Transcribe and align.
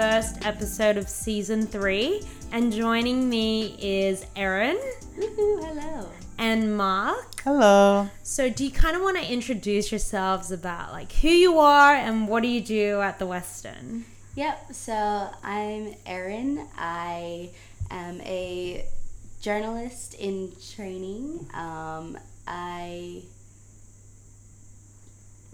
first 0.00 0.46
episode 0.46 0.96
of 0.96 1.08
season 1.08 1.66
three, 1.66 2.22
and 2.52 2.72
joining 2.72 3.28
me 3.28 3.76
is 3.78 4.24
Erin 4.34 4.78
hello. 5.14 6.08
And 6.40 6.74
Mark. 6.74 7.42
Hello. 7.42 8.08
So, 8.22 8.48
do 8.48 8.64
you 8.64 8.70
kind 8.70 8.96
of 8.96 9.02
want 9.02 9.18
to 9.18 9.30
introduce 9.30 9.92
yourselves 9.92 10.50
about 10.50 10.90
like 10.90 11.12
who 11.12 11.28
you 11.28 11.58
are 11.58 11.94
and 11.94 12.26
what 12.26 12.42
do 12.42 12.48
you 12.48 12.62
do 12.62 13.02
at 13.02 13.18
the 13.18 13.26
Western? 13.26 14.06
Yep, 14.36 14.72
so 14.72 15.28
I'm 15.44 15.94
Erin. 16.06 16.66
I 16.78 17.50
am 17.90 18.22
a 18.22 18.86
journalist 19.42 20.14
in 20.14 20.52
training. 20.74 21.46
Um, 21.52 22.16
I 22.46 23.22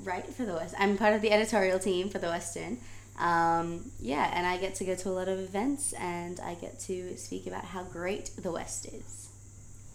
write 0.04 0.32
for 0.32 0.44
the 0.44 0.52
West. 0.52 0.76
I'm 0.78 0.96
part 0.96 1.14
of 1.14 1.20
the 1.20 1.32
editorial 1.32 1.80
team 1.80 2.10
for 2.10 2.18
the 2.18 2.28
Western. 2.28 2.78
Um, 3.18 3.90
yeah, 3.98 4.30
and 4.32 4.46
I 4.46 4.56
get 4.58 4.76
to 4.76 4.84
go 4.84 4.94
to 4.94 5.08
a 5.08 5.10
lot 5.10 5.26
of 5.26 5.40
events 5.40 5.94
and 5.94 6.38
I 6.38 6.54
get 6.54 6.78
to 6.80 7.16
speak 7.16 7.48
about 7.48 7.64
how 7.64 7.82
great 7.82 8.30
the 8.40 8.52
West 8.52 8.86
is. 8.86 9.25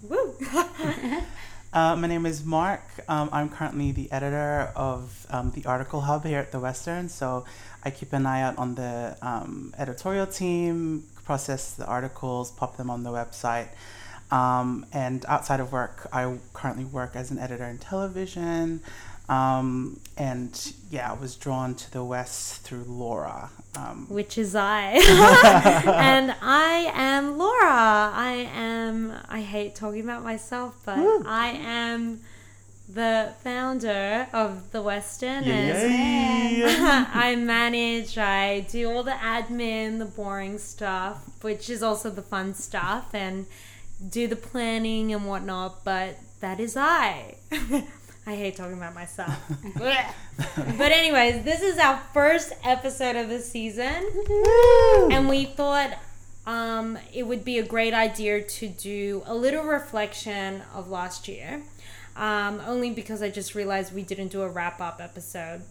Woo! 0.01 0.35
Uh, 1.73 1.95
my 1.95 2.05
name 2.05 2.25
is 2.25 2.43
Mark. 2.43 2.83
Um, 3.07 3.29
I'm 3.31 3.47
currently 3.47 3.93
the 3.93 4.12
editor 4.12 4.73
of 4.76 5.26
um, 5.29 5.51
the 5.51 5.63
Article 5.63 6.01
Hub 6.01 6.26
here 6.26 6.39
at 6.39 6.51
the 6.51 6.59
Western. 6.59 7.07
So 7.07 7.45
I 7.81 7.91
keep 7.91 8.11
an 8.11 8.26
eye 8.26 8.41
out 8.41 8.57
on 8.57 8.76
the 8.76 9.15
um, 9.21 9.73
editorial 9.77 10.27
team, 10.27 11.05
process 11.23 11.73
the 11.73 11.85
articles, 11.85 12.51
pop 12.51 12.76
them 12.76 12.89
on 12.89 13.03
the 13.03 13.09
website. 13.09 13.70
Um, 14.31 14.85
and 14.91 15.26
outside 15.29 15.61
of 15.61 15.71
work, 15.71 16.09
I 16.11 16.39
currently 16.51 16.83
work 16.83 17.15
as 17.15 17.31
an 17.31 17.39
editor 17.39 17.63
in 17.63 17.77
television. 17.77 18.81
Um, 19.29 20.01
and 20.17 20.73
yeah, 20.89 21.09
I 21.09 21.13
was 21.13 21.37
drawn 21.37 21.73
to 21.76 21.91
the 21.93 22.04
West 22.04 22.63
through 22.63 22.83
Laura. 22.83 23.49
Um, 23.75 24.05
which 24.09 24.37
is 24.37 24.53
I. 24.53 24.91
and 25.85 26.35
I 26.41 26.91
am 26.93 27.37
Laura. 27.37 28.11
I 28.13 28.49
am, 28.53 29.13
I 29.29 29.41
hate 29.41 29.75
talking 29.75 30.01
about 30.01 30.23
myself, 30.23 30.75
but 30.85 30.97
I 31.25 31.51
am 31.51 32.19
the 32.93 33.33
founder 33.43 34.27
of 34.33 34.71
the 34.71 34.81
Western. 34.81 35.45
And 35.45 37.07
I 37.13 37.35
manage, 37.35 38.17
I 38.17 38.61
do 38.61 38.91
all 38.91 39.03
the 39.03 39.11
admin, 39.11 39.99
the 39.99 40.05
boring 40.05 40.57
stuff, 40.57 41.23
which 41.41 41.69
is 41.69 41.81
also 41.81 42.09
the 42.09 42.21
fun 42.21 42.53
stuff, 42.53 43.13
and 43.13 43.45
do 44.09 44.27
the 44.27 44.35
planning 44.35 45.13
and 45.13 45.27
whatnot, 45.27 45.83
but 45.83 46.17
that 46.41 46.59
is 46.59 46.75
I. 46.75 47.35
I 48.25 48.35
hate 48.35 48.55
talking 48.55 48.77
about 48.77 48.93
myself. 48.93 49.33
but 49.75 50.91
anyways, 50.91 51.43
this 51.43 51.61
is 51.61 51.77
our 51.79 51.99
first 52.13 52.53
episode 52.63 53.15
of 53.15 53.29
the 53.29 53.39
season, 53.39 54.05
and 55.11 55.27
we 55.27 55.45
thought 55.45 55.97
um, 56.45 56.97
it 57.13 57.23
would 57.23 57.43
be 57.43 57.57
a 57.57 57.63
great 57.63 57.93
idea 57.93 58.43
to 58.43 58.67
do 58.67 59.23
a 59.25 59.33
little 59.33 59.63
reflection 59.63 60.61
of 60.73 60.89
last 60.89 61.27
year. 61.27 61.63
Um, 62.15 62.61
only 62.67 62.91
because 62.91 63.21
I 63.21 63.29
just 63.29 63.55
realized 63.55 63.93
we 63.93 64.03
didn't 64.03 64.29
do 64.29 64.41
a 64.41 64.49
wrap 64.49 64.81
up 64.81 64.99
episode 65.01 65.61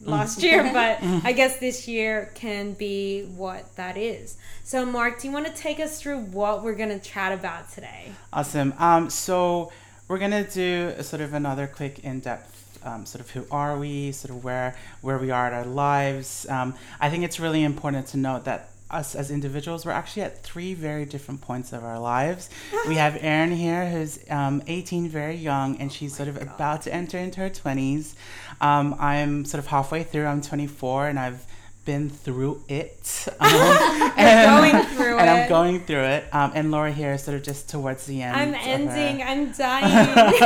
last 0.00 0.42
year, 0.42 0.62
but 0.72 0.98
I 1.02 1.32
guess 1.32 1.58
this 1.58 1.88
year 1.88 2.30
can 2.34 2.72
be 2.72 3.24
what 3.24 3.74
that 3.76 3.96
is. 3.96 4.36
So, 4.64 4.86
Mark, 4.86 5.20
do 5.20 5.28
you 5.28 5.34
want 5.34 5.46
to 5.46 5.52
take 5.52 5.80
us 5.80 6.00
through 6.00 6.20
what 6.20 6.62
we're 6.62 6.74
going 6.74 6.98
to 6.98 7.00
chat 7.00 7.32
about 7.32 7.70
today? 7.70 8.12
Awesome. 8.32 8.74
Um, 8.78 9.10
so 9.10 9.72
we're 10.08 10.18
gonna 10.18 10.44
do 10.44 10.92
a 10.96 11.04
sort 11.04 11.22
of 11.22 11.34
another 11.34 11.66
quick 11.66 12.00
in-depth 12.00 12.80
um, 12.84 13.06
sort 13.06 13.20
of 13.20 13.30
who 13.30 13.44
are 13.50 13.78
we, 13.78 14.12
sort 14.12 14.30
of 14.30 14.42
where 14.44 14.74
where 15.00 15.18
we 15.18 15.30
are 15.30 15.48
in 15.48 15.54
our 15.54 15.64
lives. 15.64 16.46
Um, 16.48 16.74
I 17.00 17.10
think 17.10 17.24
it's 17.24 17.38
really 17.38 17.62
important 17.62 18.06
to 18.08 18.16
note 18.16 18.44
that 18.44 18.70
us 18.90 19.14
as 19.14 19.30
individuals, 19.30 19.84
we're 19.84 19.92
actually 19.92 20.22
at 20.22 20.42
three 20.42 20.74
very 20.74 21.04
different 21.04 21.40
points 21.40 21.72
of 21.72 21.84
our 21.84 21.98
lives. 21.98 22.48
we 22.88 22.94
have 22.94 23.18
Erin 23.20 23.50
here, 23.50 23.88
who's 23.90 24.18
um, 24.30 24.62
18, 24.66 25.08
very 25.08 25.34
young, 25.34 25.76
and 25.76 25.92
she's 25.92 26.16
sort 26.16 26.28
of 26.28 26.40
about 26.40 26.82
to 26.82 26.94
enter 26.94 27.18
into 27.18 27.40
her 27.40 27.50
20s. 27.50 28.14
Um, 28.60 28.96
I'm 28.98 29.44
sort 29.44 29.58
of 29.58 29.66
halfway 29.66 30.04
through. 30.04 30.26
I'm 30.26 30.40
24, 30.40 31.08
and 31.08 31.18
I've 31.18 31.46
been 31.88 32.10
through 32.10 32.62
it. 32.68 33.26
Um, 33.40 34.12
and, 34.18 34.72
going 34.72 34.84
through 34.96 35.16
and 35.18 35.28
it. 35.28 35.32
I'm 35.32 35.48
going 35.48 35.80
through 35.80 36.02
it. 36.02 36.24
Um, 36.34 36.52
and 36.54 36.70
Laura 36.70 36.90
here 36.92 37.12
is 37.12 37.22
sort 37.22 37.36
of 37.36 37.42
just 37.44 37.68
towards 37.70 38.04
the 38.04 38.20
end. 38.22 38.36
I'm 38.36 38.52
her- 38.52 38.60
ending. 38.60 39.22
I'm 39.22 39.52
dying. 39.64 40.42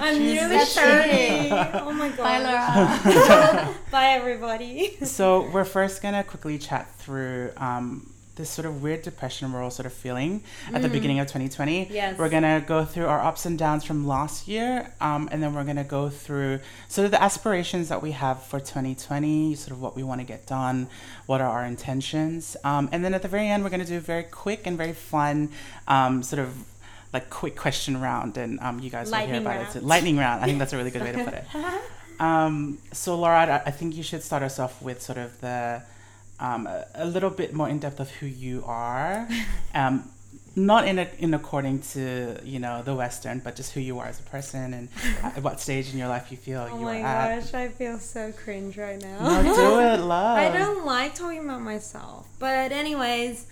I'm 0.00 0.18
nearly 0.18 0.56
That's 0.56 0.74
30. 0.74 1.50
Oh 1.80 1.92
my 1.92 2.08
god. 2.10 2.18
Bye, 2.18 2.38
Laura. 2.40 3.74
Bye, 3.90 4.06
everybody. 4.08 4.96
so 5.04 5.48
we're 5.52 5.64
first 5.64 6.02
gonna 6.02 6.24
quickly 6.24 6.58
chat 6.58 6.90
through 6.96 7.52
um, 7.56 8.12
this 8.36 8.48
sort 8.48 8.64
of 8.64 8.82
weird 8.82 9.02
depression 9.02 9.52
we're 9.52 9.62
all 9.62 9.70
sort 9.70 9.84
of 9.84 9.92
feeling 9.92 10.42
at 10.72 10.80
the 10.80 10.88
beginning 10.88 11.18
of 11.18 11.26
2020. 11.26 11.88
Yes. 11.90 12.18
We're 12.18 12.30
gonna 12.30 12.64
go 12.66 12.84
through 12.84 13.06
our 13.06 13.20
ups 13.20 13.44
and 13.44 13.58
downs 13.58 13.84
from 13.84 14.06
last 14.06 14.48
year, 14.48 14.92
um, 15.02 15.28
and 15.30 15.42
then 15.42 15.54
we're 15.54 15.64
gonna 15.64 15.84
go 15.84 16.08
through 16.08 16.60
sort 16.88 17.04
of 17.04 17.10
the 17.10 17.22
aspirations 17.22 17.88
that 17.90 18.00
we 18.00 18.12
have 18.12 18.42
for 18.42 18.58
2020, 18.58 19.54
sort 19.54 19.72
of 19.72 19.82
what 19.82 19.94
we 19.94 20.02
want 20.02 20.20
to 20.20 20.26
get 20.26 20.46
done, 20.46 20.88
what 21.26 21.40
are 21.42 21.48
our 21.50 21.64
intentions, 21.66 22.56
um, 22.64 22.88
and 22.90 23.04
then 23.04 23.12
at 23.12 23.20
the 23.22 23.28
very 23.28 23.48
end 23.48 23.62
we're 23.64 23.70
gonna 23.70 23.84
do 23.84 23.98
a 23.98 24.00
very 24.00 24.22
quick 24.24 24.66
and 24.66 24.78
very 24.78 24.94
fun 24.94 25.50
um, 25.88 26.22
sort 26.22 26.40
of 26.40 26.54
like 27.12 27.28
quick 27.28 27.54
question 27.56 28.00
round, 28.00 28.38
and 28.38 28.58
um, 28.60 28.80
you 28.80 28.88
guys 28.88 29.06
will 29.08 29.12
Lightning 29.12 29.34
hear 29.34 29.42
about 29.42 29.56
round. 29.64 29.76
it. 29.76 29.82
Lightning 29.84 30.16
round. 30.16 30.42
I 30.42 30.46
think 30.46 30.58
that's 30.58 30.72
a 30.72 30.78
really 30.78 30.90
good 30.90 31.02
way 31.02 31.12
to 31.12 31.24
put 31.24 31.34
it. 31.34 31.44
Um, 32.20 32.78
so, 32.92 33.18
Laura, 33.18 33.62
I 33.66 33.70
think 33.72 33.96
you 33.96 34.04
should 34.04 34.22
start 34.22 34.44
us 34.44 34.60
off 34.60 34.80
with 34.80 35.02
sort 35.02 35.18
of 35.18 35.40
the 35.40 35.82
um, 36.46 36.66
a, 36.66 36.84
a 36.94 37.06
little 37.06 37.30
bit 37.30 37.54
more 37.54 37.68
in 37.68 37.78
depth 37.78 38.00
of 38.00 38.10
who 38.18 38.26
you 38.26 38.62
are, 38.66 39.28
um, 39.74 39.94
not 40.54 40.86
in 40.86 40.98
a, 40.98 41.06
in 41.18 41.32
according 41.34 41.80
to 41.94 42.36
you 42.44 42.58
know 42.58 42.82
the 42.82 42.94
Western, 42.94 43.38
but 43.38 43.56
just 43.56 43.72
who 43.74 43.80
you 43.80 43.98
are 44.00 44.06
as 44.06 44.18
a 44.20 44.24
person 44.24 44.74
and 44.74 44.88
at 45.22 45.42
what 45.42 45.60
stage 45.60 45.86
in 45.92 45.98
your 45.98 46.08
life 46.08 46.30
you 46.30 46.36
feel 46.36 46.68
Oh 46.70 46.78
you 46.78 46.84
my 46.84 47.00
are 47.00 47.06
at. 47.06 47.40
gosh, 47.40 47.54
I 47.54 47.68
feel 47.68 47.98
so 47.98 48.32
cringe 48.32 48.76
right 48.76 49.00
now. 49.00 49.18
No, 49.42 49.42
do 49.42 49.80
it, 49.80 50.00
love. 50.16 50.38
I 50.38 50.48
don't 50.58 50.84
like 50.84 51.14
talking 51.14 51.44
about 51.48 51.62
myself. 51.62 52.26
But 52.38 52.72
anyways, 52.72 53.46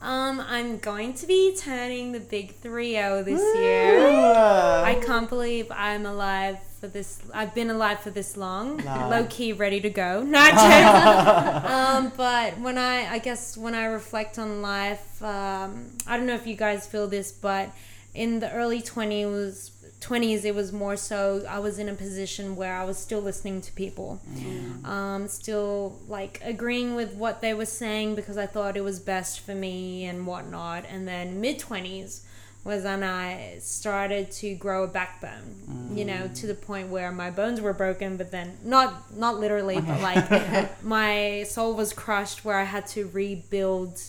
um, 0.00 0.40
I'm 0.40 0.78
going 0.78 1.14
to 1.14 1.26
be 1.26 1.56
turning 1.56 2.12
the 2.12 2.20
big 2.20 2.60
3-0 2.60 3.24
this 3.24 3.40
year. 3.56 4.06
I 4.06 5.00
can't 5.04 5.28
believe 5.28 5.70
I'm 5.70 6.04
alive 6.04 6.58
for 6.80 6.86
this. 6.86 7.20
I've 7.32 7.54
been 7.54 7.70
alive 7.70 8.00
for 8.00 8.10
this 8.10 8.36
long. 8.36 8.84
Wow. 8.84 9.10
Low 9.10 9.26
key, 9.26 9.52
ready 9.52 9.80
to 9.80 9.90
go. 9.90 10.22
Not 10.26 10.52
um, 11.64 12.12
but 12.16 12.58
when 12.58 12.76
I, 12.76 13.10
I 13.14 13.18
guess 13.18 13.56
when 13.56 13.74
I 13.74 13.86
reflect 13.86 14.38
on 14.38 14.60
life, 14.60 15.22
um, 15.22 15.86
I 16.06 16.16
don't 16.16 16.26
know 16.26 16.34
if 16.34 16.46
you 16.46 16.56
guys 16.56 16.86
feel 16.86 17.08
this, 17.08 17.32
but 17.32 17.70
in 18.14 18.40
the 18.40 18.50
early 18.52 18.82
20s, 18.82 19.70
20s, 20.00 20.44
it 20.44 20.54
was 20.54 20.72
more 20.72 20.96
so 20.96 21.44
I 21.48 21.58
was 21.58 21.78
in 21.78 21.88
a 21.88 21.94
position 21.94 22.54
where 22.54 22.76
I 22.76 22.84
was 22.84 22.98
still 22.98 23.20
listening 23.20 23.60
to 23.62 23.72
people, 23.72 24.20
mm. 24.30 24.84
um, 24.84 25.26
still 25.26 25.98
like 26.06 26.40
agreeing 26.44 26.94
with 26.94 27.14
what 27.14 27.40
they 27.40 27.54
were 27.54 27.66
saying 27.66 28.14
because 28.14 28.36
I 28.36 28.46
thought 28.46 28.76
it 28.76 28.84
was 28.84 29.00
best 29.00 29.40
for 29.40 29.54
me 29.54 30.04
and 30.04 30.26
whatnot. 30.26 30.84
And 30.88 31.08
then 31.08 31.40
mid 31.40 31.58
20s 31.58 32.20
was 32.62 32.84
when 32.84 33.02
I 33.02 33.56
started 33.60 34.30
to 34.32 34.54
grow 34.54 34.84
a 34.84 34.88
backbone, 34.88 35.92
you 35.94 36.04
know, 36.04 36.28
to 36.34 36.46
the 36.46 36.54
mm. 36.54 36.60
point 36.60 36.88
where 36.88 37.10
my 37.12 37.30
bones 37.30 37.60
were 37.60 37.72
broken, 37.72 38.16
but 38.16 38.30
then 38.30 38.58
not 38.64 39.16
not 39.16 39.38
literally, 39.38 39.80
but 39.80 40.00
like 40.00 40.82
my 40.82 41.44
soul 41.48 41.74
was 41.74 41.92
crushed 41.92 42.44
where 42.44 42.58
I 42.58 42.64
had 42.64 42.86
to 42.88 43.08
rebuild 43.08 44.00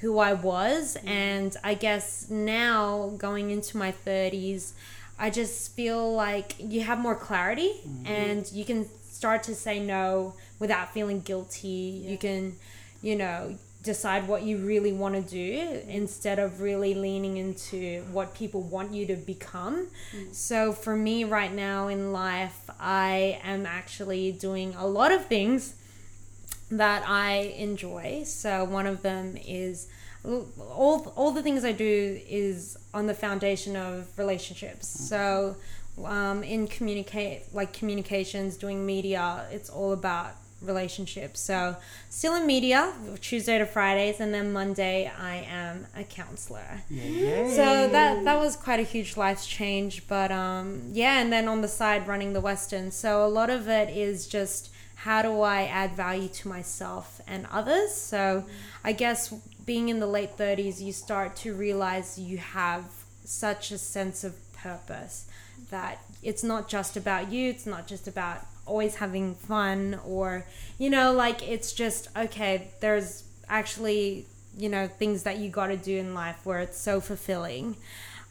who 0.00 0.18
I 0.18 0.32
was. 0.32 0.96
Mm. 0.96 1.08
And 1.08 1.56
I 1.62 1.74
guess 1.74 2.28
now 2.28 3.14
going 3.16 3.50
into 3.50 3.76
my 3.76 3.92
30s, 3.92 4.72
I 5.20 5.28
just 5.28 5.76
feel 5.76 6.14
like 6.14 6.54
you 6.58 6.80
have 6.80 6.98
more 6.98 7.14
clarity 7.14 7.74
mm-hmm. 7.86 8.06
and 8.06 8.50
you 8.52 8.64
can 8.64 8.88
start 9.02 9.42
to 9.44 9.54
say 9.54 9.78
no 9.78 10.34
without 10.58 10.94
feeling 10.94 11.20
guilty. 11.20 12.02
You 12.06 12.16
can, 12.16 12.56
you 13.02 13.16
know, 13.16 13.56
decide 13.82 14.26
what 14.26 14.42
you 14.42 14.56
really 14.56 14.92
want 14.92 15.14
to 15.14 15.20
do 15.20 15.82
instead 15.88 16.38
of 16.38 16.62
really 16.62 16.94
leaning 16.94 17.36
into 17.36 18.02
what 18.12 18.34
people 18.34 18.62
want 18.62 18.94
you 18.94 19.06
to 19.06 19.16
become. 19.16 19.88
Mm. 20.14 20.34
So 20.34 20.72
for 20.72 20.96
me 20.96 21.24
right 21.24 21.52
now 21.52 21.88
in 21.88 22.12
life, 22.12 22.70
I 22.80 23.40
am 23.44 23.66
actually 23.66 24.32
doing 24.32 24.74
a 24.74 24.86
lot 24.86 25.12
of 25.12 25.26
things 25.26 25.74
that 26.70 27.06
I 27.06 27.54
enjoy. 27.58 28.22
So 28.24 28.64
one 28.64 28.86
of 28.86 29.02
them 29.02 29.36
is 29.36 29.86
all 30.24 31.12
all 31.16 31.30
the 31.30 31.42
things 31.42 31.64
I 31.64 31.72
do 31.72 32.20
is 32.28 32.76
on 32.92 33.06
the 33.06 33.14
foundation 33.14 33.76
of 33.76 34.06
relationships. 34.18 34.88
So 34.88 35.56
um, 36.04 36.42
in 36.42 36.66
communicate 36.66 37.54
like 37.54 37.72
communications, 37.72 38.56
doing 38.56 38.84
media, 38.84 39.46
it's 39.50 39.70
all 39.70 39.92
about 39.92 40.34
relationships. 40.62 41.40
So 41.40 41.76
still 42.08 42.34
in 42.34 42.46
media, 42.46 42.92
Tuesday 43.20 43.58
to 43.58 43.66
Fridays, 43.66 44.20
and 44.20 44.32
then 44.32 44.52
Monday 44.52 45.10
I 45.18 45.36
am 45.36 45.86
a 45.96 46.04
counselor. 46.04 46.82
Yay. 46.90 47.50
So 47.50 47.88
that 47.88 48.24
that 48.24 48.38
was 48.38 48.56
quite 48.56 48.80
a 48.80 48.84
huge 48.84 49.16
life 49.16 49.46
change. 49.46 50.06
But 50.06 50.30
um, 50.30 50.90
yeah, 50.92 51.20
and 51.20 51.32
then 51.32 51.48
on 51.48 51.60
the 51.60 51.68
side 51.68 52.06
running 52.06 52.32
the 52.32 52.40
Western. 52.40 52.90
So 52.90 53.24
a 53.24 53.28
lot 53.28 53.50
of 53.50 53.68
it 53.68 53.88
is 53.96 54.26
just 54.26 54.70
how 54.96 55.22
do 55.22 55.40
I 55.40 55.62
add 55.64 55.96
value 55.96 56.28
to 56.28 56.48
myself 56.48 57.22
and 57.26 57.46
others. 57.50 57.94
So 57.94 58.44
I 58.84 58.92
guess 58.92 59.32
being 59.70 59.88
in 59.88 60.00
the 60.00 60.06
late 60.06 60.32
thirties, 60.36 60.82
you 60.82 60.92
start 60.92 61.36
to 61.36 61.54
realize 61.54 62.18
you 62.18 62.38
have 62.38 62.82
such 63.22 63.70
a 63.70 63.78
sense 63.78 64.24
of 64.24 64.34
purpose 64.52 65.26
that 65.70 66.02
it's 66.24 66.42
not 66.42 66.68
just 66.68 66.96
about 66.96 67.30
you. 67.30 67.50
It's 67.50 67.66
not 67.66 67.86
just 67.86 68.08
about 68.08 68.38
always 68.66 68.96
having 68.96 69.36
fun 69.36 70.00
or 70.04 70.44
you 70.76 70.90
know 70.90 71.12
like 71.12 71.48
it's 71.48 71.72
just 71.72 72.08
okay 72.16 72.68
there's 72.80 73.22
actually 73.48 74.26
you 74.58 74.68
know 74.68 74.88
things 74.88 75.22
that 75.22 75.38
you 75.38 75.48
got 75.48 75.68
to 75.68 75.76
do 75.76 75.96
in 75.98 76.14
life 76.14 76.44
where 76.44 76.58
it's 76.58 76.80
so 76.80 77.00
fulfilling. 77.00 77.76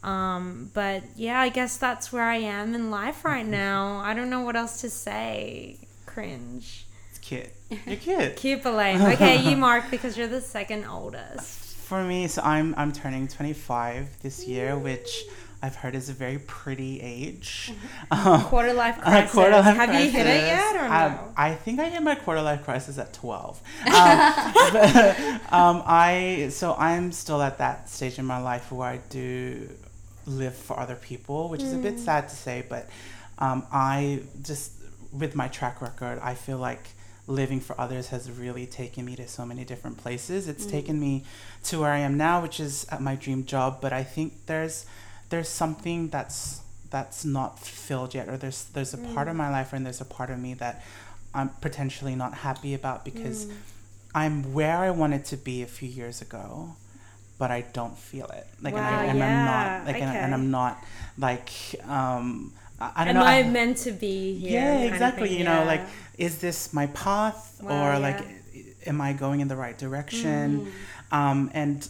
Um, 0.04 0.72
but 0.74 1.04
yeah 1.16 1.40
i 1.40 1.50
guess 1.50 1.76
that's 1.78 2.12
where 2.14 2.24
i 2.24 2.38
am 2.38 2.76
in 2.76 2.92
life 2.92 3.24
right 3.24 3.46
now. 3.46 4.00
I 4.00 4.14
don't 4.14 4.30
know 4.30 4.42
what 4.42 4.58
else 4.58 4.82
to 4.82 4.90
say. 4.90 5.78
Cringe 6.06 6.86
Cute. 7.30 7.46
You're 7.86 7.96
cute. 7.98 8.36
cute 8.38 8.64
but 8.64 8.74
lame 8.74 9.00
okay 9.04 9.38
you 9.48 9.56
mark 9.68 9.92
because 9.92 10.18
you're 10.18 10.28
the 10.28 10.42
second 10.42 10.86
oldest 10.86 11.76
For 11.76 12.04
me, 12.04 12.28
so 12.28 12.42
I'm 12.42 12.74
I'm 12.76 12.92
turning 12.92 13.28
25 13.28 14.24
this 14.24 14.48
year, 14.48 14.76
which 14.76 15.26
I've 15.62 15.76
heard 15.76 15.94
is 15.94 16.10
a 16.10 16.14
very 16.14 16.40
pretty 16.40 17.00
age. 17.02 17.72
Um, 18.10 18.42
quarter 18.46 18.74
life 18.74 19.00
crisis 19.00 19.31
quarter 19.31 19.52
life 19.52 19.76
have 19.76 19.94
you 19.94 20.10
hit 20.10 20.26
it 20.26 20.42
yet 20.42 20.76
or 20.76 20.86
Um, 20.86 21.20
I 21.38 21.54
think 21.54 21.80
I 21.80 21.90
hit 21.90 22.02
my 22.02 22.16
quarter 22.16 22.42
life 22.42 22.64
crisis 22.64 22.98
at 22.98 23.14
12. 23.14 23.62
Um, 23.86 23.94
but, 23.94 25.20
um, 25.54 25.84
I 25.86 26.48
so 26.50 26.74
I'm 26.80 27.12
still 27.12 27.44
at 27.44 27.60
that 27.60 27.90
stage 27.90 28.18
in 28.18 28.26
my 28.26 28.40
life 28.40 28.72
where 28.72 28.90
I 28.90 28.98
do 28.98 29.70
live 30.26 30.56
for 30.56 30.80
other 30.80 30.96
people, 30.96 31.50
which 31.50 31.62
is 31.62 31.74
a 31.74 31.78
bit 31.78 32.00
sad 32.00 32.28
to 32.30 32.36
say, 32.36 32.66
but 32.68 32.90
um, 33.38 33.68
I 33.72 34.24
just 34.42 34.72
with 35.12 35.36
my 35.36 35.48
track 35.48 35.80
record, 35.80 36.18
I 36.24 36.34
feel 36.34 36.58
like 36.58 36.90
living 37.30 37.60
for 37.60 37.80
others 37.80 38.10
has 38.10 38.30
really 38.30 38.66
taken 38.66 39.06
me 39.06 39.16
to 39.16 39.28
so 39.28 39.46
many 39.46 39.64
different 39.64 39.98
places. 39.98 40.48
It's 40.48 40.66
mm. 40.66 40.72
taken 40.72 41.00
me 41.00 41.24
to 41.66 41.80
where 41.80 41.92
I 41.92 42.00
am 42.00 42.18
now, 42.18 42.42
which 42.42 42.60
is 42.60 42.86
at 42.90 43.02
my 43.02 43.16
dream 43.16 43.46
job, 43.46 43.80
but 43.80 43.94
I 43.94 44.04
think 44.04 44.34
there's 44.48 44.86
there's 45.30 45.48
something 45.48 46.10
that's 46.10 46.62
that's 46.90 47.24
not 47.24 47.60
fulfilled 47.60 48.16
yet 48.16 48.28
or 48.28 48.36
there's 48.36 48.64
there's 48.74 48.96
a 48.96 48.98
part 48.98 49.28
of 49.28 49.36
mm. 49.36 49.38
my 49.38 49.50
life 49.50 49.74
and 49.74 49.86
there's 49.86 50.02
a 50.02 50.06
part 50.06 50.31
of 50.31 50.40
me 50.40 50.56
that 50.56 50.84
I'm 51.34 51.50
potentially 51.62 52.16
not 52.16 52.34
happy 52.34 52.74
about 52.74 53.06
because 53.06 53.46
mm. 53.46 53.54
I'm 54.16 54.54
where 54.56 54.78
I 54.78 54.90
wanted 54.90 55.24
to 55.26 55.38
be 55.38 55.62
a 55.62 55.68
few 55.68 55.88
years 55.88 56.20
ago 56.20 56.76
but 57.38 57.52
I 57.52 57.62
don't 57.62 57.96
feel 57.96 58.26
it 58.26 58.48
like 58.60 58.74
and, 58.74 58.84
I, 58.84 58.92
Wow, 58.92 59.02
and 59.02 59.12
I'm 59.12 59.18
yeah, 59.18 59.46
not 59.46 59.86
like 59.86 60.02
and, 60.02 60.10
I- 60.10 60.16
and 60.16 60.34
okay. 60.34 60.42
I'm 60.42 60.52
not 60.52 60.84
like 61.18 61.52
um 61.88 62.54
I, 62.81 63.04
don't 63.06 63.16
am 63.16 63.22
know 63.22 63.24
i 63.36 63.40
I- 63.40 63.50
meant 63.58 63.78
to 63.88 63.92
be 63.92 64.18
here 64.40 64.52
yeah 64.62 64.80
exactly 64.92 65.30
you 65.38 65.44
know 65.44 65.60
yeah. 65.62 65.74
like 65.74 65.81
is 66.18 66.40
this 66.40 66.74
my 66.74 66.88
path 66.88 67.60
Wow, 67.62 67.96
or 67.96 68.00
like 68.00 68.20
am 68.86 69.02
i 69.02 69.12
going 69.14 69.40
in 69.44 69.48
the 69.54 69.56
right 69.66 69.78
direction 69.78 70.68
Mm. 71.12 71.18
um, 71.20 71.52
and 71.54 71.88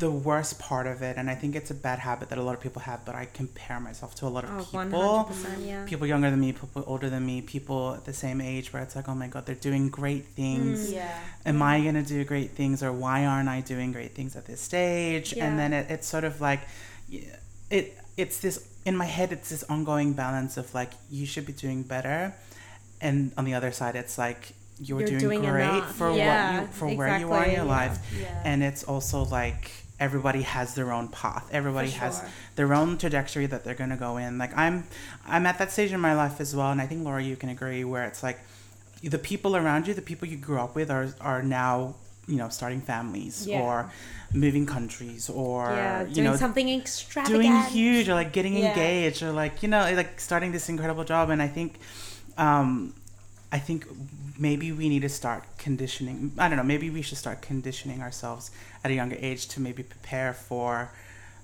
the 0.00 0.10
worst 0.10 0.58
part 0.58 0.86
of 0.86 1.02
it 1.02 1.14
and 1.18 1.28
i 1.28 1.34
think 1.34 1.54
it's 1.54 1.70
a 1.70 1.74
bad 1.74 1.98
habit 1.98 2.30
that 2.30 2.38
a 2.38 2.42
lot 2.42 2.54
of 2.54 2.60
people 2.66 2.80
have 2.90 3.04
but 3.04 3.14
i 3.14 3.26
compare 3.40 3.78
myself 3.78 4.14
to 4.14 4.26
a 4.26 4.32
lot 4.36 4.42
of 4.44 4.50
oh, 4.50 4.64
people 4.64 5.28
100% 5.28 5.66
yeah 5.66 5.84
people 5.84 6.06
younger 6.06 6.30
than 6.30 6.40
me 6.40 6.52
people 6.52 6.82
older 6.86 7.10
than 7.10 7.24
me 7.26 7.42
people 7.42 7.92
at 7.98 8.04
the 8.06 8.12
same 8.24 8.40
age 8.40 8.72
where 8.72 8.82
it's 8.82 8.96
like 8.96 9.08
oh 9.10 9.14
my 9.14 9.28
god 9.28 9.44
they're 9.44 9.54
doing 9.70 9.84
great 9.90 10.24
things 10.40 10.88
Mm. 10.90 10.94
Yeah. 10.94 11.18
am 11.44 11.60
I 11.60 11.74
going 11.86 11.98
to 12.02 12.08
do 12.16 12.24
great 12.24 12.52
things 12.60 12.82
or 12.82 12.90
why 13.04 13.26
aren't 13.26 13.50
I 13.56 13.60
doing 13.60 13.92
great 13.92 14.12
things 14.18 14.34
at 14.36 14.44
this 14.46 14.60
stage? 14.70 15.28
Yeah. 15.34 15.44
And 15.46 15.58
then 15.60 15.70
it, 15.78 15.84
it's 15.94 16.06
sort 16.14 16.24
of 16.24 16.40
like, 16.48 16.60
it 17.70 17.96
it's 18.16 18.38
this, 18.40 18.56
in 18.84 18.96
my 18.96 19.06
head, 19.06 19.32
it's 19.32 19.50
this 19.50 19.64
ongoing 19.64 20.12
balance 20.12 20.56
of 20.56 20.72
like, 20.74 20.92
you 21.10 21.26
should 21.26 21.46
be 21.46 21.52
doing 21.52 21.82
better. 21.82 22.34
And 23.00 23.32
on 23.36 23.44
the 23.44 23.54
other 23.54 23.72
side, 23.72 23.96
it's 23.96 24.18
like, 24.18 24.54
you're, 24.80 25.00
You're 25.00 25.08
doing, 25.08 25.20
doing 25.20 25.40
great 25.42 25.64
enough. 25.64 25.94
for 25.94 26.10
Yeah, 26.12 26.60
what 26.60 26.62
you, 26.62 26.72
for 26.72 26.88
where 26.96 27.18
you 27.18 27.32
are 27.32 27.44
in 27.44 27.52
your 27.52 27.64
yeah. 27.64 27.70
life. 27.70 27.98
Yeah. 28.20 28.42
And 28.44 28.62
it's 28.62 28.82
also 28.84 29.24
like, 29.24 29.70
everybody 30.00 30.42
has 30.42 30.74
their 30.74 30.92
own 30.92 31.08
path. 31.08 31.48
Everybody 31.52 31.90
For 31.90 31.98
has 32.00 32.22
their 32.56 32.74
own 32.74 32.98
trajectory 32.98 33.46
that 33.46 33.62
they're 33.62 33.74
going 33.76 33.90
to 33.90 33.96
go 33.96 34.16
in. 34.16 34.38
Like 34.38 34.56
I'm, 34.56 34.84
I'm 35.26 35.46
at 35.46 35.58
that 35.58 35.70
stage 35.70 35.92
in 35.92 36.00
my 36.00 36.14
life 36.14 36.40
as 36.40 36.56
well. 36.56 36.70
And 36.72 36.80
I 36.80 36.86
think 36.86 37.04
Laura, 37.04 37.22
you 37.22 37.36
can 37.36 37.48
agree 37.48 37.84
where 37.84 38.04
it's 38.04 38.22
like, 38.22 38.40
the 39.02 39.18
people 39.18 39.54
around 39.54 39.86
you, 39.86 39.92
the 39.92 40.00
people 40.00 40.26
you 40.26 40.38
grew 40.38 40.58
up 40.58 40.74
with, 40.74 40.90
are 40.90 41.08
are 41.20 41.42
now 41.42 41.94
you 42.26 42.36
know 42.36 42.48
starting 42.48 42.80
families 42.80 43.46
Yeah. 43.46 43.60
or 43.60 43.90
moving 44.32 44.66
countries 44.66 45.28
or 45.28 45.70
yeah, 45.70 46.04
you 46.16 46.22
know 46.22 46.36
something 46.36 46.68
extravagant. 46.70 47.42
doing 47.42 47.54
huge 47.70 48.08
or 48.08 48.14
like 48.14 48.32
getting 48.32 48.54
Yeah. 48.56 48.68
engaged 48.70 49.22
or 49.22 49.32
like 49.32 49.62
you 49.62 49.68
know 49.68 49.82
like 49.94 50.18
starting 50.20 50.52
this 50.52 50.68
incredible 50.68 51.04
job. 51.04 51.30
And 51.30 51.40
I 51.42 51.48
think, 51.48 51.78
um, 52.38 52.94
I 53.52 53.58
think 53.58 53.86
maybe 54.38 54.72
we 54.72 54.88
need 54.88 55.02
to 55.02 55.08
start 55.08 55.42
conditioning. 55.58 56.32
I 56.38 56.48
don't 56.48 56.56
know. 56.56 56.64
Maybe 56.74 56.90
we 56.90 57.02
should 57.02 57.18
start 57.18 57.40
conditioning 57.42 58.00
ourselves 58.02 58.50
at 58.82 58.90
a 58.90 58.94
younger 58.94 59.16
age 59.20 59.46
to 59.48 59.60
maybe 59.60 59.82
prepare 59.82 60.32
for 60.32 60.90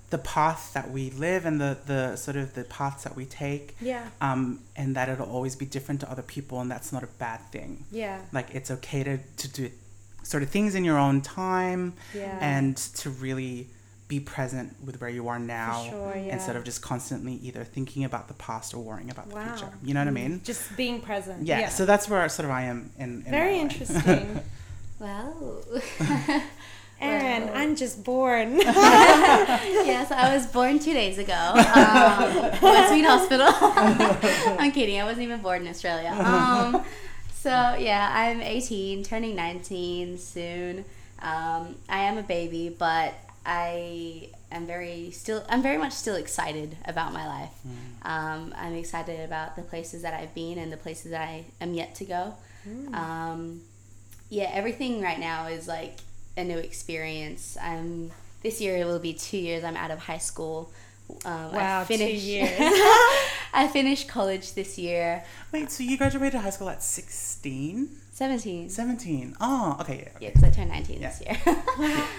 the 0.09 0.17
path 0.17 0.73
that 0.73 0.91
we 0.91 1.09
live 1.11 1.45
and 1.45 1.61
the 1.61 1.77
the 1.85 2.17
sort 2.17 2.35
of 2.35 2.53
the 2.53 2.65
paths 2.65 3.03
that 3.05 3.15
we 3.15 3.23
take 3.25 3.75
Yeah, 3.79 4.03
um, 4.19 4.59
and 4.75 4.93
that 4.97 5.07
it'll 5.07 5.31
always 5.37 5.55
be 5.55 5.65
different 5.65 6.01
to 6.01 6.11
other 6.11 6.23
people, 6.35 6.59
and 6.59 6.69
that's 6.69 6.91
not 6.91 7.03
a 7.03 7.07
bad 7.17 7.39
thing. 7.51 7.85
yeah, 7.91 8.19
Like 8.33 8.47
it's 8.53 8.69
okay 8.71 9.03
to, 9.05 9.19
to 9.37 9.47
do 9.47 9.69
sort 10.23 10.43
of 10.43 10.49
things 10.49 10.75
in 10.75 10.83
your 10.83 10.97
own 10.97 11.21
time 11.21 11.93
yeah. 12.13 12.37
and 12.41 12.77
to 12.77 13.09
really 13.09 13.67
be 14.07 14.19
present 14.19 14.75
with 14.85 14.99
where 14.99 15.09
you 15.09 15.29
are 15.29 15.39
now 15.39 15.85
sure, 15.89 16.13
yeah. 16.15 16.33
instead 16.33 16.55
of 16.57 16.63
just 16.65 16.81
constantly 16.81 17.35
either 17.35 17.63
thinking 17.63 18.03
about 18.03 18.27
the 18.27 18.33
past 18.33 18.73
or 18.73 18.83
worrying 18.83 19.09
about 19.09 19.29
the 19.29 19.35
Wow. 19.35 19.55
Future. 19.55 19.71
You 19.83 19.93
know 19.93 20.01
what 20.01 20.07
I 20.09 20.11
mean? 20.11 20.41
just 20.43 20.75
being 20.75 20.99
present. 21.01 21.47
Yeah, 21.47 21.69
So 21.69 21.85
that's 21.85 22.09
where 22.09 22.27
sort 22.27 22.45
of 22.45 22.51
I 22.51 22.63
am 22.63 22.91
in. 22.99 23.23
in 23.25 23.31
very 23.31 23.57
interesting. 23.57 24.41
well. 24.99 25.63
Erin, 27.01 27.47
Well. 27.47 27.55
I'm 27.57 27.75
just 27.75 28.03
born. 28.03 28.57
yes, 28.59 30.11
I 30.11 30.35
was 30.35 30.45
born 30.45 30.77
two 30.77 30.93
days 30.93 31.17
ago. 31.17 31.33
Um, 31.33 31.63
Westmead 32.61 33.05
Hospital. 33.05 33.47
I'm 34.59 34.71
kidding. 34.71 34.99
I 35.01 35.03
wasn't 35.05 35.23
even 35.23 35.41
born 35.41 35.63
in 35.63 35.67
Australia. 35.69 36.09
Um, 36.11 36.83
so 37.41 37.49
yeah, 37.79 38.11
I'm 38.13 38.39
18, 38.41 39.03
turning 39.03 39.35
19 39.35 40.19
soon. 40.19 40.85
Um, 41.19 41.75
I 41.89 42.01
am 42.01 42.17
a 42.19 42.23
baby, 42.23 42.69
but 42.77 43.15
I 43.45 44.29
am 44.51 44.67
very 44.67 45.09
still. 45.11 45.43
I'm 45.49 45.63
very 45.63 45.77
much 45.77 45.93
still 45.93 46.15
excited 46.15 46.77
about 46.85 47.13
my 47.13 47.25
life. 47.27 47.49
Um, 48.03 48.53
I'm 48.55 48.75
excited 48.75 49.21
about 49.21 49.55
the 49.55 49.63
places 49.63 50.03
that 50.03 50.13
I've 50.13 50.35
been 50.35 50.59
and 50.59 50.71
the 50.71 50.77
places 50.77 51.11
that 51.11 51.21
I 51.21 51.45
am 51.59 51.73
yet 51.73 51.95
to 51.95 52.05
go. 52.05 52.33
Um, 52.93 53.61
yeah, 54.29 54.49
everything 54.53 55.01
right 55.01 55.19
now 55.19 55.47
is 55.47 55.67
like 55.67 55.97
a 56.37 56.43
new 56.43 56.57
experience. 56.57 57.57
I'm 57.61 58.11
this 58.43 58.61
year 58.61 58.77
it 58.77 58.85
will 58.85 58.99
be 58.99 59.13
two 59.13 59.37
years. 59.37 59.63
I'm 59.63 59.77
out 59.77 59.91
of 59.91 59.99
high 59.99 60.19
school. 60.19 60.71
Um, 61.25 61.51
Wow, 61.53 61.81
I 61.81 61.85
two 61.85 62.03
years. 62.03 62.59
I 63.53 63.67
finished 63.71 64.07
college 64.07 64.53
this 64.53 64.77
year. 64.77 65.23
Wait, 65.51 65.69
so 65.71 65.83
you 65.83 65.97
graduated 65.97 66.39
high 66.39 66.49
school 66.51 66.69
at 66.69 66.81
16? 66.83 67.89
Seventeen. 68.11 68.69
17? 68.69 69.35
Oh, 69.41 69.77
okay. 69.81 70.07
yeah, 70.13 70.17
Yeah, 70.19 70.29
because 70.29 70.43
I 70.43 70.49
turned 70.51 70.69
nineteen 70.71 71.01
Yeah. 71.01 71.09
this 71.09 71.21
year. 71.25 71.37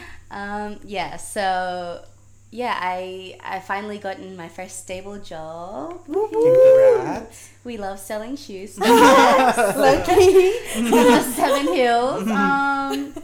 um, 0.31 0.81
yeah. 0.85 1.17
So 1.17 2.05
yeah, 2.51 2.77
I 2.81 3.39
I 3.41 3.61
finally 3.61 3.99
gotten 3.99 4.37
my 4.37 4.49
first 4.49 4.81
stable 4.85 5.19
job. 5.19 6.05
Congrats. 6.07 7.51
We 7.65 7.77
love 7.79 7.99
selling 7.99 8.37
shoes. 8.37 8.77
Lucky. 8.79 10.53
Seven 10.73 11.73
Hills. 11.75 12.29
Um, 12.29 13.15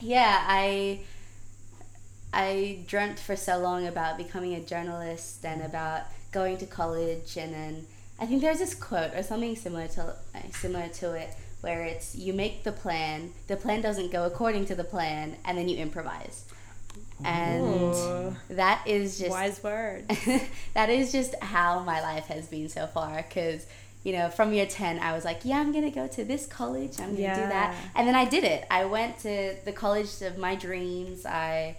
yeah, 0.00 0.42
I 0.46 1.00
I 2.34 2.80
dreamt 2.86 3.20
for 3.20 3.36
so 3.36 3.58
long 3.58 3.86
about 3.86 4.18
becoming 4.18 4.54
a 4.54 4.60
journalist 4.60 5.44
and 5.44 5.62
about 5.62 6.02
going 6.32 6.58
to 6.58 6.66
college, 6.66 7.36
and 7.36 7.54
then 7.54 7.86
I 8.18 8.26
think 8.26 8.42
there's 8.42 8.58
this 8.58 8.74
quote 8.74 9.14
or 9.14 9.22
something 9.22 9.54
similar 9.54 9.86
to 9.88 10.16
uh, 10.34 10.38
similar 10.52 10.88
to 10.88 11.14
it 11.14 11.30
where 11.60 11.84
it's 11.84 12.14
you 12.14 12.32
make 12.32 12.64
the 12.64 12.72
plan, 12.72 13.32
the 13.46 13.56
plan 13.56 13.80
doesn't 13.80 14.12
go 14.12 14.26
according 14.26 14.66
to 14.66 14.74
the 14.74 14.84
plan, 14.84 15.36
and 15.44 15.56
then 15.56 15.68
you 15.68 15.78
improvise. 15.78 16.44
And 17.24 17.62
Ooh. 17.62 18.36
that 18.50 18.82
is 18.86 19.18
just 19.18 19.30
Wise 19.30 19.62
word. 19.62 20.08
that 20.74 20.90
is 20.90 21.12
just 21.12 21.34
how 21.40 21.80
my 21.80 22.00
life 22.02 22.26
has 22.26 22.48
been 22.48 22.68
so 22.68 22.86
far 22.88 23.24
because 23.28 23.66
you 24.02 24.12
know 24.12 24.28
from 24.28 24.52
year 24.52 24.66
10 24.66 24.98
i 24.98 25.14
was 25.14 25.24
like 25.24 25.40
yeah 25.44 25.58
i'm 25.58 25.72
gonna 25.72 25.90
go 25.90 26.06
to 26.06 26.24
this 26.24 26.46
college 26.46 27.00
i'm 27.00 27.16
gonna 27.16 27.34
do 27.34 27.48
that 27.48 27.74
and 27.94 28.06
then 28.06 28.14
i 28.14 28.26
did 28.26 28.44
it 28.44 28.66
i 28.70 28.84
went 28.84 29.18
to 29.18 29.54
the 29.64 29.72
college 29.72 30.20
of 30.20 30.36
my 30.36 30.54
dreams 30.54 31.24
i 31.24 31.74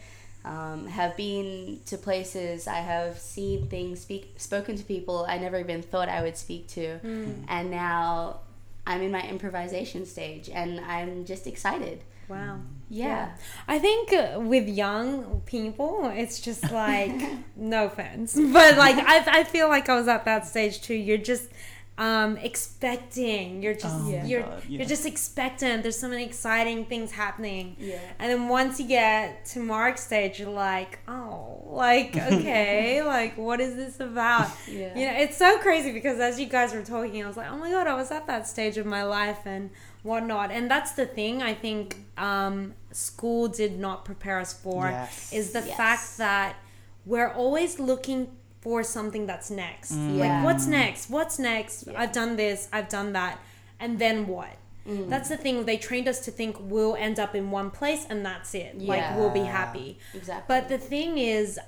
um, 0.46 0.88
have 0.88 1.18
been 1.18 1.80
to 1.88 1.98
places, 1.98 2.68
I 2.68 2.78
have 2.78 3.18
seen 3.20 3.68
things, 3.68 4.02
speak, 4.02 4.36
spoken 4.38 4.76
to 4.78 4.84
people 4.84 5.26
I 5.28 5.38
never 5.38 5.60
even 5.60 5.82
thought 5.82 6.08
I 6.08 6.22
would 6.22 6.38
speak 6.38 6.68
to, 6.70 7.00
and 7.48 7.72
now 7.72 8.42
I'm 8.86 9.02
in 9.02 9.12
my 9.12 9.28
improvisation 9.28 10.06
stage, 10.06 10.50
and 10.50 10.80
I'm 10.80 11.26
just 11.26 11.48
excited. 11.48 12.04
Wow. 12.28 12.60
Yeah. 12.90 13.32
I 13.68 13.80
think 13.80 14.14
uh, 14.14 14.40
with 14.40 14.68
young 14.68 15.42
people, 15.46 16.12
it's 16.14 16.40
just 16.40 16.72
like, 16.72 17.20
no 17.56 17.86
offense, 17.86 18.36
but 18.36 18.78
like 18.78 18.96
I, 18.98 19.40
I 19.40 19.44
feel 19.44 19.68
like 19.68 19.90
I 19.90 19.96
was 19.96 20.08
at 20.08 20.26
that 20.26 20.48
stage 20.48 20.82
too. 20.82 20.96
You're 20.96 21.18
just 21.18 21.50
um, 21.98 22.36
expecting. 22.38 23.64
You're 23.64 23.74
just 23.74 23.86
Oh 23.96 24.00
my 24.00 24.24
you're 24.26 24.42
God, 24.42 24.64
you're 24.68 24.86
just 24.86 25.06
expectant. 25.06 25.82
There's 25.84 25.98
so 25.98 26.08
many 26.10 26.26
exciting 26.26 26.86
things 26.86 27.12
happening. 27.12 27.76
Yeah. 27.80 28.00
And 28.20 28.32
then 28.32 28.50
once 28.50 28.80
you 28.80 28.88
get 28.88 29.46
to 29.48 29.60
Mark's 29.60 30.04
stage, 30.04 30.40
you're 30.40 30.50
like, 30.50 31.00
oh, 31.08 31.64
like 31.68 32.16
okay, 32.32 33.02
like 33.02 33.38
what 33.38 33.60
is 33.62 33.76
this 33.76 34.00
about? 34.00 34.50
Yeah. 34.68 34.98
You 34.98 35.06
know, 35.08 35.14
it's 35.20 35.38
so 35.38 35.58
crazy 35.60 35.92
because 35.94 36.20
as 36.20 36.40
you 36.40 36.48
guys 36.48 36.74
were 36.74 36.82
talking, 36.84 37.24
I 37.24 37.28
was 37.28 37.38
like, 37.38 37.50
oh 37.50 37.58
my 37.58 37.72
god, 37.72 37.88
I 37.88 37.94
was 37.94 38.12
at 38.12 38.28
that 38.28 38.48
stage 38.48 38.78
of 38.78 38.86
my 38.86 39.04
life 39.04 39.40
and 39.46 39.70
whatnot. 40.04 40.52
And 40.52 40.70
that's 40.70 40.92
the 40.94 41.06
thing 41.06 41.42
I 41.42 41.54
think 41.54 41.98
um, 42.18 42.74
school 42.92 43.48
did 43.48 43.80
not 43.80 44.04
prepare 44.06 44.40
us 44.40 44.52
for 44.54 44.90
Yes. 44.90 45.32
is 45.32 45.52
the 45.54 45.62
Yes. 45.66 45.78
fact 45.78 46.18
that 46.18 46.58
we're 47.06 47.32
always 47.32 47.80
looking 47.80 48.28
for 48.66 48.82
something 48.84 49.28
that's 49.28 49.52
next. 49.52 49.92
Mm. 49.94 50.18
Yeah. 50.18 50.24
Like, 50.38 50.46
what's 50.46 50.66
next? 50.66 51.08
What's 51.12 51.38
next? 51.38 51.86
Yeah. 51.86 52.02
I've 52.02 52.12
done 52.12 52.36
this, 52.36 52.68
I've 52.74 52.90
done 52.90 53.14
that. 53.14 53.40
And 53.80 54.00
then 54.00 54.26
what? 54.26 54.58
Mm. 54.90 55.08
That's 55.08 55.30
the 55.30 55.38
thing. 55.38 55.66
They 55.66 55.78
trained 55.78 56.08
us 56.08 56.20
to 56.26 56.32
think 56.32 56.58
we'll 56.60 56.96
end 56.96 57.20
up 57.20 57.36
in 57.36 57.52
one 57.52 57.70
place 57.70 58.08
and 58.10 58.26
that's 58.26 58.56
it. 58.56 58.82
Like, 58.82 59.16
we'll 59.18 59.30
be 59.30 59.42
happy. 59.60 60.00
Exactly. 60.16 60.46
But 60.48 60.68
the 60.68 60.80
thing 60.80 61.20
is, 61.20 61.60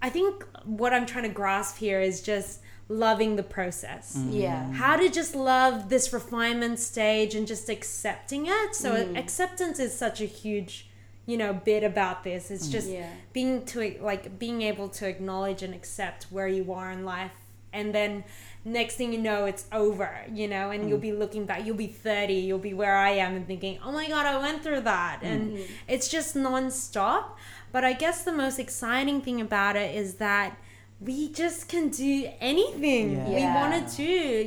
I 0.00 0.08
think 0.08 0.44
what 0.64 0.92
I'm 0.94 1.04
trying 1.04 1.24
to 1.24 1.34
grasp 1.42 1.78
here 1.78 2.00
is 2.00 2.22
just 2.22 2.60
loving 2.88 3.34
the 3.34 3.42
process. 3.42 4.16
yeah. 4.28 4.70
How 4.72 4.94
to 4.96 5.08
just 5.08 5.34
love 5.34 5.88
this 5.88 6.12
refinement 6.12 6.78
stage 6.78 7.34
and 7.34 7.44
just 7.46 7.68
accepting 7.68 8.46
it. 8.46 8.74
So 8.76 8.88
Mm. 8.94 9.18
acceptance 9.18 9.80
is 9.80 9.92
such 9.96 10.20
a 10.20 10.26
huge, 10.26 10.88
you 11.26 11.36
know, 11.36 11.52
bit 11.52 11.84
about 11.84 12.24
this. 12.24 12.50
It's 12.50 12.68
mm. 12.68 12.72
just 12.72 12.88
Yeah. 12.88 13.10
being 13.32 13.64
to 13.66 13.98
like 14.00 14.38
being 14.38 14.62
able 14.62 14.88
to 14.90 15.08
acknowledge 15.08 15.62
and 15.62 15.74
accept 15.74 16.24
where 16.30 16.48
you 16.48 16.72
are 16.72 16.90
in 16.90 17.04
life 17.04 17.32
and 17.72 17.94
then 17.94 18.24
next 18.64 18.96
thing 18.96 19.12
you 19.12 19.18
know 19.18 19.46
it's 19.46 19.64
over 19.72 20.24
you 20.32 20.46
know 20.46 20.70
and 20.70 20.88
you'll 20.88 20.98
mm. 20.98 21.02
be 21.02 21.12
looking 21.12 21.46
back. 21.46 21.64
You'll 21.64 21.76
be 21.76 21.86
30 21.86 22.34
you'll 22.34 22.58
be 22.58 22.74
where 22.74 22.96
i 22.96 23.10
am 23.10 23.34
and 23.34 23.46
thinking 23.46 23.78
oh 23.84 23.92
my 23.92 24.08
god 24.08 24.26
i 24.26 24.36
went 24.38 24.62
through 24.62 24.82
that. 24.82 25.20
Mm-hmm. 25.22 25.26
And 25.26 25.58
it's 25.88 26.08
just 26.08 26.36
non-stop. 26.36 27.38
But 27.72 27.84
i 27.84 27.92
guess 27.92 28.24
the 28.24 28.32
most 28.32 28.58
exciting 28.58 29.20
thing 29.20 29.40
about 29.40 29.76
it 29.76 29.94
is 29.94 30.14
that 30.14 30.56
we 31.00 31.32
just 31.32 31.66
can 31.66 31.88
do 31.88 32.28
anything 32.40 33.12
Yeah. 33.12 33.28
we 33.28 33.40
Yeah. 33.40 33.54
want 33.54 33.88
to 33.88 33.96
do 33.96 34.02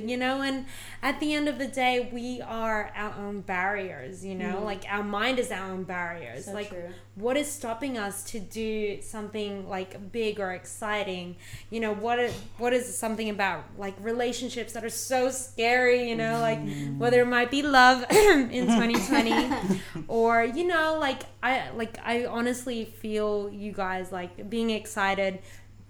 you 0.05 0.17
know 0.17 0.41
and 0.41 0.65
at 1.01 1.19
the 1.19 1.33
end 1.33 1.49
of 1.49 1.57
the 1.57 1.67
day 1.67 2.09
we 2.13 2.41
are 2.41 2.91
our 2.95 3.13
own 3.17 3.41
barriers 3.41 4.23
you 4.23 4.35
know 4.35 4.57
mm. 4.57 4.63
like 4.65 4.85
our 4.87 5.03
mind 5.03 5.39
is 5.39 5.51
our 5.51 5.71
own 5.71 5.83
barriers 5.83 6.45
So 6.45 6.53
like 6.53 6.69
true. 6.69 6.89
what 7.15 7.37
is 7.37 7.51
stopping 7.51 7.97
us 7.97 8.23
to 8.25 8.39
do 8.39 9.01
something 9.01 9.67
like 9.67 10.11
big 10.11 10.39
or 10.39 10.51
exciting 10.51 11.37
you 11.71 11.79
know 11.79 11.93
what 11.93 12.19
is, 12.19 12.33
what 12.59 12.71
is 12.71 12.95
something 12.97 13.29
about 13.31 13.63
like 13.77 13.95
relationships 13.99 14.73
that 14.73 14.85
are 14.85 14.89
so 14.89 15.31
scary 15.31 16.07
you 16.07 16.15
know 16.15 16.39
like 16.39 16.59
mm. 16.59 16.99
whether 16.99 17.21
it 17.21 17.27
might 17.27 17.49
be 17.49 17.63
love 17.63 18.05
in 18.11 18.67
2020 18.67 19.79
or 20.07 20.43
you 20.43 20.67
know 20.67 20.97
like 20.99 21.23
i 21.41 21.71
like 21.71 21.97
i 22.05 22.25
honestly 22.25 22.85
feel 22.85 23.49
you 23.51 23.71
guys 23.71 24.11
like 24.11 24.47
being 24.51 24.69
excited 24.69 25.39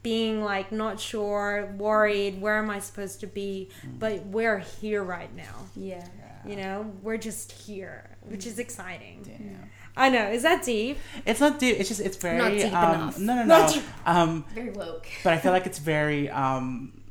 being 0.03 0.43
like 0.43 0.71
not 0.71 0.99
sure 0.99 1.73
worried 1.77 2.39
where 2.41 2.57
am 2.57 2.69
i 2.69 2.79
supposed 2.79 3.19
to 3.21 3.27
be 3.27 3.69
but 3.99 4.25
we're 4.27 4.59
here 4.59 5.01
right 5.03 5.33
now 5.35 5.55
Yeah. 5.75 6.05
you 6.45 6.55
know 6.57 6.91
we're 7.01 7.17
just 7.17 7.51
here 7.51 8.09
which 8.21 8.45
is 8.45 8.59
exciting 8.59 9.21
Damn. 9.23 9.69
i 9.95 10.09
know 10.09 10.27
is 10.29 10.43
that 10.43 10.63
deep 10.65 10.97
It's 11.25 11.39
not 11.39 11.57
deep. 11.59 11.79
It's 11.79 11.89
just 11.89 12.01
it's 12.01 12.17
very 12.17 12.37
Not 12.37 12.51
deep 12.51 12.73
um, 12.73 12.93
enough. 12.95 13.19
No, 13.19 13.35
no, 13.35 13.43
no. 13.45 13.73
deep- 13.73 13.83
Um, 14.05 14.45
Very 14.53 14.71
woke. 14.71 15.07
but 15.23 15.31
I 15.33 15.37
feel 15.37 15.51
like 15.51 15.65
it's 15.65 15.79
very. 15.79 16.29
Um, 16.29 17.01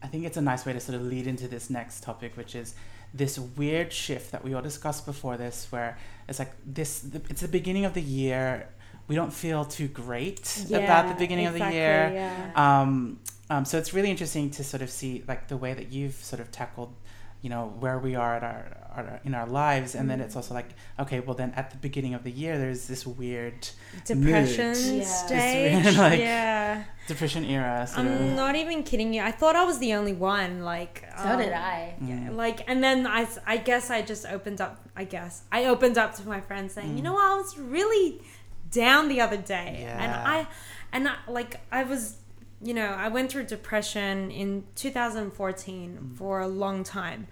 I 0.00 0.06
think 0.06 0.24
it's 0.28 0.36
a 0.36 0.40
nice 0.40 0.64
way 0.64 0.72
to 0.74 0.80
sort 0.80 0.94
of 0.94 1.02
lead 1.02 1.26
into 1.26 1.48
this 1.48 1.68
next 1.70 2.02
topic, 2.04 2.36
which 2.36 2.54
is 2.54 2.74
this 3.12 3.36
weird 3.38 3.92
shift 3.92 4.30
that 4.32 4.44
we 4.44 4.54
all 4.54 4.62
discussed 4.62 5.06
before 5.06 5.36
this, 5.36 5.66
where 5.72 5.96
it's 6.28 6.38
like 6.38 6.52
this. 6.64 7.04
It's 7.30 7.40
the 7.40 7.48
beginning 7.48 7.84
of 7.84 7.94
the 7.94 8.02
year. 8.02 8.68
We 9.08 9.14
don't 9.14 9.32
feel 9.32 9.64
too 9.64 9.88
great 9.88 10.64
about 10.70 11.08
the 11.08 11.14
beginning 11.14 11.46
of 11.46 11.54
the 11.54 11.70
year. 11.72 12.10
Yeah. 12.14 12.52
Um, 12.54 13.18
um, 13.50 13.64
so 13.64 13.78
it's 13.78 13.94
really 13.94 14.10
interesting 14.10 14.50
to 14.50 14.62
sort 14.62 14.82
of 14.82 14.90
see 14.90 15.24
like 15.26 15.48
the 15.48 15.56
way 15.56 15.72
that 15.72 15.90
you've 15.90 16.14
sort 16.14 16.40
of 16.40 16.50
tackled, 16.52 16.92
you 17.40 17.48
know, 17.48 17.74
where 17.80 17.98
we 17.98 18.14
are 18.14 18.36
at 18.36 18.42
our, 18.42 18.76
our 18.94 19.20
in 19.24 19.34
our 19.34 19.46
lives, 19.46 19.94
and 19.94 20.10
then 20.10 20.20
it's 20.20 20.36
also 20.36 20.52
like, 20.52 20.68
okay, 21.00 21.20
well 21.20 21.34
then 21.34 21.52
at 21.56 21.70
the 21.70 21.78
beginning 21.78 22.12
of 22.12 22.22
the 22.24 22.30
year, 22.30 22.58
there's 22.58 22.86
this 22.86 23.06
weird 23.06 23.66
Depression 24.04 24.66
mood. 24.72 25.00
Yeah. 25.00 25.04
stage. 25.04 25.84
Just 25.84 25.98
like- 26.06 26.20
yeah. 26.20 26.84
depression 27.06 27.44
era. 27.46 27.86
Sort 27.86 28.00
I'm 28.00 28.12
of. 28.12 28.36
not 28.36 28.54
even 28.56 28.82
kidding 28.82 29.14
you. 29.14 29.22
I 29.22 29.30
thought 29.30 29.56
I 29.56 29.64
was 29.64 29.78
the 29.78 29.94
only 29.94 30.12
one. 30.12 30.62
Like, 30.62 31.04
So 31.22 31.28
um, 31.30 31.38
did 31.38 31.52
I. 31.54 31.94
Yeah, 32.02 32.14
Mm. 32.28 32.36
like, 32.36 32.68
and 32.68 32.84
then 32.84 33.06
I, 33.06 33.22
s- 33.22 33.38
I 33.46 33.56
guess 33.56 33.88
I 33.90 34.02
just 34.02 34.26
opened 34.26 34.60
up. 34.60 34.86
I 34.94 35.04
guess 35.04 35.42
I 35.50 35.64
opened 35.66 35.96
up 35.96 36.14
to 36.16 36.28
my 36.28 36.40
friends 36.42 36.74
saying, 36.74 36.96
you 36.98 37.02
know, 37.02 37.14
what, 37.14 37.24
I 37.24 37.34
was 37.36 37.56
really 37.56 38.20
down 38.70 39.08
the 39.08 39.20
other 39.20 39.36
day, 39.36 39.84
and 39.88 40.12
I, 40.12 40.46
and 40.92 41.08
I, 41.08 41.16
like, 41.28 41.60
I 41.70 41.84
was, 41.84 42.16
you 42.62 42.74
know, 42.74 42.86
I 42.86 43.08
went 43.08 43.30
through 43.30 43.44
depression 43.44 44.30
in 44.30 44.64
2014 44.74 46.12
for 46.16 46.40
a 46.40 46.48
long 46.48 46.84
time, 46.84 47.26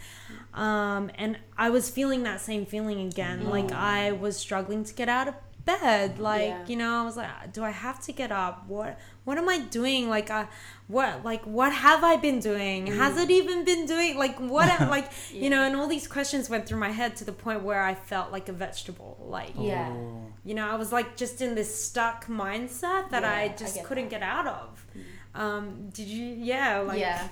um, 0.54 1.10
and 1.16 1.38
I 1.56 1.70
was 1.70 1.90
feeling 1.90 2.22
that 2.24 2.40
same 2.40 2.66
feeling 2.66 3.00
again. 3.06 3.48
Like 3.50 3.72
I 3.72 4.12
was 4.12 4.36
struggling 4.36 4.84
to 4.84 4.94
get 4.94 5.08
out 5.08 5.28
of 5.28 5.34
bed. 5.66 6.18
Like 6.18 6.48
Yeah. 6.48 6.64
you 6.66 6.76
know, 6.76 7.02
I 7.02 7.04
was 7.04 7.16
like, 7.16 7.52
do 7.52 7.62
I 7.64 7.70
have 7.70 7.98
to 8.06 8.12
get 8.12 8.30
up? 8.32 8.66
What 8.68 8.98
what 9.24 9.36
am 9.38 9.48
I 9.48 9.58
doing? 9.58 10.08
Like, 10.08 10.30
uh, 10.30 10.46
what 10.88 11.24
like 11.24 11.42
what 11.44 11.72
have 11.72 12.02
I 12.04 12.16
been 12.16 12.40
doing? 12.40 12.86
Has 12.86 13.18
it 13.18 13.30
even 13.30 13.64
been 13.64 13.84
doing? 13.86 14.16
Like 14.16 14.36
what? 14.38 14.68
am- 14.68 14.88
like 14.88 15.10
you 15.42 15.50
know, 15.50 15.62
and 15.66 15.76
all 15.76 15.88
these 15.88 16.06
questions 16.08 16.48
went 16.48 16.66
through 16.66 16.78
my 16.78 16.92
head 17.00 17.16
to 17.16 17.24
the 17.24 17.32
point 17.32 17.62
where 17.68 17.82
I 17.82 17.94
felt 17.94 18.32
like 18.32 18.48
a 18.48 18.52
vegetable. 18.66 19.12
Like 19.38 19.52
Yeah. 19.58 19.88
Oh. 19.90 20.22
you 20.44 20.54
know, 20.54 20.66
I 20.70 20.76
was 20.76 20.90
like 20.92 21.16
just 21.16 21.42
in 21.42 21.54
this 21.54 21.70
stuck 21.86 22.26
mindset 22.26 23.10
that 23.10 23.22
Yeah, 23.22 23.30
I 23.38 23.40
I 23.42 23.48
just 23.48 23.74
get 23.76 23.84
couldn't 23.84 24.10
that. 24.10 24.20
get 24.20 24.22
out 24.22 24.46
of. 24.46 24.86
Um, 25.34 25.90
did 25.92 26.06
you? 26.06 26.24
Yeah, 26.52 26.78
like 26.80 27.00
yeah. 27.00 27.28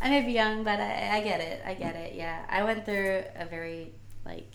I 0.00 0.10
may 0.10 0.22
be 0.22 0.32
young, 0.32 0.62
but 0.62 0.78
I, 0.78 1.16
I 1.16 1.20
get 1.22 1.40
it. 1.40 1.60
I 1.66 1.74
get 1.74 1.96
it. 1.96 2.14
Yeah. 2.14 2.44
I 2.48 2.62
went 2.62 2.84
through 2.84 3.24
a 3.34 3.46
very 3.46 3.92
like 4.24 4.52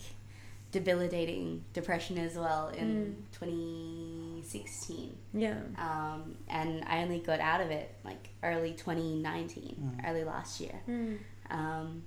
debilitating 0.74 1.64
depression 1.72 2.18
as 2.18 2.34
well 2.36 2.68
in 2.76 3.14
2016. 3.32 5.16
yeah. 5.32 5.54
Um, 5.78 6.34
and 6.48 6.84
I 6.86 6.98
only 7.02 7.20
got 7.20 7.40
out 7.40 7.60
of 7.60 7.70
it 7.70 7.94
like 8.04 8.28
early 8.42 8.72
2019, 8.72 10.02
early 10.06 10.24
last 10.24 10.60
year. 10.60 10.74
Mm. 10.88 11.18
Um, 11.50 12.02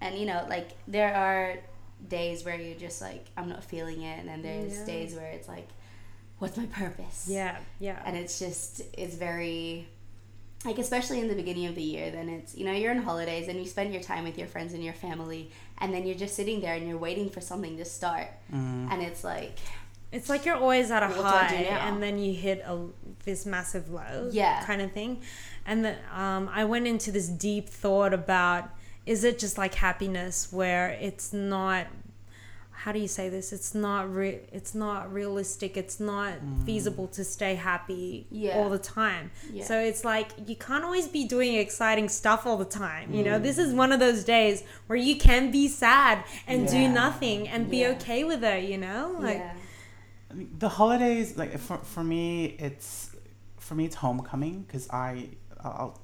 and 0.00 0.18
you 0.18 0.26
know, 0.26 0.44
like 0.48 0.70
there 0.88 1.14
are 1.14 1.56
days 2.08 2.44
where 2.44 2.60
you're 2.60 2.76
just 2.78 3.00
like, 3.00 3.26
I'm 3.36 3.48
not 3.48 3.62
feeling 3.64 4.02
it, 4.02 4.18
and 4.18 4.28
then 4.28 4.42
there's 4.42 4.78
Yeah. 4.78 4.84
days 4.86 5.14
where 5.14 5.30
it's 5.30 5.48
like, 5.48 5.68
what's 6.40 6.56
my 6.56 6.66
purpose? 6.66 7.26
Yeah, 7.30 7.56
yeah. 7.78 8.00
and 8.04 8.16
it's 8.16 8.38
just 8.38 8.82
it's 8.96 9.14
very 9.14 9.86
like 10.64 10.78
especially 10.78 11.20
in 11.20 11.28
the 11.28 11.36
beginning 11.36 11.66
of 11.66 11.76
the 11.76 11.82
year 11.82 12.10
then 12.10 12.28
it's 12.28 12.56
you 12.56 12.64
know 12.64 12.72
you're 12.72 12.90
on 12.90 12.98
holidays 12.98 13.46
and 13.46 13.60
you 13.60 13.64
spend 13.64 13.92
your 13.92 14.02
time 14.02 14.24
with 14.24 14.36
your 14.36 14.48
friends 14.48 14.72
and 14.72 14.82
your 14.82 14.92
family 14.92 15.52
and 15.80 15.92
then 15.94 16.06
you're 16.06 16.16
just 16.16 16.34
sitting 16.34 16.60
there 16.60 16.74
and 16.74 16.86
you're 16.88 16.98
waiting 16.98 17.28
for 17.30 17.40
something 17.40 17.76
to 17.76 17.84
start 17.84 18.28
Mm. 18.52 18.90
and 18.92 19.02
it's 19.02 19.22
like 19.24 19.56
It's 20.10 20.28
like 20.30 20.46
you're 20.46 20.56
always 20.56 20.90
at 20.90 21.02
a 21.02 21.06
What 21.08 21.16
do 21.16 21.22
I 21.22 21.48
do 21.48 21.56
high, 21.56 21.88
and 21.88 22.02
then 22.02 22.18
you 22.18 22.32
hit 22.34 22.58
a 22.66 22.86
this 23.24 23.44
massive 23.44 23.90
low, 23.90 24.30
Yeah. 24.32 24.64
kind 24.64 24.80
of 24.80 24.90
thing. 24.92 25.20
And 25.66 25.84
then 25.84 25.96
um, 26.14 26.48
I 26.60 26.64
went 26.64 26.86
into 26.86 27.12
this 27.12 27.28
deep 27.28 27.68
thought 27.68 28.14
about: 28.14 28.70
is 29.04 29.22
it 29.22 29.38
just 29.38 29.58
like 29.58 29.74
happiness, 29.74 30.50
where 30.50 30.88
it's 31.08 31.32
not? 31.34 31.86
How 32.88 32.92
do 32.92 33.00
you 33.00 33.08
say 33.08 33.28
this? 33.28 33.52
It's 33.52 33.74
not 33.74 34.10
re- 34.14 34.40
It's 34.50 34.74
not 34.74 35.12
realistic. 35.12 35.76
It's 35.76 36.00
not 36.00 36.32
feasible 36.64 37.06
to 37.08 37.22
stay 37.22 37.54
happy 37.54 38.26
Yeah. 38.30 38.56
all 38.56 38.70
the 38.70 38.78
time. 38.78 39.30
Yeah. 39.52 39.62
So 39.64 39.78
it's 39.78 40.06
like 40.06 40.28
you 40.46 40.56
can't 40.56 40.84
always 40.84 41.06
be 41.06 41.26
doing 41.26 41.56
exciting 41.56 42.08
stuff 42.08 42.46
all 42.46 42.56
the 42.56 42.64
time. 42.86 43.12
You 43.12 43.24
know, 43.24 43.38
this 43.38 43.58
is 43.58 43.74
one 43.74 43.92
of 43.92 44.00
those 44.00 44.24
days 44.24 44.62
where 44.86 44.98
you 44.98 45.16
can 45.16 45.50
be 45.50 45.68
sad 45.68 46.24
and 46.46 46.66
do 46.66 46.88
nothing 46.88 47.46
and 47.46 47.70
be 47.70 47.86
okay 47.88 48.24
with 48.24 48.42
it. 48.42 48.64
You 48.64 48.78
know, 48.78 49.02
like. 49.20 49.36
yeah 49.36 49.52
I 50.30 50.34
mean, 50.34 50.48
the 50.58 50.70
holidays, 50.70 51.36
like 51.36 51.58
for, 51.58 51.76
for 51.94 52.02
me, 52.02 52.56
it's 52.58 53.10
for 53.58 53.74
me 53.74 53.84
it's 53.84 53.96
homecoming 53.96 54.62
because 54.62 54.88
I 54.88 55.28
I'll 55.62 56.00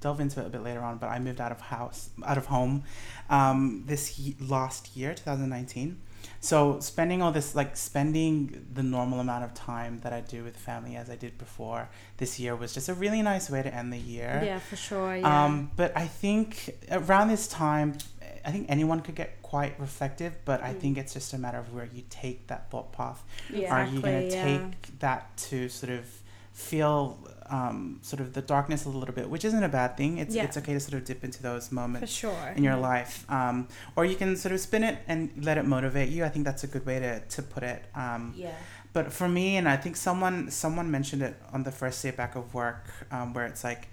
delve 0.00 0.20
into 0.20 0.40
it 0.40 0.46
a 0.46 0.50
bit 0.50 0.62
later 0.62 0.82
on. 0.82 0.98
But 0.98 1.08
I 1.08 1.18
moved 1.18 1.40
out 1.40 1.50
of 1.50 1.60
house, 1.60 2.10
out 2.24 2.38
of 2.38 2.46
home, 2.46 2.84
um, 3.28 3.82
this 3.86 4.16
y- 4.24 4.36
last 4.56 4.96
year, 4.96 5.14
2019. 5.14 6.00
So 6.40 6.78
spending 6.80 7.20
all 7.22 7.32
this, 7.32 7.54
like 7.54 7.76
spending 7.76 8.66
the 8.72 8.82
normal 8.82 9.20
amount 9.20 9.44
of 9.44 9.54
time 9.54 10.00
that 10.02 10.12
I 10.12 10.20
do 10.20 10.44
with 10.44 10.56
family 10.56 10.94
as 10.96 11.10
I 11.10 11.16
did 11.16 11.36
before 11.38 11.88
this 12.18 12.38
year 12.38 12.54
was 12.54 12.72
just 12.72 12.88
a 12.88 12.94
really 12.94 13.22
nice 13.22 13.50
way 13.50 13.62
to 13.62 13.74
end 13.74 13.92
the 13.92 13.98
year. 13.98 14.40
Yeah, 14.44 14.58
for 14.60 14.76
sure. 14.76 15.16
Yeah. 15.16 15.44
Um, 15.44 15.70
but 15.76 15.92
I 15.96 16.06
think 16.06 16.76
around 16.90 17.28
this 17.28 17.48
time, 17.48 17.98
I 18.44 18.50
think 18.52 18.66
anyone 18.70 19.00
could 19.00 19.14
get 19.16 19.42
quite 19.42 19.78
reflective, 19.80 20.32
but 20.44 20.62
I 20.62 20.72
Mm. 20.74 20.80
think 20.80 20.98
it's 20.98 21.12
just 21.14 21.32
a 21.34 21.38
matter 21.38 21.58
of 21.58 21.72
where 21.74 21.88
you 21.92 22.02
take 22.08 22.46
that 22.46 22.70
thought 22.70 22.92
path. 22.92 23.22
Yeah. 23.52 23.74
Are 23.74 23.84
you 23.86 24.00
going 24.00 24.20
to 24.20 24.26
Exactly, 24.26 24.58
take 24.58 24.98
that 25.00 25.36
to 25.48 25.68
sort 25.68 25.92
of 25.92 26.04
feel 26.52 27.18
um, 27.50 27.98
sort 28.02 28.20
of 28.20 28.32
the 28.34 28.42
darkness 28.42 28.84
a 28.84 28.88
little 28.88 29.14
bit, 29.14 29.28
which 29.30 29.44
isn't 29.44 29.62
a 29.62 29.68
bad 29.68 29.96
thing. 29.96 30.18
It's 30.18 30.34
Yeah. 30.34 30.44
it's 30.44 30.56
okay 30.56 30.74
to 30.74 30.80
sort 30.80 30.94
of 30.94 31.04
dip 31.04 31.24
into 31.24 31.42
those 31.42 31.70
moments 31.72 32.12
sure. 32.12 32.52
in 32.56 32.62
your 32.64 32.76
life, 32.76 33.24
um, 33.30 33.68
or 33.96 34.04
you 34.04 34.16
can 34.16 34.36
sort 34.36 34.52
of 34.52 34.60
spin 34.60 34.84
it 34.84 34.98
and 35.08 35.30
let 35.44 35.56
it 35.58 35.64
motivate 35.66 36.08
you. 36.10 36.24
I 36.24 36.28
think 36.28 36.44
that's 36.44 36.64
a 36.64 36.66
good 36.74 36.84
way 36.86 36.98
to 37.00 37.20
to 37.20 37.42
put 37.42 37.62
it. 37.62 37.84
Um, 37.94 38.34
Yeah. 38.36 38.50
but 38.92 39.12
for 39.12 39.28
me, 39.28 39.56
and 39.58 39.68
I 39.68 39.76
think 39.76 39.96
someone 39.96 40.50
someone 40.50 40.90
mentioned 40.90 41.22
it 41.22 41.34
on 41.52 41.62
the 41.62 41.72
first 41.72 42.02
day 42.02 42.10
back 42.10 42.36
of 42.36 42.52
work, 42.54 42.84
um, 43.10 43.32
where 43.34 43.46
it's 43.46 43.64
like, 43.64 43.88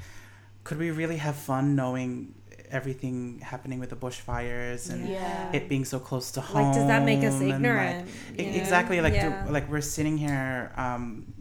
could 0.63 0.77
we 0.79 0.91
really 0.91 1.17
have 1.17 1.35
fun 1.35 1.75
knowing 1.75 2.33
everything 2.71 3.39
happening 3.51 3.79
with 3.79 3.89
the 3.91 3.95
bushfires 3.95 4.89
and 4.91 5.07
Yeah. 5.07 5.51
it 5.53 5.69
being 5.69 5.85
so 5.85 5.99
close 5.99 6.31
to 6.31 6.41
home? 6.41 6.63
Like, 6.65 6.73
does 6.75 6.87
that 6.87 7.03
make 7.05 7.23
us 7.23 7.39
like, 7.39 7.53
ignorant? 7.53 8.07
E- 8.39 8.45
know? 8.45 8.57
exactly 8.61 8.99
like 9.01 9.13
do- 9.13 9.51
like 9.51 9.69
we're 9.69 9.81
sitting 9.97 10.17
here 10.17 10.71
um 10.75 11.33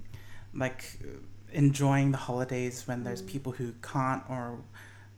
like 0.54 0.82
enjoying 1.54 2.10
the 2.12 2.18
holidays 2.18 2.86
when 2.88 3.04
there's 3.04 3.22
Mm. 3.22 3.26
people 3.34 3.52
who 3.52 3.72
can't 3.92 4.22
or 4.28 4.58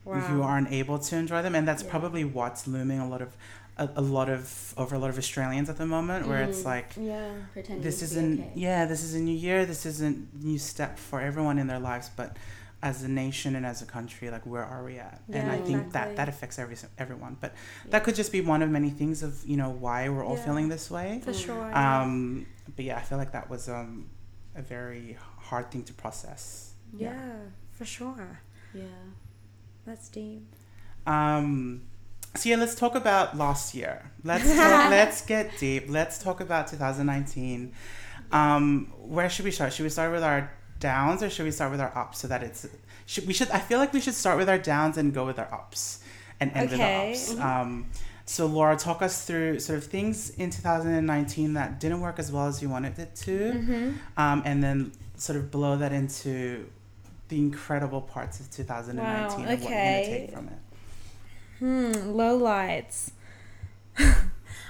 Wow. 0.04 0.20
who 0.20 0.42
aren't 0.42 0.70
able 0.70 0.98
to 1.00 1.16
enjoy 1.16 1.42
them 1.42 1.54
and 1.56 1.66
that's 1.66 1.82
Yeah. 1.82 1.90
probably 1.90 2.24
what's 2.24 2.66
looming 2.68 3.00
a 3.00 3.08
lot 3.08 3.22
of 3.22 3.36
a, 3.78 3.90
a 3.96 4.00
lot 4.00 4.28
of 4.30 4.72
over 4.78 4.94
a 4.94 4.98
lot 4.98 5.10
of 5.10 5.18
australians 5.18 5.68
at 5.68 5.76
the 5.76 5.84
moment 5.84 6.26
where 6.28 6.42
it's 6.48 6.62
Mm. 6.62 6.64
like 6.74 6.88
Yeah. 6.96 7.30
Pretending 7.52 7.82
this 7.82 8.00
isn't 8.02 8.40
okay. 8.40 8.52
yeah 8.54 8.84
this 8.86 9.02
is 9.02 9.14
a 9.14 9.20
new 9.20 9.34
year 9.48 9.66
this 9.66 9.84
isn't 9.84 10.16
new 10.50 10.58
step 10.58 10.92
for 10.98 11.20
everyone 11.20 11.58
in 11.58 11.66
their 11.66 11.80
lives 11.90 12.08
but 12.20 12.36
as 12.82 13.02
a 13.02 13.08
nation 13.08 13.56
and 13.56 13.64
as 13.66 13.82
a 13.82 13.86
country 13.96 14.30
like 14.30 14.44
where 14.46 14.64
are 14.64 14.82
we 14.84 14.98
at 14.98 15.20
and 15.32 15.50
i 15.50 15.56
think 15.56 15.78
exactly. 15.86 15.92
that 15.96 16.16
that 16.18 16.28
affects 16.28 16.56
every 16.58 16.76
everyone 17.04 17.36
but 17.42 17.50
Yeah. 17.52 17.90
that 17.92 18.04
could 18.04 18.14
just 18.22 18.32
be 18.32 18.40
one 18.54 18.62
of 18.62 18.70
many 18.70 18.90
things 19.00 19.22
of 19.22 19.32
you 19.44 19.56
know 19.62 19.70
why 19.70 20.08
we're 20.08 20.24
all 20.28 20.36
Yeah. 20.38 20.44
feeling 20.46 20.68
this 20.68 20.86
way 20.96 21.20
For 21.24 21.32
Mm. 21.32 21.44
sure. 21.46 21.68
yeah. 21.70 22.02
um, 22.02 22.46
but 22.76 22.84
yeah, 22.88 22.96
I 22.96 23.02
feel 23.08 23.18
like 23.18 23.32
that 23.32 23.48
was 23.50 23.68
um, 23.68 24.06
a 24.54 24.62
very 24.62 25.16
hard 25.50 25.70
thing 25.70 25.82
to 25.84 25.92
process. 25.94 26.72
yeah, 26.96 27.14
for 27.72 27.84
sure. 27.84 28.40
Yeah. 28.74 28.84
That's 29.86 30.08
deep. 30.08 30.42
Um, 31.06 31.82
so 32.34 32.48
yeah, 32.50 32.56
let's 32.56 32.74
talk 32.74 32.94
about 32.94 33.36
last 33.36 33.74
year. 33.74 34.10
Let's 34.24 34.44
talk, 34.44 34.90
let's 34.98 35.20
get 35.24 35.56
deep. 35.58 35.84
Let's 35.88 36.18
talk 36.22 36.40
about 36.40 36.66
2019. 36.68 37.72
Um, 38.32 38.92
where 38.98 39.30
should 39.30 39.44
we 39.44 39.50
start? 39.52 39.72
Should 39.72 39.84
we 39.84 39.88
start 39.90 40.10
with 40.12 40.24
our 40.24 40.50
downs 40.80 41.22
or 41.22 41.30
should 41.30 41.44
we 41.44 41.50
start 41.52 41.70
with 41.70 41.80
our 41.80 41.92
ups 41.96 42.18
so 42.18 42.28
that 42.28 42.42
it's 42.42 42.66
should 43.06 43.26
we 43.26 43.32
should 43.32 43.48
I 43.50 43.60
feel 43.60 43.78
like 43.78 43.92
we 43.94 44.00
should 44.00 44.14
start 44.14 44.36
with 44.36 44.48
our 44.48 44.58
downs 44.58 44.98
and 44.98 45.14
go 45.14 45.24
with 45.24 45.38
our 45.38 45.50
ups 45.54 46.00
and 46.40 46.50
end 46.54 46.72
Okay. 46.72 47.10
with 47.12 47.18
Mm-hmm. 47.20 47.36
the 47.38 47.42
ups. 47.42 47.60
Um, 47.66 47.86
so 48.26 48.46
Laura, 48.46 48.76
talk 48.76 49.00
us 49.02 49.24
through 49.24 49.60
sort 49.60 49.78
of 49.78 49.84
things 49.84 50.30
in 50.30 50.50
2019 50.50 51.54
that 51.54 51.78
didn't 51.78 52.00
work 52.00 52.18
as 52.18 52.32
well 52.32 52.46
as 52.48 52.60
you 52.60 52.68
wanted 52.68 52.98
it 52.98 53.14
to. 53.26 53.30
Mm-hmm. 53.30 53.90
um, 54.18 54.42
and 54.44 54.62
then 54.64 54.90
sort 55.16 55.38
of 55.38 55.50
blow 55.50 55.76
that 55.76 55.92
into 55.92 56.68
the 57.28 57.38
incredible 57.38 58.00
parts 58.00 58.40
of 58.40 58.50
2019 58.50 59.04
Wow, 59.04 59.50
and 59.50 59.60
what 59.60 59.70
okay. 59.70 60.04
to 60.04 60.26
take 60.26 60.34
from 60.34 60.48
it. 60.48 60.58
Hmm, 61.58 62.10
low 62.10 62.36
lights. 62.36 63.12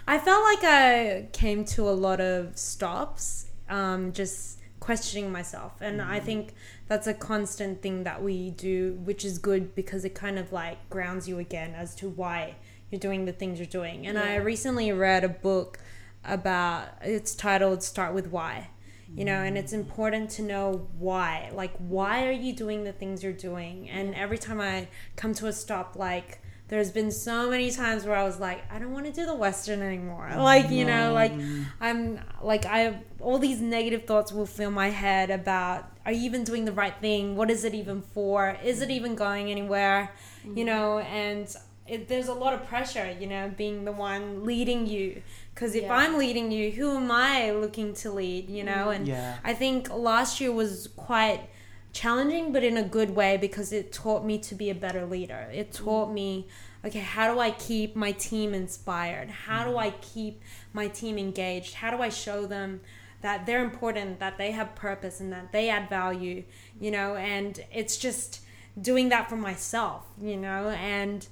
I 0.09 0.19
felt 0.19 0.45
like 0.45 0.65
I 0.65 1.29
came 1.33 1.65
to 1.67 1.89
a 1.89 1.91
lot 1.91 2.21
of 2.21 2.57
stops, 2.57 3.47
um, 3.69 4.13
just 4.13 4.61
questioning 4.79 5.33
myself. 5.33 5.73
And 5.81 6.01
I 6.01 6.21
think 6.21 6.55
that's 6.87 7.09
a 7.09 7.15
constant 7.15 7.83
thing 7.83 8.05
that 8.05 8.23
we 8.23 8.51
do, 8.51 9.01
which 9.05 9.25
is 9.25 9.39
good 9.39 9.75
because 9.75 10.05
it 10.05 10.15
kind 10.15 10.39
of 10.39 10.53
like 10.53 10.89
grounds 10.89 11.29
you 11.29 11.39
again 11.41 11.75
as 11.75 11.95
to 11.97 12.09
why 12.09 12.55
you're 12.91 13.01
doing 13.01 13.25
the 13.25 13.33
things 13.33 13.59
you're 13.59 13.67
doing. 13.67 14.07
And 14.07 14.17
I 14.17 14.37
recently 14.37 14.93
read 14.93 15.25
a 15.25 15.29
book 15.29 15.81
about, 16.25 16.89
it's 17.03 17.35
titled 17.35 17.83
Start 17.83 18.15
with 18.15 18.29
Why. 18.29 18.69
You 19.17 19.25
know, 19.25 19.41
and 19.43 19.57
it's 19.57 19.73
important 19.73 20.31
to 20.33 20.43
know 20.43 20.89
why. 20.99 21.51
Like, 21.53 21.73
why 21.79 22.27
are 22.27 22.33
you 22.33 22.53
doing 22.53 22.85
the 22.85 22.93
things 22.93 23.23
you're 23.23 23.33
doing? 23.33 23.89
And 23.89 24.15
every 24.15 24.39
time 24.39 24.61
I 24.61 24.89
come 25.17 25.33
to 25.35 25.47
a 25.47 25.53
stop, 25.53 25.97
like, 25.97 26.41
there's 26.69 26.91
been 26.91 27.13
so 27.13 27.49
many 27.49 27.71
times 27.71 28.05
where 28.05 28.17
I 28.17 28.25
was 28.25 28.41
like, 28.41 28.65
I 28.73 28.79
don't 28.79 28.93
want 28.93 29.07
to 29.07 29.13
do 29.13 29.25
the 29.25 29.35
Western 29.35 29.83
anymore. 29.83 30.31
Like, 30.37 30.71
you 30.71 30.85
know, 30.85 31.13
like 31.13 31.33
mm-hmm. 31.33 31.65
I'm 31.81 32.21
like 32.43 32.67
I 32.67 33.01
all 33.21 33.39
these 33.39 33.61
negative 33.61 34.05
thoughts 34.05 34.33
will 34.33 34.47
fill 34.47 34.71
my 34.71 34.91
head 34.91 35.31
about 35.31 35.91
are 36.05 36.13
you 36.13 36.25
even 36.25 36.45
doing 36.45 36.65
the 36.65 36.73
right 36.73 36.95
thing? 37.01 37.37
What 37.37 37.51
is 37.51 37.65
it 37.65 37.75
even 37.75 38.03
for? 38.03 38.57
Is 38.63 38.81
it 38.81 38.91
even 38.91 39.17
going 39.17 39.51
anywhere? 39.51 40.13
You 40.45 40.51
mm-hmm. 40.51 40.65
know, 40.67 40.99
and 41.01 41.55
it, 41.89 42.09
there's 42.09 42.29
a 42.29 42.35
lot 42.35 42.55
of 42.55 42.67
pressure, 42.67 43.17
you 43.19 43.27
know, 43.27 43.53
being 43.57 43.85
the 43.85 43.93
one 43.93 44.45
leading 44.45 44.87
you. 44.87 45.23
Because 45.57 45.75
if 45.75 45.85
Yeah. 45.85 45.95
I'm 45.95 46.19
leading 46.19 46.53
you, 46.53 46.71
who 46.71 46.95
am 46.99 47.11
I 47.11 47.51
looking 47.51 47.95
to 47.95 48.13
lead? 48.13 48.51
You 48.51 48.63
know, 48.63 48.91
and 48.91 49.09
Yeah. 49.09 49.39
I 49.43 49.55
think 49.55 49.91
last 49.91 50.39
year 50.39 50.53
was 50.53 50.91
quite 50.97 51.49
challenging, 51.95 52.53
but 52.53 52.63
in 52.63 52.77
a 52.77 52.83
good 52.83 53.17
way 53.17 53.39
because 53.39 53.73
it 53.73 53.91
taught 53.91 54.23
me 54.23 54.39
to 54.39 54.55
be 54.55 54.69
a 54.69 54.75
better 54.75 55.07
leader. 55.07 55.49
It 55.51 55.71
mm. 55.71 55.85
taught 55.85 56.13
me, 56.13 56.47
okay, 56.85 56.99
how 56.99 57.33
do 57.33 57.41
I 57.41 57.53
keep 57.53 57.97
my 57.97 58.13
team 58.13 58.53
inspired? 58.53 59.31
How 59.31 59.65
do 59.65 59.71
mm. 59.71 59.79
I 59.79 59.91
keep 60.03 60.43
my 60.75 60.89
team 60.89 61.17
engaged? 61.17 61.73
How 61.73 61.91
do 61.91 62.03
I 62.03 62.11
show 62.11 62.45
them 62.47 62.83
that 63.23 63.47
they're 63.47 63.65
important, 63.65 64.21
that 64.21 64.37
they 64.37 64.51
have 64.51 64.75
purpose, 64.75 65.21
and 65.21 65.33
that 65.33 65.53
they 65.53 65.71
add 65.71 65.89
value, 65.89 66.45
you 66.79 66.91
know? 66.91 67.17
And 67.17 67.59
it's 67.73 67.97
just 67.97 68.41
doing 68.79 69.09
that 69.09 69.31
for 69.31 69.37
myself, 69.37 70.05
you 70.21 70.37
know? 70.37 70.69
And 70.69 71.27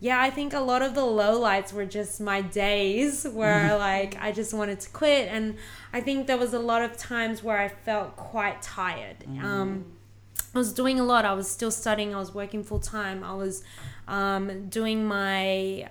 yeah, 0.00 0.20
I 0.20 0.30
think 0.30 0.54
a 0.54 0.60
lot 0.60 0.80
of 0.80 0.94
the 0.94 1.02
lowlights 1.02 1.72
were 1.74 1.84
just 1.84 2.20
my 2.20 2.40
days 2.40 3.24
where 3.24 3.76
like 3.78 4.16
I 4.20 4.32
just 4.32 4.54
wanted 4.54 4.80
to 4.80 4.90
quit, 4.90 5.28
and 5.28 5.56
I 5.92 6.00
think 6.00 6.26
there 6.26 6.38
was 6.38 6.54
a 6.54 6.58
lot 6.58 6.82
of 6.82 6.96
times 6.96 7.42
where 7.42 7.58
I 7.58 7.68
felt 7.68 8.16
quite 8.16 8.62
tired. 8.62 9.16
Um, 9.44 9.84
I 10.54 10.58
was 10.58 10.72
doing 10.72 10.98
a 10.98 11.04
lot. 11.04 11.24
I 11.24 11.34
was 11.34 11.50
still 11.50 11.70
studying. 11.70 12.14
I 12.14 12.18
was 12.18 12.34
working 12.34 12.64
full 12.64 12.80
time. 12.80 13.22
I 13.22 13.34
was 13.34 13.62
um, 14.08 14.68
doing 14.68 15.04
my 15.06 15.88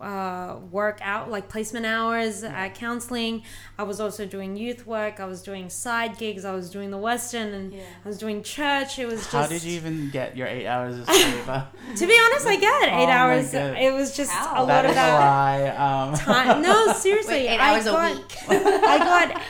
uh, 0.00 0.56
work 0.70 0.98
out, 1.02 1.30
like 1.30 1.48
placement 1.48 1.86
hours 1.86 2.42
at 2.42 2.74
counseling. 2.74 3.42
I 3.78 3.82
was 3.82 4.00
also 4.00 4.26
doing 4.26 4.56
youth 4.56 4.86
work. 4.86 5.20
I 5.20 5.24
was 5.26 5.42
doing 5.42 5.68
side 5.70 6.16
gigs. 6.18 6.44
I 6.44 6.52
was 6.52 6.70
doing 6.70 6.90
the 6.90 6.98
Western, 6.98 7.52
and 7.54 7.72
Yeah. 7.72 7.82
I 8.04 8.08
was 8.08 8.18
doing 8.18 8.42
church. 8.42 8.98
It 8.98 9.06
was 9.06 9.20
just. 9.20 9.30
How 9.32 9.46
did 9.46 9.62
you 9.62 9.72
even 9.72 10.10
get 10.10 10.36
your 10.36 10.46
eight 10.46 10.66
hours 10.66 10.98
of 10.98 11.06
sleep? 11.10 11.44
To 11.44 12.06
be 12.06 12.18
honest, 12.24 12.46
I 12.46 12.56
get 12.60 12.82
Oh 12.92 13.02
eight 13.02 13.06
my 13.06 13.12
hours. 13.12 13.54
It 13.54 13.92
was 13.94 14.16
just 14.16 14.30
How? 14.30 14.64
a 14.64 14.66
that 14.66 14.72
lot 14.72 14.84
is 14.86 14.90
of 14.90 14.94
that 14.96 15.18
lie. 15.20 15.68
Um, 16.08 16.14
time. 16.14 16.62
No, 16.62 16.92
seriously, 16.94 17.34
Wait, 17.34 17.48
eight 17.48 17.60
I 17.60 17.74
hours 17.74 17.86
a 17.86 17.90
got, 17.90 18.16
week. 18.16 18.36
I 18.48 18.98
got 18.98 19.42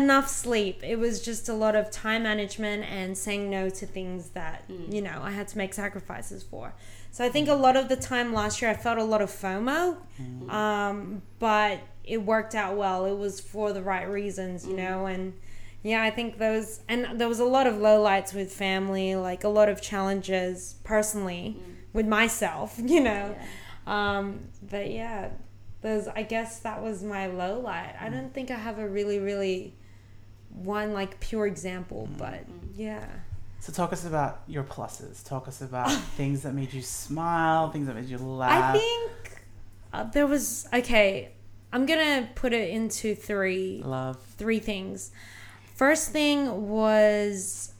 enough 0.00 0.28
sleep. 0.28 0.80
It 0.82 0.98
was 0.98 1.20
just 1.20 1.48
a 1.48 1.52
lot 1.54 1.76
of 1.76 1.90
time 1.90 2.22
management 2.22 2.84
and 2.90 3.16
saying 3.16 3.50
no 3.50 3.68
to 3.70 3.86
things 3.86 4.30
that 4.30 4.66
Mm. 4.68 4.92
you 4.94 5.02
know 5.02 5.20
I 5.22 5.30
had 5.32 5.48
to 5.48 5.58
make 5.58 5.74
sacrifices 5.74 6.42
for. 6.42 6.72
So 7.12 7.22
I 7.24 7.28
think 7.28 7.48
a 7.48 7.54
lot 7.54 7.76
of 7.76 7.88
the 7.88 7.96
time 7.96 8.32
last 8.32 8.62
year 8.62 8.70
I 8.70 8.74
felt 8.74 8.98
a 8.98 9.04
lot 9.04 9.20
of 9.20 9.30
FOMO, 9.30 9.98
mm-hmm. 10.20 10.50
um, 10.50 11.22
but 11.38 11.80
it 12.04 12.22
worked 12.22 12.54
out 12.54 12.76
well. 12.76 13.04
It 13.04 13.16
was 13.16 13.38
for 13.38 13.74
the 13.74 13.82
right 13.82 14.08
reasons, 14.08 14.64
you 14.64 14.70
mm-hmm. 14.70 14.82
know, 14.82 15.06
and 15.06 15.34
yeah, 15.82 16.02
I 16.02 16.10
think 16.10 16.38
those 16.38 16.80
and 16.88 17.20
there 17.20 17.28
was 17.28 17.38
a 17.38 17.44
lot 17.44 17.66
of 17.66 17.74
lowlights 17.74 18.32
with 18.32 18.50
family, 18.50 19.14
like 19.14 19.44
a 19.44 19.48
lot 19.48 19.68
of 19.68 19.82
challenges 19.82 20.76
personally 20.84 21.58
mm. 21.58 21.74
with 21.92 22.06
myself, 22.06 22.76
you 22.82 23.00
know. 23.00 23.36
Um, 23.86 24.48
but 24.62 24.90
yeah, 24.90 25.30
those 25.82 26.08
I 26.08 26.22
guess 26.22 26.60
that 26.60 26.82
was 26.82 27.02
my 27.02 27.26
low 27.26 27.60
light. 27.60 27.94
I 28.00 28.08
mm. 28.08 28.12
don't 28.12 28.32
think 28.32 28.50
I 28.50 28.56
have 28.56 28.78
a 28.78 28.88
really, 28.88 29.18
really 29.18 29.74
one 30.48 30.94
like 30.94 31.20
pure 31.20 31.46
example, 31.46 32.08
mm-hmm. 32.08 32.18
but 32.18 32.44
yeah. 32.74 33.04
So 33.62 33.72
talk 33.72 33.92
us 33.92 34.04
about 34.04 34.42
your 34.48 34.64
pluses. 34.64 35.24
Talk 35.24 35.46
us 35.46 35.62
about 35.62 35.88
things 36.16 36.42
that 36.42 36.52
made 36.52 36.72
you 36.72 36.82
smile, 36.82 37.70
things 37.70 37.86
that 37.86 37.94
made 37.94 38.08
you 38.08 38.18
laugh. 38.18 38.74
I 38.74 38.78
think 38.78 39.42
uh, 39.92 40.02
there 40.02 40.26
was 40.26 40.66
okay. 40.74 41.30
I'm 41.72 41.86
gonna 41.86 42.28
put 42.34 42.52
it 42.52 42.70
into 42.70 43.14
three 43.14 43.80
love. 43.84 44.20
three 44.36 44.58
things. 44.58 45.12
First 45.76 46.10
thing 46.10 46.70
was 46.70 47.72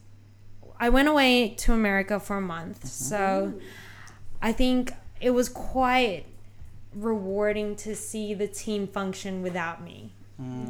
I 0.78 0.88
went 0.88 1.08
away 1.08 1.48
to 1.58 1.72
America 1.72 2.20
for 2.20 2.36
a 2.36 2.40
month, 2.40 2.86
so 2.86 3.52
I 4.40 4.52
think 4.52 4.92
it 5.20 5.30
was 5.30 5.48
quite 5.48 6.26
rewarding 6.94 7.74
to 7.76 7.96
see 7.96 8.34
the 8.34 8.46
team 8.46 8.86
function 8.86 9.42
without 9.42 9.82
me. 9.82 10.12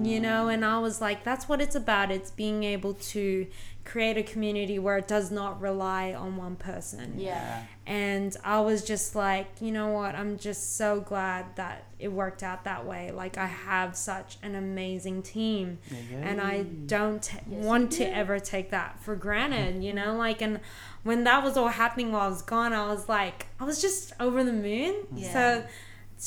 You 0.03 0.19
know 0.21 0.49
and 0.49 0.65
i 0.65 0.79
was 0.79 1.01
like 1.01 1.23
that's 1.25 1.49
what 1.49 1.61
it's 1.61 1.75
about. 1.77 2.11
It's 2.11 2.31
being 2.31 2.65
able 2.65 2.95
to 2.95 3.47
create 3.85 4.17
a 4.17 4.23
community 4.23 4.79
where 4.79 4.97
it 4.99 5.09
does 5.09 5.31
not 5.33 5.61
rely 5.61 6.15
on 6.15 6.37
one 6.37 6.55
person. 6.57 7.15
Yeah. 7.19 7.65
and 7.87 8.37
i 8.45 8.61
was 8.61 8.85
just 8.85 9.15
like 9.17 9.49
you 9.61 9.73
know 9.73 9.89
what? 9.89 10.15
I'm 10.15 10.39
just 10.39 10.77
so 10.77 11.01
glad 11.01 11.57
that 11.57 11.85
it 11.99 12.09
worked 12.13 12.43
out 12.43 12.65
that 12.65 12.85
way. 12.87 13.11
Like 13.13 13.39
i 13.39 13.47
have 13.47 13.97
such 13.97 14.39
an 14.43 14.55
amazing 14.55 15.23
team. 15.23 15.79
Yeah, 15.91 16.19
and 16.29 16.41
I 16.41 16.63
don't 16.63 17.23
t- 17.23 17.39
Yes, 17.51 17.65
want 17.65 17.93
to 17.93 18.05
ever 18.05 18.39
take 18.41 18.71
that 18.71 19.01
for 19.01 19.15
granted, 19.17 19.83
you 19.85 19.93
know. 19.93 20.17
Like, 20.17 20.43
and 20.43 20.61
when 21.05 21.25
that 21.25 21.43
was 21.45 21.57
all 21.57 21.69
happening 21.69 22.13
while 22.13 22.27
I 22.27 22.29
was 22.29 22.43
gone, 22.43 22.73
I 22.73 22.87
was 22.89 23.09
like, 23.09 23.47
I 23.61 23.65
was 23.65 23.81
just 23.81 24.13
over 24.21 24.43
the 24.45 24.53
moon. 24.53 24.95
Yeah. 25.15 25.33
So, 25.33 25.65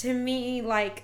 to 0.01 0.13
me, 0.13 0.61
like, 0.61 1.03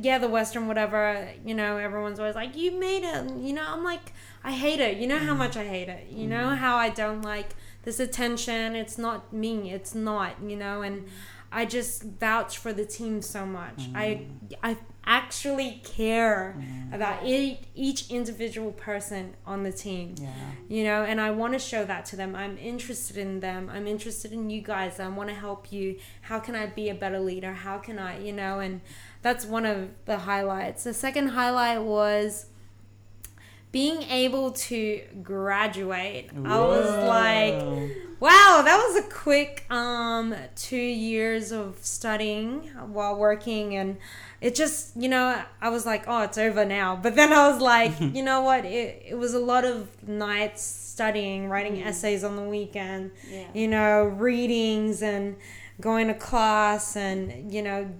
yeah, 0.00 0.18
the 0.18 0.28
Western 0.28 0.66
whatever, 0.66 1.28
you 1.44 1.54
know, 1.54 1.76
everyone's 1.76 2.18
always 2.18 2.34
like, 2.34 2.56
you 2.56 2.72
made 2.72 3.04
it, 3.04 3.30
you 3.36 3.52
know. 3.52 3.64
I'm 3.66 3.84
like, 3.84 4.12
I 4.42 4.52
hate 4.52 4.80
it. 4.80 4.98
You 4.98 5.06
know 5.06 5.18
how 5.18 5.34
mm. 5.34 5.38
much 5.38 5.56
I 5.56 5.64
hate 5.64 5.88
it. 5.88 6.08
You 6.10 6.26
know 6.26 6.46
mm-hmm. 6.46 6.56
how 6.56 6.76
I 6.76 6.88
don't 6.88 7.22
like 7.22 7.50
this 7.82 8.00
attention. 8.00 8.74
It's 8.74 8.98
not 8.98 9.32
me. 9.32 9.72
It's 9.72 9.94
not, 9.94 10.42
you 10.42 10.56
know, 10.56 10.82
and. 10.82 11.08
I 11.56 11.66
just 11.66 12.02
vouch 12.02 12.58
for 12.58 12.72
the 12.72 12.84
team 12.84 13.22
so 13.22 13.46
much. 13.46 13.84
I 13.94 14.26
mm. 14.26 14.56
I 14.60 14.76
actually 15.06 15.80
care 15.84 16.56
mm. 16.58 16.94
about 16.94 17.24
each, 17.24 17.58
each 17.74 18.10
individual 18.10 18.72
person 18.72 19.34
on 19.46 19.62
the 19.62 19.72
team. 19.72 20.14
yeah. 20.18 20.30
You 20.68 20.84
know, 20.84 21.04
and 21.04 21.20
I 21.20 21.30
want 21.30 21.52
to 21.52 21.58
show 21.58 21.84
that 21.84 22.06
to 22.06 22.16
them. 22.16 22.34
I'm 22.34 22.56
interested 22.58 23.18
in 23.18 23.40
them. 23.40 23.70
I'm 23.72 23.86
interested 23.86 24.32
in 24.32 24.50
you 24.50 24.62
guys. 24.62 24.98
I 24.98 25.08
want 25.08 25.28
to 25.28 25.34
help 25.34 25.72
you. 25.72 25.98
How 26.22 26.38
can 26.40 26.54
I 26.54 26.66
be 26.66 26.88
a 26.88 26.94
better 26.94 27.20
leader? 27.20 27.52
How 27.52 27.78
can 27.78 27.98
I, 27.98 28.18
you 28.18 28.32
know, 28.32 28.60
and 28.60 28.80
that's 29.24 29.44
one 29.46 29.64
of 29.66 29.88
the 30.04 30.18
highlights. 30.18 30.84
The 30.84 30.92
second 30.94 31.28
highlight 31.28 31.82
was 31.82 32.46
being 33.72 34.02
able 34.04 34.52
to 34.52 35.00
graduate. 35.22 36.30
I 36.44 36.60
was 36.60 36.88
like, 37.08 37.54
Wow, 38.20 38.62
that 38.64 38.76
was 38.86 39.04
a 39.04 39.08
quick 39.08 39.64
um 39.70 40.34
two 40.54 40.76
years 40.76 41.52
of 41.52 41.78
studying 41.80 42.62
while 42.92 43.16
working 43.16 43.74
and 43.76 43.96
it 44.40 44.54
just 44.54 44.96
you 44.96 45.08
know 45.08 45.42
I 45.60 45.68
was 45.70 45.84
like 45.84 46.04
oh 46.06 46.22
it's 46.22 46.38
over 46.38 46.64
now 46.64 46.96
but 46.96 47.16
then 47.16 47.32
I 47.32 47.48
was 47.50 47.60
like 47.60 47.92
you 48.00 48.22
know 48.22 48.40
what 48.42 48.64
it, 48.64 49.02
it 49.08 49.18
was 49.18 49.34
a 49.34 49.38
lot 49.40 49.64
of 49.64 49.88
nights 50.08 50.62
studying 50.62 51.48
writing 51.48 51.82
essays 51.82 52.22
on 52.24 52.36
the 52.36 52.42
weekend 52.42 53.10
Yeah. 53.30 53.46
you 53.52 53.68
know 53.68 54.04
readings 54.04 55.02
and 55.02 55.36
going 55.80 56.06
to 56.06 56.14
class 56.14 56.96
and 56.96 57.52
you 57.52 57.62
know 57.62 57.90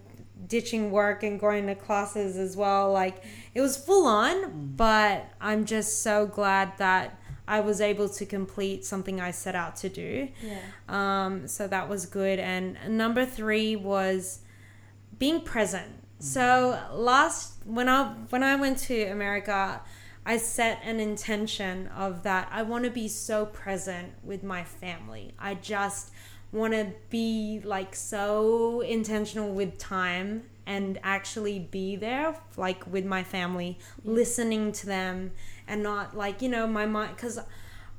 ditching 0.46 0.90
work 0.90 1.22
and 1.22 1.38
going 1.40 1.66
to 1.66 1.74
classes 1.74 2.36
as 2.36 2.56
well 2.56 2.92
like 2.92 3.22
it 3.54 3.60
was 3.60 3.76
full 3.76 4.06
on 4.06 4.72
but 4.76 5.26
I'm 5.40 5.64
just 5.64 6.02
so 6.02 6.26
glad 6.26 6.76
that 6.78 7.18
I 7.46 7.60
was 7.60 7.80
able 7.80 8.08
to 8.08 8.24
complete 8.24 8.84
something 8.84 9.20
I 9.20 9.30
set 9.30 9.54
out 9.54 9.76
to 9.76 9.88
do. 9.88 10.28
Yeah. 10.42 10.60
Um, 10.88 11.46
so 11.46 11.68
that 11.68 11.88
was 11.88 12.06
good. 12.06 12.38
And 12.38 12.78
number 12.88 13.26
three 13.26 13.76
was 13.76 14.40
being 15.18 15.42
present. 15.42 15.92
So 16.18 16.80
last 16.92 17.54
when 17.66 17.88
I 17.88 18.14
when 18.30 18.42
I 18.42 18.56
went 18.56 18.78
to 18.78 19.04
America, 19.04 19.82
I 20.24 20.38
set 20.38 20.80
an 20.82 21.00
intention 21.00 21.88
of 21.88 22.22
that 22.22 22.48
I 22.50 22.62
want 22.62 22.84
to 22.84 22.90
be 22.90 23.08
so 23.08 23.44
present 23.44 24.14
with 24.22 24.42
my 24.42 24.64
family. 24.64 25.34
I 25.38 25.54
just 25.54 26.12
want 26.54 26.72
to 26.72 26.92
be 27.10 27.60
like 27.64 27.94
so 27.96 28.80
intentional 28.80 29.50
with 29.52 29.76
time 29.76 30.44
and 30.66 30.98
actually 31.02 31.58
be 31.58 31.96
there 31.96 32.34
like 32.56 32.86
with 32.90 33.04
my 33.04 33.22
family 33.22 33.76
listening 34.04 34.72
to 34.72 34.86
them 34.86 35.30
and 35.68 35.82
not 35.82 36.16
like 36.16 36.40
you 36.40 36.48
know 36.48 36.66
my 36.66 36.86
mind 36.86 37.14
because 37.16 37.38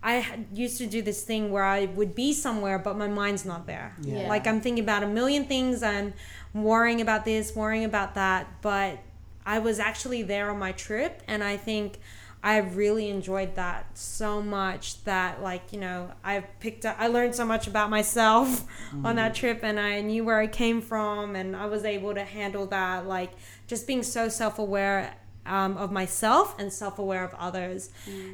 i 0.01 0.13
had- 0.13 0.45
used 0.53 0.77
to 0.77 0.87
do 0.87 1.01
this 1.01 1.21
thing 1.23 1.51
where 1.51 1.63
i 1.65 1.85
would 1.85 2.15
be 2.15 2.33
somewhere 2.33 2.79
but 2.79 2.97
my 2.97 3.07
mind's 3.07 3.45
not 3.45 3.67
there. 3.67 3.93
Yeah. 4.01 4.27
like 4.29 4.47
i'm 4.47 4.61
thinking 4.61 4.83
about 4.83 5.03
a 5.03 5.07
million 5.07 5.45
things 5.45 5.83
and 5.83 6.13
worrying 6.53 7.01
about 7.01 7.25
this 7.25 7.55
worrying 7.55 7.83
about 7.83 8.15
that 8.15 8.47
but 8.61 8.97
i 9.45 9.59
was 9.59 9.77
actually 9.79 10.23
there 10.23 10.49
on 10.49 10.57
my 10.57 10.71
trip 10.71 11.21
and 11.27 11.43
i 11.43 11.57
think 11.57 11.99
I 12.45 12.57
really 12.57 13.09
enjoyed 13.09 13.55
that 13.55 13.97
so 13.97 14.39
much 14.39 15.03
that 15.05 15.41
like 15.41 15.73
you 15.73 15.79
know 15.79 16.11
I 16.23 16.41
picked 16.59 16.85
up 16.85 16.95
I 16.99 17.07
learned 17.07 17.33
so 17.33 17.43
much 17.43 17.65
about 17.65 17.89
myself 17.89 18.65
on 19.03 19.15
that 19.15 19.33
trip 19.33 19.61
and 19.63 19.79
I 19.79 20.01
knew 20.01 20.23
where 20.23 20.39
I 20.39 20.45
came 20.45 20.79
from 20.79 21.35
and 21.35 21.55
I 21.55 21.65
was 21.65 21.83
able 21.83 22.13
to 22.13 22.23
handle 22.23 22.67
that 22.67 23.07
like 23.07 23.31
just 23.65 23.87
being 23.87 24.03
so 24.03 24.29
self-aware 24.29 25.15
um, 25.47 25.75
of 25.77 25.91
myself 25.91 26.55
and 26.59 26.71
self-aware 26.71 27.23
of 27.23 27.33
others. 27.33 27.89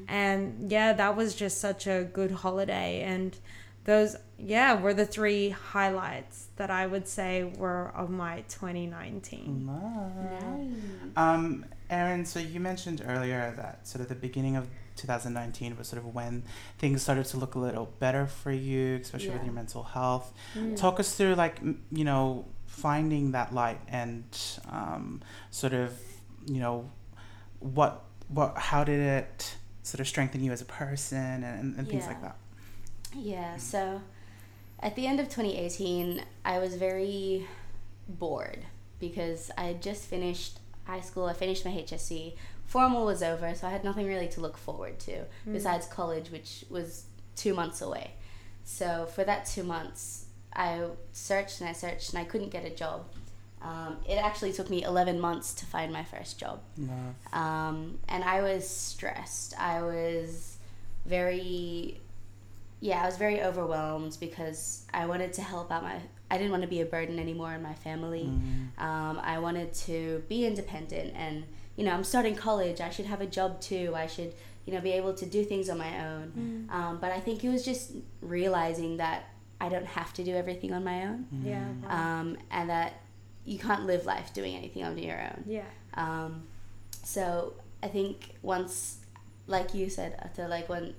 And 0.10 0.70
yeah 0.70 0.92
that 0.92 1.16
was 1.16 1.34
just 1.34 1.62
such 1.62 1.88
a 1.88 2.04
good 2.04 2.32
holiday 2.32 3.04
and 3.04 3.38
those 3.86 4.16
yeah 4.38 4.80
were 4.80 4.94
the 4.94 5.06
three 5.06 5.50
highlights 5.50 6.48
that 6.58 6.70
I 6.70 6.86
would 6.86 7.08
say 7.08 7.46
were 7.58 7.92
of 7.96 8.10
my 8.10 8.44
2019 8.50 9.66
Nice. 10.42 10.68
Um, 11.16 11.66
Erin, 11.92 12.26
so 12.26 12.40
you 12.40 12.60
mentioned 12.60 13.04
earlier 13.06 13.54
that 13.58 13.86
sort 13.88 14.02
of 14.02 14.08
the 14.08 14.16
beginning 14.16 14.56
of 14.56 14.68
2019 14.96 15.78
was 15.78 15.88
sort 15.88 16.02
of 16.02 16.16
when 16.16 16.44
things 16.78 17.02
started 17.04 17.26
to 17.26 17.38
look 17.38 17.56
a 17.56 17.60
little 17.60 17.94
better 18.00 18.26
for 18.26 18.52
you, 18.52 18.96
especially 18.96 19.32
with 19.32 19.44
your 19.44 19.54
mental 19.54 19.84
health. 19.84 20.34
Mm. 20.56 20.78
Talk 20.78 21.00
us 21.00 21.14
through, 21.16 21.36
like, 21.36 21.60
you 21.92 22.06
know, 22.06 22.46
finding 22.66 23.32
that 23.34 23.54
light 23.54 23.80
and 23.90 24.24
um, 24.70 25.22
sort 25.52 25.74
of, 25.74 25.94
you 26.48 26.60
know, 26.62 26.90
what, 27.60 28.04
what, 28.30 28.58
how 28.58 28.84
did 28.84 29.00
it 29.00 29.58
sort 29.84 30.00
of 30.00 30.08
strengthen 30.08 30.42
you 30.44 30.52
as 30.52 30.62
a 30.62 30.66
person 30.66 31.44
and, 31.44 31.76
and 31.78 31.90
things 31.90 32.08
like 32.08 32.18
Yeah. 32.22 32.28
that? 32.30 32.36
Yeah, 33.14 33.58
so 33.58 34.02
at 34.80 34.96
the 34.96 35.06
end 35.06 35.20
of 35.20 35.28
2018, 35.28 36.24
I 36.46 36.60
was 36.60 36.76
very 36.76 37.46
bored 38.08 38.66
because 39.00 39.52
I 39.58 39.66
had 39.66 39.82
just 39.82 40.06
finished 40.06 40.60
high 40.92 41.02
school. 41.02 41.26
I 41.26 41.34
finished 41.34 41.64
my 41.66 41.72
HSC. 41.72 42.36
Formal 42.66 43.06
was 43.06 43.22
over, 43.24 43.54
so 43.56 43.68
I 43.68 43.72
had 43.72 43.84
nothing 43.84 44.08
really 44.08 44.28
to 44.30 44.42
look 44.42 44.58
forward 44.58 45.00
to 45.00 45.26
besides 45.52 45.86
college, 45.88 46.32
which 46.32 46.66
was 46.70 47.06
two 47.36 47.54
months 47.54 47.82
away. 47.82 48.12
So 48.64 49.08
for 49.14 49.24
that 49.24 49.46
two 49.46 49.64
months, 49.64 50.26
I 50.54 50.86
searched 51.12 51.60
and 51.62 51.70
I 51.70 51.74
searched 51.74 52.10
and 52.12 52.20
I 52.20 52.26
couldn't 52.26 52.50
get 52.50 52.66
a 52.66 52.70
job. 52.70 53.06
Um, 53.62 53.98
it 54.08 54.16
actually 54.16 54.54
took 54.54 54.70
me 54.70 54.84
11 54.84 55.20
months 55.20 55.54
to 55.56 55.66
find 55.66 55.94
my 55.94 56.04
first 56.04 56.40
job. 56.40 56.62
Love. 56.78 57.16
Um, 57.32 58.00
and 58.08 58.24
I 58.24 58.42
was 58.42 58.68
stressed. 58.68 59.54
I 59.60 59.82
was 59.82 60.58
very, 61.06 62.00
yeah, 62.80 63.04
I 63.04 63.06
was 63.06 63.18
very 63.18 63.42
overwhelmed 63.42 64.18
because 64.20 64.86
I 64.94 65.06
wanted 65.06 65.34
to 65.34 65.42
help 65.42 65.72
out 65.72 65.84
my. 65.84 65.98
I 66.32 66.38
didn't 66.38 66.52
want 66.52 66.64
to 66.64 66.70
be 66.70 66.82
a 66.82 66.86
burden 66.86 67.20
anymore 67.20 67.54
in 67.54 67.62
my 67.62 67.74
family. 67.74 68.30
Mm. 68.32 68.82
Um, 68.82 69.20
I 69.22 69.38
wanted 69.40 69.74
to 69.88 70.24
be 70.30 70.46
independent, 70.46 71.14
and 71.16 71.44
you 71.76 71.84
know, 71.84 71.92
I'm 71.92 72.06
starting 72.06 72.36
college. 72.36 72.80
I 72.80 72.90
should 72.90 73.06
have 73.06 73.22
a 73.22 73.26
job 73.26 73.60
too. 73.60 73.94
I 73.96 74.08
should, 74.08 74.34
you 74.66 74.74
know, 74.74 74.80
be 74.80 74.94
able 74.94 75.14
to 75.14 75.26
do 75.26 75.44
things 75.44 75.70
on 75.70 75.78
my 75.78 75.94
own. 76.08 76.68
Um, 76.70 76.98
but 77.02 77.12
I 77.12 77.20
think 77.20 77.44
it 77.44 77.50
was 77.50 77.66
just 77.66 77.92
realizing 78.22 78.98
that 78.98 79.26
I 79.60 79.68
don't 79.70 79.86
have 79.86 80.14
to 80.14 80.24
do 80.24 80.34
everything 80.36 80.74
on 80.74 80.84
my 80.84 81.04
own, 81.04 81.28
yeah 81.44 81.68
um, 81.88 82.38
and 82.50 82.70
that 82.70 82.94
you 83.46 83.60
can't 83.60 83.86
live 83.86 84.06
life 84.06 84.34
doing 84.34 84.56
anything 84.56 84.84
on 84.84 84.98
your 84.98 85.20
own. 85.20 85.44
yeah 85.46 85.64
Um, 85.96 86.44
so 87.04 87.54
I 87.84 87.88
think 87.88 88.36
once, 88.42 88.98
like 89.48 89.74
you 89.74 89.90
said, 89.90 90.16
Atta, 90.20 90.48
like 90.48 90.70
once 90.70 90.94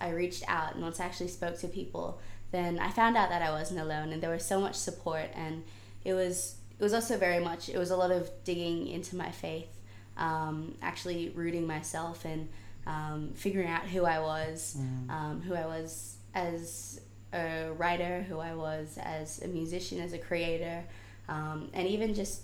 I 0.00 0.10
reached 0.10 0.44
out 0.48 0.74
and 0.74 0.82
once 0.82 1.00
I 1.00 1.04
actually 1.04 1.28
spoke 1.28 1.58
to 1.60 1.68
people, 1.68 2.20
then 2.52 2.78
I 2.78 2.90
found 2.90 3.16
out 3.16 3.30
that 3.30 3.42
I 3.42 3.50
wasn't 3.50 3.80
alone, 3.80 4.12
and 4.12 4.22
there 4.22 4.30
was 4.30 4.44
so 4.44 4.60
much 4.60 4.76
support, 4.76 5.30
and 5.34 5.64
it 6.04 6.12
was 6.12 6.56
it 6.78 6.82
was 6.82 6.92
also 6.92 7.16
very 7.16 7.40
much 7.40 7.68
it 7.68 7.78
was 7.78 7.90
a 7.90 7.96
lot 7.96 8.10
of 8.10 8.30
digging 8.44 8.88
into 8.88 9.16
my 9.16 9.30
faith, 9.30 9.70
um, 10.16 10.74
actually 10.82 11.30
rooting 11.30 11.66
myself 11.66 12.24
and 12.24 12.48
um, 12.86 13.30
figuring 13.34 13.68
out 13.68 13.84
who 13.84 14.04
I 14.04 14.20
was, 14.20 14.76
um, 15.08 15.42
who 15.46 15.54
I 15.54 15.66
was 15.66 16.16
as 16.34 17.00
a 17.32 17.70
writer, 17.72 18.22
who 18.28 18.38
I 18.38 18.54
was 18.54 18.98
as 19.02 19.40
a 19.40 19.48
musician, 19.48 20.00
as 20.00 20.12
a 20.12 20.18
creator, 20.18 20.84
um, 21.28 21.70
and 21.72 21.88
even 21.88 22.14
just 22.14 22.42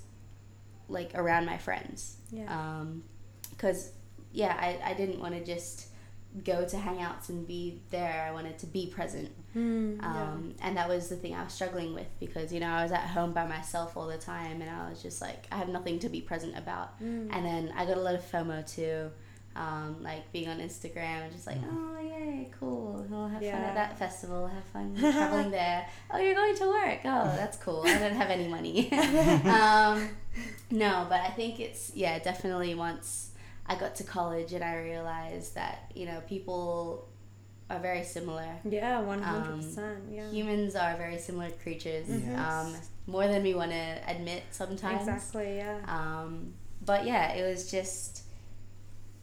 like 0.88 1.10
around 1.14 1.44
my 1.44 1.58
friends. 1.58 2.16
Yeah. 2.30 2.84
Because 3.50 3.92
yeah 4.32 4.56
I, 4.58 4.90
I 4.90 4.94
didn't 4.94 5.20
want 5.20 5.34
to 5.34 5.44
just 5.44 5.87
go 6.44 6.64
to 6.64 6.76
hangouts 6.76 7.28
and 7.28 7.46
be 7.46 7.80
there. 7.90 8.26
I 8.28 8.32
wanted 8.32 8.58
to 8.58 8.66
be 8.66 8.86
present. 8.86 9.30
Mm, 9.56 10.02
um, 10.04 10.54
and 10.60 10.76
that 10.76 10.88
was 10.88 11.08
the 11.08 11.16
thing 11.16 11.34
i 11.34 11.42
was 11.42 11.52
struggling 11.54 11.94
with 11.94 12.06
because 12.20 12.52
you 12.52 12.60
know 12.60 12.68
i 12.68 12.82
was 12.82 12.92
at 12.92 13.00
home 13.00 13.32
by 13.32 13.46
myself 13.46 13.96
all 13.96 14.06
the 14.06 14.18
time 14.18 14.60
and 14.60 14.70
i 14.70 14.88
was 14.90 15.02
just 15.02 15.22
like 15.22 15.46
i 15.50 15.56
have 15.56 15.68
nothing 15.70 15.98
to 16.00 16.08
be 16.10 16.20
present 16.20 16.56
about. 16.56 16.92
And 17.00 17.44
then 17.44 17.72
i 17.74 17.86
got 17.86 17.96
a 17.96 18.00
lot 18.00 18.14
of 18.14 18.20
fomo 18.30 18.64
too 18.70 19.10
um, 19.56 19.96
like 20.02 20.30
being 20.30 20.48
on 20.48 20.58
instagram 20.58 21.22
and 21.24 21.32
just 21.32 21.46
like 21.46 21.56
oh 21.68 21.96
yay 22.00 22.50
cool 22.60 23.04
i'll 23.12 23.26
have 23.26 23.40
fun 23.40 23.50
at 23.50 23.74
that 23.74 23.98
festival 23.98 24.46
have 24.46 24.64
fun 24.64 24.94
traveling 24.98 25.50
there. 25.50 25.88
Oh 26.12 26.18
you're 26.18 26.34
going 26.34 26.54
to 26.56 26.66
work. 26.68 27.00
Oh 27.06 27.24
that's 27.36 27.56
cool. 27.56 27.82
I 27.86 27.98
don't 27.98 28.14
have 28.14 28.30
any 28.30 28.48
money. 28.48 28.88
Um, 29.48 30.08
no 30.70 31.06
but 31.08 31.20
i 31.22 31.30
think 31.30 31.58
it's 31.58 31.90
yeah 31.94 32.18
definitely 32.18 32.74
once 32.74 33.30
I 33.68 33.74
got 33.76 33.94
to 33.96 34.04
college 34.04 34.52
and 34.52 34.64
I 34.64 34.76
realized 34.78 35.54
that 35.54 35.90
you 35.94 36.06
know 36.06 36.22
people 36.28 37.08
are 37.70 37.78
very 37.78 38.02
similar. 38.04 38.48
Yeah, 38.68 39.00
one 39.00 39.20
hundred 39.22 39.56
percent. 39.56 40.04
Yeah, 40.10 40.30
Humans 40.30 40.74
are 40.74 40.96
very 40.96 41.18
similar 41.18 41.50
creatures. 41.50 42.06
Yes. 42.08 42.38
Um, 42.38 42.74
more 43.06 43.26
than 43.26 43.42
we 43.42 43.54
want 43.54 43.70
to 43.72 43.98
admit 44.06 44.42
sometimes. 44.50 45.00
exactly. 45.06 45.56
Yeah. 45.58 45.78
Um, 45.86 46.54
but 46.84 47.04
yeah, 47.06 47.32
it 47.34 47.48
was 47.48 47.70
just 47.70 48.22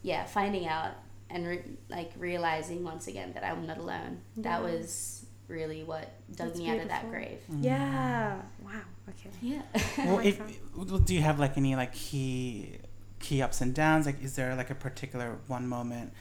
yeah 0.02 0.24
finding 0.24 0.66
out 0.68 0.92
and 1.30 1.46
re- 1.46 1.76
like 1.88 2.12
realizing 2.18 2.84
once 2.84 3.08
again 3.08 3.32
that 3.34 3.44
I'm 3.44 3.66
not 3.66 3.78
alone. 3.78 4.20
That 4.38 4.62
was 4.62 5.26
really 5.48 5.82
what 5.84 6.12
dug 6.36 6.48
That's 6.48 6.58
me 6.58 6.68
out 6.70 6.78
of 6.78 6.88
that 6.88 7.10
beautiful. 7.10 7.10
grave. 7.10 7.64
Yeah. 7.64 8.40
Wow. 8.64 8.80
Okay. 9.08 9.30
Yeah. 9.42 9.62
Well, 10.06 10.18
if, 10.20 10.40
well, 10.76 10.98
do 10.98 11.14
you 11.14 11.22
have 11.22 11.38
like 11.40 11.56
any 11.56 11.74
like 11.74 11.92
key 11.94 12.78
key 13.18 13.42
ups 13.42 13.60
and 13.60 13.74
downs? 13.74 14.06
Like, 14.06 14.22
is 14.22 14.36
there 14.36 14.54
like 14.54 14.70
a 14.70 14.74
particular 14.74 15.38
one 15.46 15.68
moment? 15.68 16.12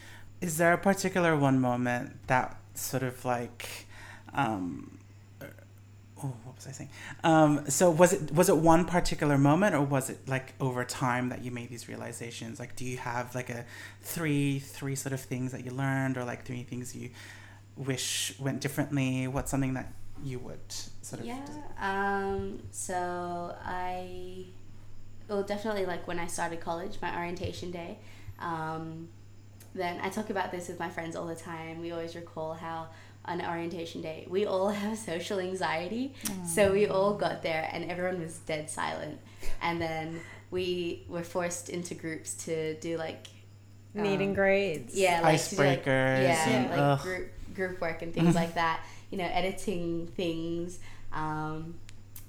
Is 0.41 0.57
there 0.57 0.73
a 0.73 0.77
particular 0.77 1.35
one 1.35 1.59
moment 1.59 2.27
that 2.27 2.57
sort 2.73 3.03
of 3.03 3.23
like, 3.25 3.87
um, 4.33 4.97
oh, 5.41 6.33
what 6.43 6.55
was 6.55 6.67
I 6.67 6.71
saying? 6.71 6.89
Um, 7.23 7.69
so 7.69 7.89
was 7.89 8.13
it 8.13 8.31
was 8.31 8.49
it 8.49 8.57
one 8.57 8.85
particular 8.85 9.37
moment, 9.37 9.75
or 9.75 9.81
was 9.81 10.09
it 10.09 10.27
like 10.27 10.53
over 10.59 10.83
time 10.83 11.29
that 11.29 11.43
you 11.43 11.51
made 11.51 11.69
these 11.69 11.87
realizations? 11.87 12.59
Like, 12.59 12.75
do 12.75 12.85
you 12.85 12.97
have 12.97 13.33
like 13.35 13.49
a 13.49 13.65
three 14.01 14.59
three 14.59 14.95
sort 14.95 15.13
of 15.13 15.21
things 15.21 15.51
that 15.51 15.65
you 15.65 15.71
learned, 15.71 16.17
or 16.17 16.23
like 16.23 16.45
three 16.45 16.63
things 16.63 16.95
you 16.95 17.09
wish 17.77 18.33
went 18.39 18.61
differently? 18.61 19.27
What's 19.27 19.51
something 19.51 19.73
that 19.75 19.91
you 20.23 20.39
would 20.39 20.71
sort 21.01 21.21
of 21.21 21.25
yeah. 21.27 21.45
Um, 21.79 22.59
so 22.71 23.55
I, 23.63 24.45
well, 25.27 25.43
definitely 25.43 25.85
like 25.85 26.07
when 26.07 26.19
I 26.19 26.27
started 26.27 26.59
college, 26.61 26.97
my 27.01 27.15
orientation 27.17 27.71
day. 27.71 27.97
Um, 28.39 29.09
then 29.73 29.99
I 30.01 30.09
talk 30.09 30.29
about 30.29 30.51
this 30.51 30.67
with 30.67 30.79
my 30.79 30.89
friends 30.89 31.15
all 31.15 31.27
the 31.27 31.35
time. 31.35 31.81
We 31.81 31.91
always 31.91 32.15
recall 32.15 32.53
how 32.53 32.87
on 33.25 33.41
orientation 33.41 34.01
day 34.01 34.25
we 34.29 34.45
all 34.45 34.69
have 34.83 34.97
social 34.97 35.39
anxiety, 35.39 36.13
so 36.45 36.71
we 36.71 36.87
all 36.87 37.15
got 37.15 37.41
there 37.43 37.69
and 37.73 37.89
everyone 37.91 38.19
was 38.21 38.37
dead 38.39 38.69
silent, 38.69 39.19
and 39.61 39.81
then 39.81 40.19
we 40.51 41.03
were 41.09 41.23
forced 41.23 41.69
into 41.69 41.95
groups 41.95 42.33
to 42.45 42.75
do 42.79 42.97
like 42.97 43.27
Meet 43.95 44.15
um, 44.15 44.21
and 44.21 44.35
grades. 44.35 44.93
yeah, 44.95 45.21
like 45.21 45.41
to 45.41 45.55
do, 45.55 45.61
like, 45.63 45.85
Icebreakers 45.85 45.85
yeah, 46.21 46.49
and- 46.49 46.69
like 46.69 46.79
ugh. 46.79 47.01
group 47.01 47.27
group 47.55 47.81
work 47.81 48.01
and 48.01 48.13
things 48.13 48.35
like 48.35 48.55
that. 48.55 48.81
You 49.09 49.17
know, 49.19 49.29
editing 49.31 50.07
things, 50.07 50.79
um, 51.13 51.75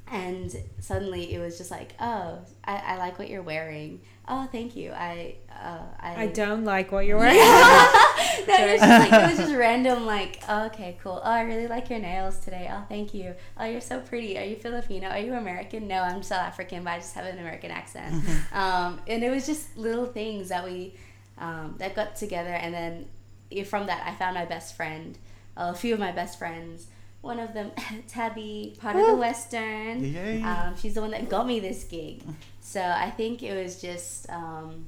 and 0.09 0.55
suddenly 0.79 1.35
it 1.35 1.38
was 1.40 1.59
just 1.59 1.71
like, 1.71 1.95
oh, 2.01 2.38
I, 2.64 2.77
I 2.77 2.97
like 2.97 3.19
what 3.19 3.29
you're 3.29 3.42
wearing. 3.42 4.01
Oh, 4.29 4.49
thank 4.51 4.77
you. 4.77 4.92
I 4.92 5.37
uh, 5.51 5.83
I, 6.01 6.25
I 6.25 6.27
don't 6.29 6.64
like 6.64 6.92
what 6.92 7.07
you're 7.07 7.19
wearing. 7.25 7.37
no, 7.37 8.55
it 8.55 8.73
was 8.73 8.81
just 8.81 9.11
like 9.11 9.12
it 9.12 9.31
was 9.31 9.38
just 9.38 9.55
random. 9.57 10.07
Like, 10.07 10.42
oh, 10.49 10.66
okay, 10.66 10.97
cool. 11.03 11.21
Oh, 11.25 11.31
I 11.31 11.42
really 11.42 11.66
like 11.66 11.90
your 11.90 11.99
nails 11.99 12.38
today. 12.38 12.69
Oh, 12.73 12.85
thank 12.88 13.14
you. 13.14 13.35
Oh, 13.59 13.64
you're 13.64 13.81
so 13.81 14.01
pretty. 14.01 14.38
Are 14.38 14.45
you 14.45 14.57
Filipino? 14.57 15.09
Are 15.09 15.19
you 15.19 15.35
American? 15.35 15.88
No, 15.88 16.03
I'm 16.03 16.23
South 16.23 16.40
African, 16.40 16.85
but 16.85 16.90
I 16.90 16.99
just 16.99 17.14
have 17.14 17.27
an 17.27 17.38
American 17.38 17.71
accent. 17.71 18.25
um, 18.53 19.01
and 19.07 19.25
it 19.25 19.31
was 19.31 19.47
just 19.47 19.77
little 19.77 20.07
things 20.07 20.51
that 20.51 20.64
we 20.64 20.95
um, 21.38 21.75
that 21.79 21.95
got 21.97 22.16
together, 22.16 22.53
and 22.53 22.73
then 22.73 23.64
from 23.64 23.87
that, 23.87 24.07
I 24.07 24.14
found 24.14 24.35
my 24.35 24.45
best 24.45 24.77
friend. 24.77 25.19
a 25.57 25.75
few 25.75 25.95
of 25.95 26.01
my 26.01 26.12
best 26.12 26.38
friends. 26.38 26.87
One 27.27 27.39
of 27.41 27.53
them, 27.55 27.73
Tabby, 28.09 28.77
part 28.81 28.97
of 28.97 29.07
the 29.07 29.17
Western. 29.17 30.05
Yay. 30.05 30.43
Um, 30.43 30.77
she's 30.77 30.95
the 30.95 31.01
one 31.01 31.11
that 31.11 31.29
got 31.29 31.47
me 31.47 31.61
this 31.61 31.85
gig. 31.85 32.23
So 32.61 32.81
I 32.81 33.11
think 33.11 33.43
it 33.43 33.55
was 33.62 33.81
just, 33.81 34.29
um, 34.31 34.87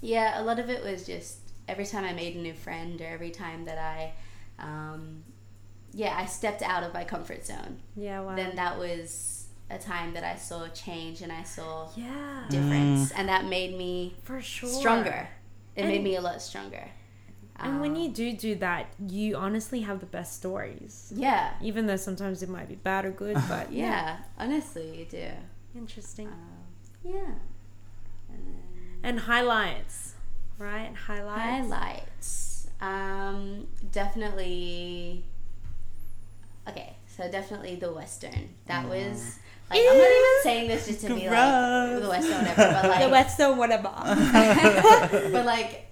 yeah, 0.00 0.40
a 0.40 0.42
lot 0.42 0.58
of 0.58 0.68
it 0.70 0.82
was 0.84 1.04
just 1.06 1.38
every 1.68 1.86
time 1.86 2.04
I 2.04 2.12
made 2.12 2.36
a 2.36 2.38
new 2.38 2.54
friend 2.54 3.00
or 3.00 3.06
every 3.06 3.30
time 3.30 3.64
that 3.64 3.78
I, 3.78 4.12
um, 4.58 5.22
yeah, 5.94 6.14
I 6.16 6.26
stepped 6.26 6.62
out 6.62 6.82
of 6.82 6.92
my 6.94 7.04
comfort 7.04 7.44
zone. 7.46 7.78
yeah. 7.96 8.20
Wow. 8.20 8.34
Then 8.36 8.56
that 8.56 8.78
was 8.78 9.46
a 9.70 9.78
time 9.78 10.12
that 10.14 10.24
I 10.24 10.36
saw 10.36 10.68
change 10.68 11.22
and 11.22 11.32
I 11.32 11.42
saw 11.44 11.88
yeah. 11.96 12.44
difference, 12.50 13.10
and 13.12 13.28
that 13.28 13.46
made 13.46 13.76
me 13.76 14.14
For 14.24 14.40
sure. 14.42 14.68
stronger. 14.68 15.28
It 15.76 15.84
made 15.86 16.02
me 16.04 16.16
a 16.16 16.20
lot 16.20 16.42
stronger. 16.42 16.86
And 17.62 17.80
when 17.80 17.92
Um, 17.92 17.96
you 17.96 18.08
do 18.10 18.32
do 18.36 18.54
that, 18.56 18.86
you 19.08 19.36
honestly 19.36 19.80
have 19.82 20.00
the 20.00 20.06
best 20.06 20.36
stories. 20.36 21.12
yeah, 21.14 21.54
Even 21.62 21.86
though 21.86 21.96
sometimes 21.96 22.42
it 22.42 22.48
might 22.48 22.68
be 22.68 22.74
bad 22.74 23.04
or 23.04 23.10
good, 23.12 23.36
but 23.48 23.72
yeah, 23.72 24.18
honestly, 24.38 24.98
you 24.98 25.04
do. 25.04 25.28
Interesting. 25.76 26.26
Um, 26.28 26.64
yeah. 27.04 27.34
And 28.28 28.46
then 28.46 28.62
And 29.02 29.20
highlights, 29.20 30.14
right? 30.58 30.92
Highlights. 30.94 31.70
highlights. 31.70 32.66
Um, 32.80 33.68
definitely. 33.92 35.24
Okay, 36.68 36.96
so 37.06 37.30
definitely 37.30 37.76
the 37.76 37.92
western. 37.92 38.48
That 38.66 38.88
was 38.88 39.38
like 39.70 39.80
I'm 39.80 39.98
not 39.98 40.06
even 40.06 40.42
saying 40.42 40.68
this 40.68 40.86
just 40.86 41.00
to 41.02 41.08
be 41.14 41.28
like 41.30 42.02
the 42.02 42.08
western, 42.08 42.38
whatever, 42.38 42.72
but 42.72 42.84
like 42.90 43.02
The 43.02 43.08
Western 43.08 43.56
whatever. 43.56 43.92
but 45.32 45.44
like 45.46 45.86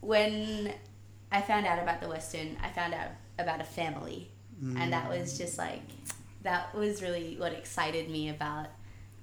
when 0.00 0.72
I 1.32 1.40
found 1.40 1.66
out 1.66 1.82
about 1.82 2.00
the 2.00 2.08
Western, 2.08 2.56
I 2.62 2.68
found 2.70 2.94
out 2.94 3.08
about 3.38 3.60
a 3.60 3.64
family, 3.64 4.30
and 4.78 4.92
that 4.92 5.08
was 5.08 5.36
just 5.38 5.58
like 5.58 5.82
that 6.42 6.72
was 6.74 7.02
really 7.02 7.36
what 7.38 7.52
excited 7.52 8.08
me 8.08 8.28
about. 8.28 8.66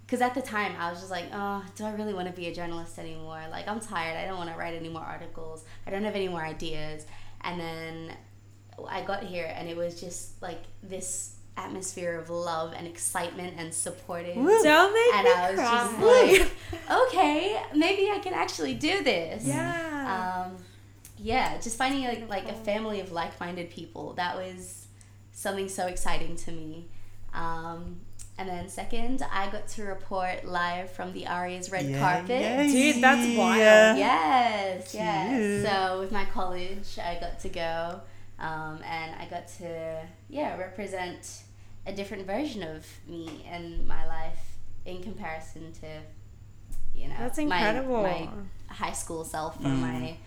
Because 0.06 0.22
at 0.22 0.34
the 0.34 0.42
time, 0.42 0.74
I 0.80 0.90
was 0.90 1.00
just 1.02 1.12
like, 1.12 1.26
oh, 1.32 1.64
do 1.76 1.86
I 1.86 1.92
really 1.92 2.14
want 2.16 2.28
to 2.28 2.34
be 2.34 2.48
a 2.48 2.54
journalist 2.54 2.98
anymore? 2.98 3.42
Like, 3.52 3.68
I'm 3.68 3.80
tired. 3.80 4.18
I 4.18 4.26
don't 4.26 4.38
want 4.38 4.50
to 4.52 4.58
write 4.58 4.74
any 4.74 4.90
more 4.90 5.04
articles. 5.04 5.64
I 5.86 5.92
don't 5.92 6.04
have 6.04 6.16
any 6.16 6.28
more 6.28 6.42
ideas. 6.44 7.06
And 7.42 7.60
then 7.60 8.14
I 8.90 9.04
got 9.04 9.24
here, 9.24 9.54
and 9.56 9.70
it 9.70 9.78
was 9.78 10.02
just 10.02 10.42
like 10.42 10.64
this 10.82 11.36
atmosphere 11.58 12.18
of 12.18 12.30
love 12.30 12.74
and 12.76 12.88
excitement 12.88 13.54
and 13.58 13.72
supportive 13.74 14.36
Don't 14.36 14.94
make 14.94 15.14
and 15.16 15.26
me 15.26 15.32
I 15.32 15.52
was 15.52 15.60
cry. 15.60 15.78
just 16.32 16.50
like, 16.90 17.02
okay, 17.08 17.62
maybe 17.76 18.10
I 18.10 18.20
can 18.20 18.34
actually 18.34 18.74
do 18.76 19.04
this. 19.04 19.46
yeah. 19.46 20.48
Um, 20.48 20.58
yeah, 21.22 21.58
just 21.60 21.78
finding 21.78 22.04
like, 22.06 22.30
like 22.30 22.50
a 22.50 22.54
family 22.54 23.00
of 23.02 23.12
like-minded 23.12 23.70
people 23.70 24.14
that 24.14 24.36
was 24.36 24.88
something 25.32 25.70
so 25.70 25.88
exciting 25.88 26.36
to 26.38 26.52
me. 26.52 26.88
Um, 27.34 28.00
and 28.38 28.48
then 28.48 28.70
second, 28.70 29.22
I 29.32 29.50
got 29.50 29.68
to 29.70 29.84
report 29.84 30.46
live 30.46 30.90
from 30.92 31.12
the 31.14 31.26
ARIAs 31.28 31.72
red 31.72 31.86
Yeah, 31.88 32.00
carpet. 32.00 32.42
yeah, 32.42 32.64
Dude, 32.64 33.04
that's 33.04 33.38
wild. 33.38 33.58
yeah. 33.58 33.96
Yes, 33.98 34.94
yes. 34.96 35.68
So 35.70 36.00
with 36.00 36.12
my 36.12 36.24
college, 36.26 36.98
I 36.98 37.18
got 37.20 37.40
to 37.42 37.50
go, 37.50 38.00
um, 38.40 38.80
and 38.86 39.14
I 39.20 39.28
got 39.30 39.48
to 39.60 40.02
yeah 40.30 40.58
represent 40.58 41.44
a 41.86 41.92
different 41.92 42.26
version 42.26 42.64
of 42.64 42.86
me 43.08 43.46
and 43.52 43.86
my 43.88 44.08
life 44.08 44.40
in 44.86 45.04
comparison 45.04 45.74
to 45.82 45.88
you 46.96 47.08
know 47.10 47.16
That's 47.20 47.38
my- 47.38 47.44
incredible. 47.44 48.04
My, 48.04 48.30
high 48.74 48.94
school 48.94 49.26
self 49.26 49.60
or 49.60 49.64
Mm. 49.64 49.80
my 49.80 50.18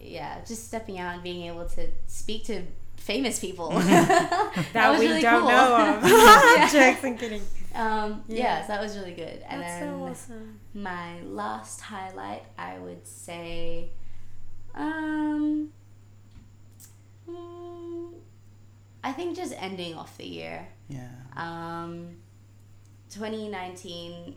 yeah 0.00 0.38
just 0.46 0.66
stepping 0.66 0.98
out 0.98 1.14
and 1.14 1.22
being 1.22 1.46
able 1.46 1.64
to 1.66 1.88
speak 2.06 2.44
to 2.44 2.62
famous 2.96 3.38
people 3.38 3.70
that, 3.78 4.66
that 4.72 4.90
was 4.90 5.00
we 5.00 5.06
really 5.08 5.22
don't 5.22 5.40
cool. 5.42 5.50
know 5.50 5.76
of. 5.76 6.04
Yeah. 6.74 6.96
And 7.02 7.18
kidding. 7.18 7.42
um, 7.74 8.24
yeah. 8.28 8.36
Yeah. 8.36 8.62
so 8.62 8.68
that 8.68 8.80
was 8.80 8.96
really 8.98 9.12
good 9.14 9.42
and 9.48 9.60
That's 9.62 9.80
then 9.80 9.98
so 9.98 10.04
awesome. 10.04 10.60
my 10.74 11.20
last 11.22 11.80
highlight, 11.80 12.42
I 12.58 12.78
would 12.78 13.06
say, 13.06 13.90
um, 14.74 15.70
mm, 17.30 18.12
I 19.04 19.12
think 19.12 19.36
just 19.36 19.54
ending 19.62 19.94
off 19.94 20.16
the 20.18 20.26
year. 20.26 20.66
Yeah. 20.88 21.08
Um, 21.36 22.16
2019, 23.10 24.34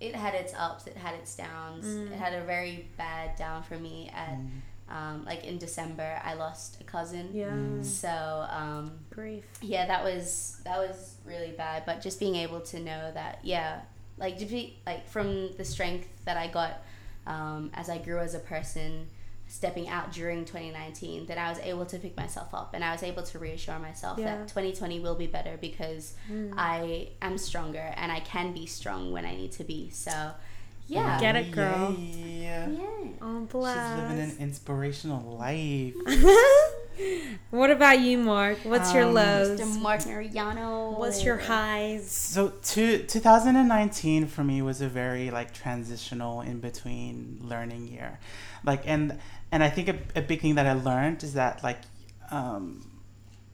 it 0.00 0.14
had 0.14 0.34
its 0.34 0.52
ups, 0.54 0.86
it 0.86 0.96
had 0.96 1.14
its 1.14 1.34
downs. 1.36 1.84
Mm. 1.84 2.12
It 2.12 2.16
had 2.18 2.34
a 2.34 2.42
very 2.44 2.88
bad 2.96 3.36
down 3.36 3.62
for 3.62 3.78
me 3.78 4.10
at, 4.14 4.30
Mm. 4.38 4.48
Um, 4.88 5.24
like 5.24 5.44
in 5.44 5.58
December, 5.58 6.20
I 6.24 6.34
lost 6.34 6.80
a 6.80 6.84
cousin. 6.84 7.30
Yeah. 7.32 7.82
So, 7.82 8.46
um, 8.50 8.92
Grief. 9.10 9.44
yeah 9.62 9.86
that 9.86 10.04
was 10.04 10.60
that 10.64 10.78
was 10.78 11.16
really 11.24 11.52
bad 11.52 11.84
but 11.86 12.00
just 12.00 12.20
being 12.20 12.36
able 12.36 12.60
to 12.60 12.78
know 12.80 13.10
that 13.14 13.40
yeah 13.42 13.80
like 14.18 14.38
to 14.38 14.46
be 14.46 14.78
like 14.86 15.08
from 15.08 15.50
the 15.56 15.64
strength 15.64 16.08
that 16.24 16.36
i 16.36 16.46
got 16.46 16.82
um, 17.26 17.70
as 17.74 17.88
i 17.90 17.98
grew 17.98 18.18
as 18.18 18.34
a 18.34 18.38
person 18.38 19.06
stepping 19.48 19.88
out 19.88 20.12
during 20.12 20.44
2019 20.44 21.26
that 21.26 21.38
i 21.38 21.48
was 21.48 21.58
able 21.60 21.86
to 21.86 21.98
pick 21.98 22.16
myself 22.16 22.52
up 22.54 22.72
and 22.74 22.84
i 22.84 22.92
was 22.92 23.02
able 23.02 23.22
to 23.22 23.38
reassure 23.38 23.78
myself 23.78 24.18
Yeah. 24.18 24.36
that 24.38 24.48
2020 24.48 25.00
will 25.00 25.14
be 25.14 25.26
better 25.26 25.56
because 25.60 26.14
Mm. 26.30 26.52
i 26.56 27.08
am 27.22 27.38
stronger 27.38 27.92
and 27.96 28.10
i 28.12 28.20
can 28.20 28.52
be 28.52 28.66
strong 28.66 29.12
when 29.12 29.24
i 29.24 29.34
need 29.34 29.52
to 29.52 29.64
be 29.64 29.90
so 29.90 30.32
yeah 30.88 31.20
Get 31.20 31.36
it, 31.36 31.50
girl. 31.52 31.94
Yeah. 31.98 32.68
yeah 32.68 32.86
Oh, 33.22 33.46
She's 33.50 33.96
living 33.96 34.18
an 34.20 34.36
inspirational 34.38 35.36
life. 35.36 35.94
What 37.50 37.70
about 37.70 38.00
you, 38.00 38.18
Mark? 38.18 38.58
What's 38.64 38.94
your 38.94 39.04
Um, 39.04 39.14
lows? 39.14 39.60
Mr. 39.60 39.82
Mark 39.82 40.06
Mariano. 40.06 40.92
What's 40.98 41.24
your 41.24 41.36
highs? 41.36 42.10
So 42.10 42.52
two, 42.62 42.98
2019 43.04 44.26
for 44.26 44.42
me 44.44 44.62
was 44.62 44.80
a 44.80 44.88
very 44.88 45.30
like 45.30 45.52
transitional 45.52 46.40
in 46.40 46.60
between 46.60 47.38
learning 47.42 47.88
year. 47.88 48.18
Like 48.64 48.82
and 48.86 49.18
and 49.52 49.62
I 49.62 49.68
think 49.68 49.88
a, 49.88 49.98
a 50.18 50.22
big 50.22 50.40
thing 50.40 50.54
that 50.56 50.66
I 50.66 50.72
learned 50.72 51.22
is 51.22 51.34
that 51.34 51.62
like 51.62 51.80
um 52.30 52.90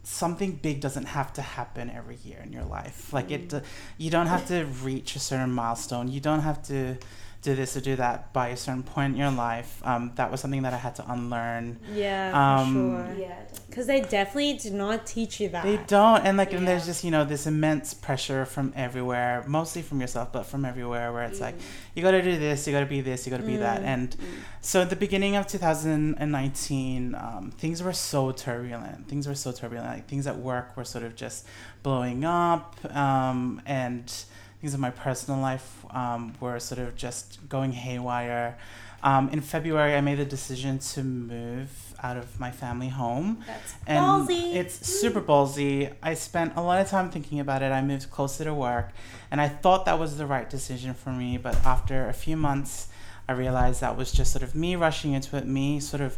something 0.05 0.53
big 0.57 0.81
doesn't 0.81 1.07
have 1.07 1.33
to 1.35 1.43
happen 1.43 1.91
every 1.91 2.17
year 2.25 2.41
in 2.45 2.53
your 2.53 2.65
life. 2.65 3.13
Like 3.13 3.31
it 3.31 3.49
mm. 3.49 3.65
you 3.99 4.11
don't 4.11 4.27
have 4.27 4.47
to 4.49 4.65
reach 4.65 5.17
a 5.17 5.21
certain 5.21 5.53
milestone. 5.53 6.09
You 6.09 6.21
don't 6.21 6.41
have 6.41 6.63
to 6.65 6.97
do 7.43 7.55
this 7.57 7.77
or 7.77 7.81
do 7.81 7.97
that 7.97 8.33
by 8.33 8.49
a 8.49 8.57
certain 8.57 8.85
point 8.85 9.15
in 9.15 9.19
your 9.19 9.31
life. 9.33 9.81
Um, 9.85 10.13
that 10.15 10.31
was 10.31 10.41
something 10.41 10.63
that 10.63 10.73
I 10.73 10.77
had 10.77 10.95
to 10.97 11.13
unlearn. 11.13 11.81
Yeah, 11.93 12.31
for 12.31 12.63
Um, 12.63 12.73
sure. 12.75 13.17
Yeah. 13.19 13.35
Because 13.69 13.87
they 13.87 14.01
definitely 14.03 14.55
do 14.55 14.71
not 14.71 15.07
teach 15.07 15.41
you 15.41 15.49
that. 15.49 15.65
They 15.65 15.79
don't, 15.87 16.25
and 16.27 16.37
like, 16.37 16.53
and 16.53 16.69
there's 16.69 16.85
just 16.87 17.03
you 17.05 17.11
know 17.11 17.25
this 17.25 17.47
immense 17.47 17.95
pressure 17.95 18.45
from 18.45 18.73
everywhere, 18.77 19.45
mostly 19.49 19.83
from 19.83 20.01
yourself, 20.01 20.31
but 20.33 20.45
from 20.47 20.65
everywhere, 20.65 21.13
where 21.13 21.25
it's 21.25 21.41
like 21.41 21.55
you 21.95 22.03
got 22.03 22.13
to 22.13 22.23
do 22.23 22.39
this, 22.39 22.67
you 22.67 22.73
got 22.73 22.81
to 22.81 22.87
be 22.87 23.01
this, 23.01 23.27
you 23.27 23.31
got 23.31 23.39
to 23.41 23.47
be 23.47 23.57
that, 23.57 23.81
Mm. 23.81 23.85
and 23.87 24.17
so 24.61 24.83
at 24.83 24.91
the 24.91 24.97
beginning 24.97 25.35
of 25.37 25.47
2019, 25.47 27.15
um, 27.15 27.51
things 27.57 27.83
were 27.83 27.93
so 27.93 28.31
turbulent. 28.33 29.09
Things 29.09 29.27
were 29.27 29.35
so 29.35 29.53
turbulent. 29.53 29.89
Like 29.89 30.07
things 30.09 30.27
at 30.27 30.39
work 30.39 30.77
were 30.77 30.85
sort 30.85 31.05
of 31.05 31.15
just 31.17 31.47
blowing 31.83 32.25
up, 32.25 32.77
um, 32.95 33.61
and 33.67 34.13
things 34.63 34.75
in 34.75 34.81
my 34.81 34.91
personal 34.91 35.41
life 35.41 35.85
um, 35.91 36.35
were 36.41 36.59
sort 36.61 36.79
of 36.79 36.95
just 36.95 37.47
going 37.49 37.73
haywire. 37.73 38.57
Um, 39.03 39.29
in 39.31 39.41
February, 39.41 39.97
I 39.97 40.01
made 40.01 40.19
the 40.19 40.25
decision 40.25 40.79
to 40.79 41.03
move 41.03 41.69
out 42.01 42.17
of 42.17 42.39
my 42.39 42.53
family 42.53 42.89
home 42.89 43.43
That's 43.47 43.75
and 43.89 44.29
Ballsy. 44.29 44.55
it's 44.55 44.87
super 44.87 45.21
ballsy. 45.21 45.93
I 46.01 46.15
spent 46.15 46.53
a 46.55 46.63
lot 46.63 46.81
of 46.81 46.89
time 46.89 47.11
thinking 47.11 47.41
about 47.41 47.63
it. 47.63 47.73
I 47.73 47.83
moved 47.83 48.09
closer 48.13 48.45
to 48.45 48.55
work, 48.55 48.93
and 49.33 49.41
I 49.41 49.49
thought 49.49 49.85
that 49.87 49.99
was 49.99 50.17
the 50.17 50.27
right 50.27 50.49
decision 50.49 50.95
for 50.95 51.11
me. 51.11 51.37
But 51.39 51.57
after 51.67 52.09
a 52.09 52.13
few 52.13 52.37
months, 52.37 52.87
I 53.29 53.33
realized 53.33 53.81
that 53.81 53.97
was 53.97 54.13
just 54.13 54.31
sort 54.31 54.45
of 54.45 54.55
me 54.55 54.77
rushing 54.77 55.13
into 55.13 55.37
it. 55.37 55.45
Me 55.45 55.81
sort 55.81 56.03
of 56.03 56.17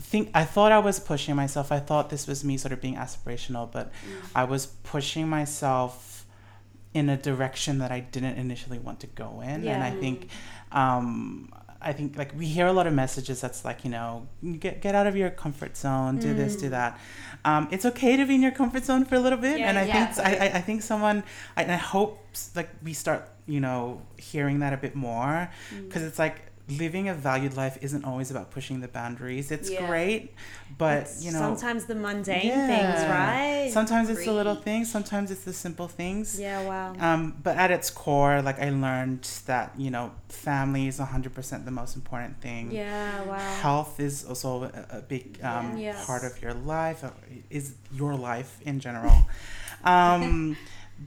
think. 0.00 0.30
I 0.34 0.44
thought 0.44 0.72
I 0.72 0.80
was 0.80 0.98
pushing 0.98 1.36
myself. 1.36 1.70
I 1.70 1.78
thought 1.78 2.10
this 2.10 2.26
was 2.26 2.42
me 2.42 2.56
sort 2.56 2.72
of 2.72 2.80
being 2.80 2.96
aspirational, 2.96 3.70
but 3.70 3.92
I 4.34 4.42
was 4.42 4.66
pushing 4.66 5.28
myself 5.28 6.07
in 6.94 7.08
a 7.08 7.16
direction 7.16 7.78
that 7.78 7.90
I 7.92 8.00
didn't 8.00 8.36
initially 8.36 8.78
want 8.78 9.00
to 9.00 9.06
go 9.08 9.40
in. 9.42 9.66
And 9.68 9.82
I 9.82 9.90
think. 9.90 10.28
Um, 10.72 11.52
I 11.80 11.92
think 11.92 12.18
like 12.18 12.36
we 12.36 12.46
hear 12.46 12.66
a 12.66 12.72
lot 12.72 12.88
of 12.88 12.92
messages 12.92 13.40
that's 13.40 13.64
like 13.64 13.84
you 13.84 13.90
know 13.90 14.26
get 14.58 14.82
get 14.82 14.96
out 14.96 15.06
of 15.06 15.16
your 15.16 15.30
comfort 15.30 15.76
zone, 15.76 16.18
do 16.18 16.34
this, 16.34 16.56
do 16.56 16.70
that. 16.70 16.98
Um, 17.44 17.68
it's 17.70 17.86
okay 17.86 18.16
to 18.16 18.26
be 18.26 18.34
in 18.34 18.42
your 18.42 18.50
comfort 18.50 18.84
zone 18.84 19.04
for 19.04 19.14
a 19.14 19.20
little 19.20 19.38
bit, 19.38 19.60
Yeah, 19.60 19.68
and 19.68 19.78
I 19.78 19.84
yeah. 19.84 20.06
think 20.06 20.26
I, 20.26 20.46
I, 20.46 20.58
I 20.58 20.60
think 20.60 20.82
someone 20.82 21.22
I, 21.56 21.62
I 21.64 21.76
hope 21.76 22.18
like 22.56 22.70
we 22.82 22.92
start 22.94 23.28
you 23.46 23.60
know 23.60 24.02
hearing 24.16 24.58
that 24.58 24.72
a 24.72 24.76
bit 24.76 24.96
more 24.96 25.48
because 25.86 26.02
it's 26.02 26.18
like 26.18 26.47
living 26.68 27.08
a 27.08 27.14
valued 27.14 27.56
life 27.56 27.78
isn't 27.80 28.04
always 28.04 28.30
about 28.30 28.50
pushing 28.50 28.80
the 28.80 28.88
boundaries. 28.88 29.50
It's 29.50 29.70
Yeah. 29.70 29.86
great, 29.86 30.34
but 30.76 31.02
It's 31.02 31.24
you 31.24 31.32
know 31.32 31.38
sometimes 31.38 31.86
the 31.86 31.94
mundane 31.94 32.46
yeah. 32.46 32.66
things, 32.66 33.08
right? 33.08 33.70
Sometimes 33.72 34.08
it's 34.10 34.24
the 34.24 34.32
little 34.32 34.54
things. 34.54 34.90
Sometimes 34.90 35.30
it's 35.30 35.44
the 35.44 35.52
simple 35.52 35.88
things. 35.88 36.38
yeah, 36.38 36.60
wow. 36.62 36.94
Um, 37.00 37.36
but 37.42 37.56
at 37.56 37.70
its 37.70 37.90
core, 37.90 38.42
like 38.42 38.60
I 38.60 38.70
learned 38.70 39.26
that 39.46 39.72
you 39.78 39.90
know 39.90 40.12
family 40.28 40.88
is 40.88 40.98
hundred 40.98 41.34
percent 41.34 41.64
the 41.64 41.70
most 41.70 41.96
important 41.96 42.40
thing. 42.40 42.70
yeah, 42.70 43.22
wow. 43.22 43.38
Health 43.62 43.98
is 44.00 44.24
also 44.24 44.64
a, 44.64 44.98
a 44.98 45.00
big 45.00 45.40
um, 45.42 45.76
Yes. 45.78 46.04
part 46.04 46.24
of 46.24 46.40
your 46.42 46.54
life. 46.54 47.02
uh, 47.04 47.10
Is 47.50 47.74
your 47.92 48.14
life 48.14 48.60
in 48.64 48.78
general. 48.80 49.16
um, 49.84 50.56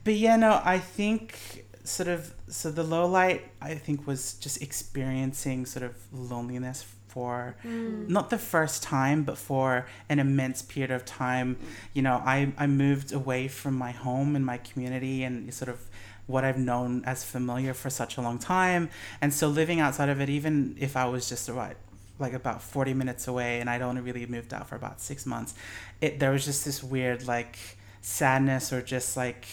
but 0.03 0.13
yeah, 0.15 0.37
no, 0.37 0.61
I 0.63 0.79
think 0.79 1.60
sort 1.83 2.09
of 2.09 2.33
so 2.47 2.71
the 2.71 2.83
low 2.83 3.05
light 3.05 3.41
I 3.61 3.75
think 3.75 4.05
was 4.07 4.33
just 4.35 4.61
experiencing 4.61 5.65
sort 5.65 5.83
of 5.83 5.95
loneliness 6.11 6.83
for 7.07 7.57
Mm. 7.65 8.07
not 8.07 8.29
the 8.29 8.37
first 8.37 8.81
time 8.83 9.23
but 9.23 9.37
for 9.37 9.85
an 10.07 10.17
immense 10.19 10.61
period 10.61 10.91
of 10.91 11.03
time 11.03 11.57
you 11.93 12.01
know 12.01 12.21
I, 12.25 12.53
I 12.57 12.67
moved 12.67 13.11
away 13.11 13.49
from 13.49 13.73
my 13.77 13.91
home 13.91 14.33
and 14.37 14.45
my 14.45 14.57
community 14.57 15.23
and 15.25 15.53
sort 15.53 15.67
of 15.69 15.79
what 16.27 16.45
I've 16.45 16.57
known 16.57 17.03
as 17.05 17.25
familiar 17.25 17.73
for 17.73 17.89
such 17.89 18.15
a 18.15 18.21
long 18.21 18.39
time 18.39 18.89
and 19.19 19.33
so 19.33 19.49
living 19.49 19.81
outside 19.81 20.07
of 20.07 20.21
it 20.21 20.29
even 20.29 20.77
if 20.79 20.95
I 20.95 21.05
was 21.05 21.27
just 21.27 21.49
about 21.49 21.75
like 22.17 22.31
about 22.33 22.61
40 22.61 22.93
minutes 22.93 23.27
away 23.27 23.59
and 23.59 23.69
I'd 23.69 23.81
only 23.81 23.99
really 24.01 24.25
moved 24.25 24.53
out 24.53 24.69
for 24.69 24.75
about 24.77 25.01
six 25.01 25.25
months 25.25 25.53
it 25.99 26.17
there 26.21 26.31
was 26.31 26.45
just 26.45 26.63
this 26.63 26.81
weird 26.81 27.27
like 27.27 27.57
sadness 28.01 28.71
or 28.71 28.81
just 28.81 29.17
like 29.17 29.45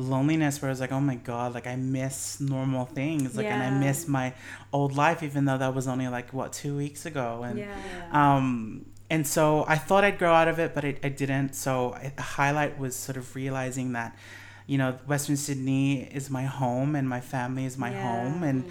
loneliness 0.00 0.60
where 0.60 0.68
I 0.70 0.72
was 0.72 0.80
like, 0.80 0.92
oh 0.92 1.00
my 1.00 1.16
god, 1.16 1.54
like 1.54 1.66
I 1.66 1.76
miss 1.76 2.40
normal 2.40 2.86
things, 2.86 3.36
like 3.36 3.50
and 3.50 3.62
I 3.62 3.70
miss 3.70 4.08
my 4.08 4.34
old 4.72 4.96
life, 4.96 5.22
even 5.22 5.44
though 5.44 5.58
that 5.58 5.74
was 5.74 5.86
only 5.88 6.08
like 6.08 6.32
what 6.32 6.52
two 6.52 6.76
weeks 6.76 7.06
ago, 7.06 7.42
and 7.44 7.58
Yeah. 7.60 7.66
um, 8.10 8.86
and 9.10 9.26
so 9.26 9.64
I 9.68 9.76
thought 9.76 10.04
I'd 10.04 10.18
grow 10.18 10.32
out 10.32 10.48
of 10.48 10.58
it, 10.60 10.74
but 10.74 10.84
I, 10.84 10.96
I 11.02 11.08
didn't. 11.08 11.54
So 11.54 11.92
I, 11.94 12.12
the 12.14 12.22
highlight 12.22 12.78
was 12.78 12.94
sort 12.96 13.16
of 13.16 13.34
realizing 13.34 13.92
that, 13.92 14.16
you 14.66 14.78
know, 14.78 14.92
Western 15.06 15.36
Sydney 15.36 16.02
is 16.04 16.30
my 16.30 16.44
home 16.44 16.94
and 16.94 17.08
my 17.08 17.20
family 17.20 17.64
is 17.64 17.76
my 17.76 17.90
Yeah. 17.90 18.00
home, 18.02 18.42
and 18.44 18.64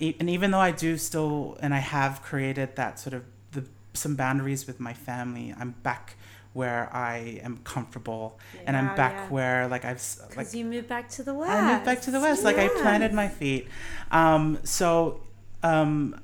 and 0.00 0.28
even 0.28 0.50
though 0.50 0.58
I 0.60 0.72
do 0.72 0.96
still 0.98 1.56
and 1.60 1.72
I 1.74 1.78
have 1.78 2.22
created 2.22 2.76
that 2.76 2.98
sort 2.98 3.14
of 3.14 3.22
the 3.52 3.64
some 3.92 4.16
boundaries 4.16 4.66
with 4.66 4.80
my 4.80 4.92
family, 4.94 5.54
I'm 5.58 5.72
back 5.82 6.16
where 6.54 6.88
I 6.92 7.40
am 7.42 7.58
comfortable, 7.64 8.38
and 8.66 8.76
I'm 8.76 8.96
back 8.96 9.12
yeah. 9.12 9.28
where 9.28 9.68
like 9.68 9.84
I've 9.84 10.02
like 10.36 10.54
you 10.54 10.64
moved 10.64 10.88
back 10.88 11.10
to 11.10 11.22
the 11.22 11.34
west. 11.34 11.52
I 11.52 11.72
moved 11.72 11.84
back 11.84 12.00
to 12.02 12.10
the 12.10 12.20
west. 12.20 12.42
Like 12.42 12.56
I 12.56 12.68
planted 12.68 13.12
my 13.12 13.28
feet. 13.28 13.68
Um, 14.10 14.58
so 14.64 15.20
um, 15.62 16.18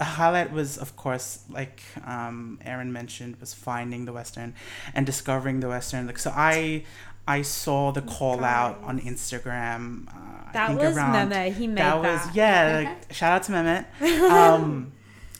a 0.00 0.04
highlight 0.04 0.52
was, 0.52 0.78
of 0.78 0.96
course, 0.96 1.44
like 1.48 1.80
um, 2.04 2.58
Erin 2.64 2.92
mentioned, 2.92 3.36
was 3.40 3.54
finding 3.54 4.04
the 4.04 4.12
western 4.12 4.54
and 4.94 5.06
discovering 5.06 5.60
the 5.60 5.68
western. 5.68 6.06
Like 6.06 6.18
so, 6.18 6.32
I 6.34 6.84
I 7.28 7.42
saw 7.42 7.92
the 7.92 8.02
call 8.02 8.42
out 8.42 8.80
on 8.82 9.00
Instagram. 9.00 10.08
Uh, 10.08 10.52
That 10.52 10.76
was 10.76 10.96
around, 10.96 11.28
Meme. 11.28 11.52
He 11.52 11.66
made 11.66 11.78
that 11.78 12.02
that. 12.02 12.26
was 12.26 12.34
yeah. 12.34 12.84
Like, 12.98 13.12
shout 13.12 13.32
out 13.32 13.42
to 13.44 13.52
Mehmet. 13.52 13.84
Um, 14.30 14.92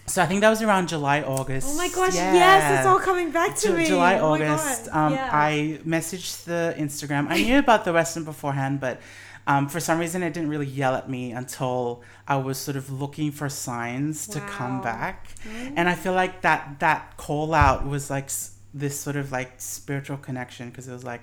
so 0.08 0.22
I 0.22 0.26
think 0.26 0.40
that 0.40 0.50
was 0.50 0.62
around 0.62 0.88
July, 0.88 1.22
August. 1.22 1.68
Oh 1.70 1.76
my 1.76 1.88
gosh! 1.88 2.14
Yeah. 2.14 2.34
Yes, 2.34 2.78
it's 2.80 2.86
all 2.86 2.98
coming 2.98 3.30
back 3.30 3.54
to 3.56 3.68
Ju- 3.68 3.76
me. 3.76 3.86
July, 3.86 4.18
Oh 4.18 4.32
August. 4.34 4.88
Um, 4.90 5.12
yeah. 5.12 5.28
I 5.32 5.78
messaged 5.86 6.44
the 6.44 6.74
Instagram. 6.78 7.28
I 7.28 7.36
knew 7.42 7.58
about 7.58 7.84
the 7.84 7.92
Western 7.92 8.24
beforehand, 8.24 8.80
but 8.80 9.00
um, 9.46 9.68
for 9.68 9.80
some 9.80 9.98
reason 9.98 10.22
it 10.22 10.34
didn't 10.34 10.50
really 10.50 10.66
yell 10.66 10.94
at 10.94 11.08
me 11.08 11.32
until 11.32 12.02
I 12.26 12.36
was 12.36 12.58
sort 12.58 12.76
of 12.76 12.90
looking 12.90 13.32
for 13.32 13.48
signs 13.48 14.26
to 14.28 14.40
come 14.40 14.78
Wow. 14.78 14.84
back. 14.84 15.28
And 15.76 15.88
I 15.88 15.94
feel 15.94 16.12
like 16.12 16.42
that 16.42 16.80
that 16.80 17.16
call 17.16 17.54
out 17.54 17.86
was 17.86 18.10
like 18.10 18.24
s- 18.24 18.52
this 18.74 18.98
sort 19.00 19.16
of 19.16 19.32
like 19.32 19.52
spiritual 19.58 20.18
connection 20.18 20.68
because 20.68 20.86
it 20.88 20.92
was 20.92 21.04
like, 21.04 21.22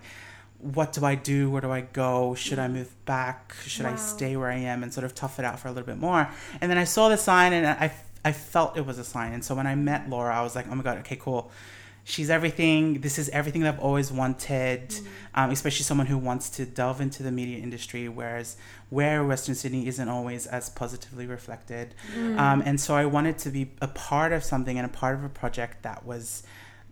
what 0.60 0.93
do 0.93 1.06
I 1.06 1.13
do? 1.13 1.52
Where 1.52 1.62
do 1.62 1.69
I 1.71 1.82
go? 1.82 2.34
Should 2.34 2.58
I 2.58 2.67
move 2.67 2.89
back? 3.06 3.54
Should 3.67 3.86
I 3.86 3.95
stay 3.98 4.36
where 4.36 4.50
I 4.50 4.56
am 4.58 4.82
and 4.82 4.91
sort 4.91 5.04
of 5.04 5.13
tough 5.13 5.38
it 5.38 5.45
out 5.45 5.60
for 5.60 5.67
a 5.67 5.71
little 5.71 5.86
bit 5.86 6.00
more? 6.00 6.28
And 6.60 6.71
then 6.71 6.80
I 6.80 6.86
saw 6.86 7.10
the 7.10 7.17
sign 7.17 7.54
and 7.54 7.67
I, 7.67 7.93
I 8.26 8.32
felt 8.32 8.76
it 8.76 8.86
was 8.86 8.98
a 8.98 9.04
sign. 9.04 9.32
And 9.34 9.46
so 9.46 9.56
when 9.56 9.68
I 9.68 9.76
met 9.76 10.10
Laura, 10.10 10.36
I 10.36 10.42
was 10.42 10.56
like, 10.56 10.66
oh 10.70 10.76
my 10.76 10.84
God, 10.84 10.98
okay, 11.00 11.16
cool. 11.16 11.52
She's 12.04 12.30
everything. 12.30 13.02
This 13.02 13.18
is 13.18 13.30
everything 13.30 13.62
that 13.62 13.76
I've 13.76 13.80
always 13.80 14.12
wanted, 14.12 14.94
um, 15.34 15.50
especially 15.52 15.84
someone 15.84 16.08
who 16.08 16.18
wants 16.18 16.50
to 16.52 16.66
delve 16.66 17.02
into 17.02 17.24
the 17.24 17.32
media 17.32 17.60
industry, 17.60 18.10
whereas 18.10 18.58
where 18.90 19.24
Western 19.24 19.56
Sydney 19.56 19.88
isn't 19.88 20.10
always 20.10 20.46
as 20.46 20.70
positively 20.70 21.26
reflected. 21.26 21.96
Um, 22.38 22.62
and 22.66 22.80
so 22.80 22.96
I 22.96 23.06
wanted 23.06 23.38
to 23.40 23.50
be 23.50 23.72
a 23.82 23.88
part 23.88 24.34
of 24.34 24.44
something 24.44 24.78
and 24.78 24.86
a 24.86 24.90
part 24.90 25.16
of 25.16 25.24
a 25.24 25.30
project 25.30 25.84
that 25.84 26.06
was 26.06 26.44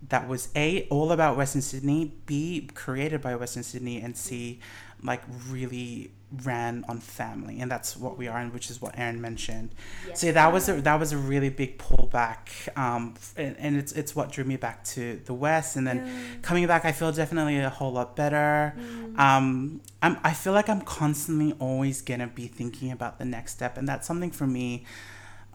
that 0.09 0.27
was 0.27 0.49
a 0.55 0.87
all 0.89 1.11
about 1.11 1.37
Western 1.37 1.61
Sydney, 1.61 2.13
b 2.25 2.69
created 2.73 3.21
by 3.21 3.35
Western 3.35 3.63
Sydney, 3.63 4.01
and 4.01 4.17
c 4.17 4.59
like 5.03 5.21
really 5.49 6.11
ran 6.43 6.83
on 6.87 6.99
family, 6.99 7.59
and 7.59 7.69
that's 7.69 7.95
what 7.95 8.17
we 8.17 8.27
are, 8.27 8.39
and 8.39 8.53
which 8.53 8.69
is 8.69 8.81
what 8.81 8.97
Erin 8.97 9.21
mentioned. 9.21 9.69
So 10.13 10.31
that 10.31 10.51
was 10.51 10.67
a 10.69 10.81
that 10.81 10.99
was 10.99 11.11
a 11.11 11.17
really 11.17 11.49
big 11.49 11.77
pullback, 11.77 12.49
um, 12.77 13.13
and, 13.37 13.55
and 13.59 13.77
it's 13.77 13.91
it's 13.91 14.15
what 14.15 14.31
drew 14.31 14.43
me 14.43 14.57
back 14.57 14.83
to 14.85 15.21
the 15.25 15.33
West, 15.33 15.75
and 15.75 15.85
then 15.87 16.39
coming 16.41 16.65
back, 16.67 16.85
I 16.85 16.91
feel 16.91 17.11
definitely 17.11 17.59
a 17.59 17.69
whole 17.69 17.91
lot 17.91 18.15
better. 18.15 18.73
Um, 19.17 19.81
I'm 20.01 20.17
I 20.23 20.33
feel 20.33 20.53
like 20.53 20.69
I'm 20.69 20.81
constantly 20.81 21.53
always 21.59 22.01
gonna 22.01 22.27
be 22.27 22.47
thinking 22.47 22.91
about 22.91 23.19
the 23.19 23.25
next 23.25 23.53
step, 23.53 23.77
and 23.77 23.87
that's 23.87 24.07
something 24.07 24.31
for 24.31 24.47
me 24.47 24.85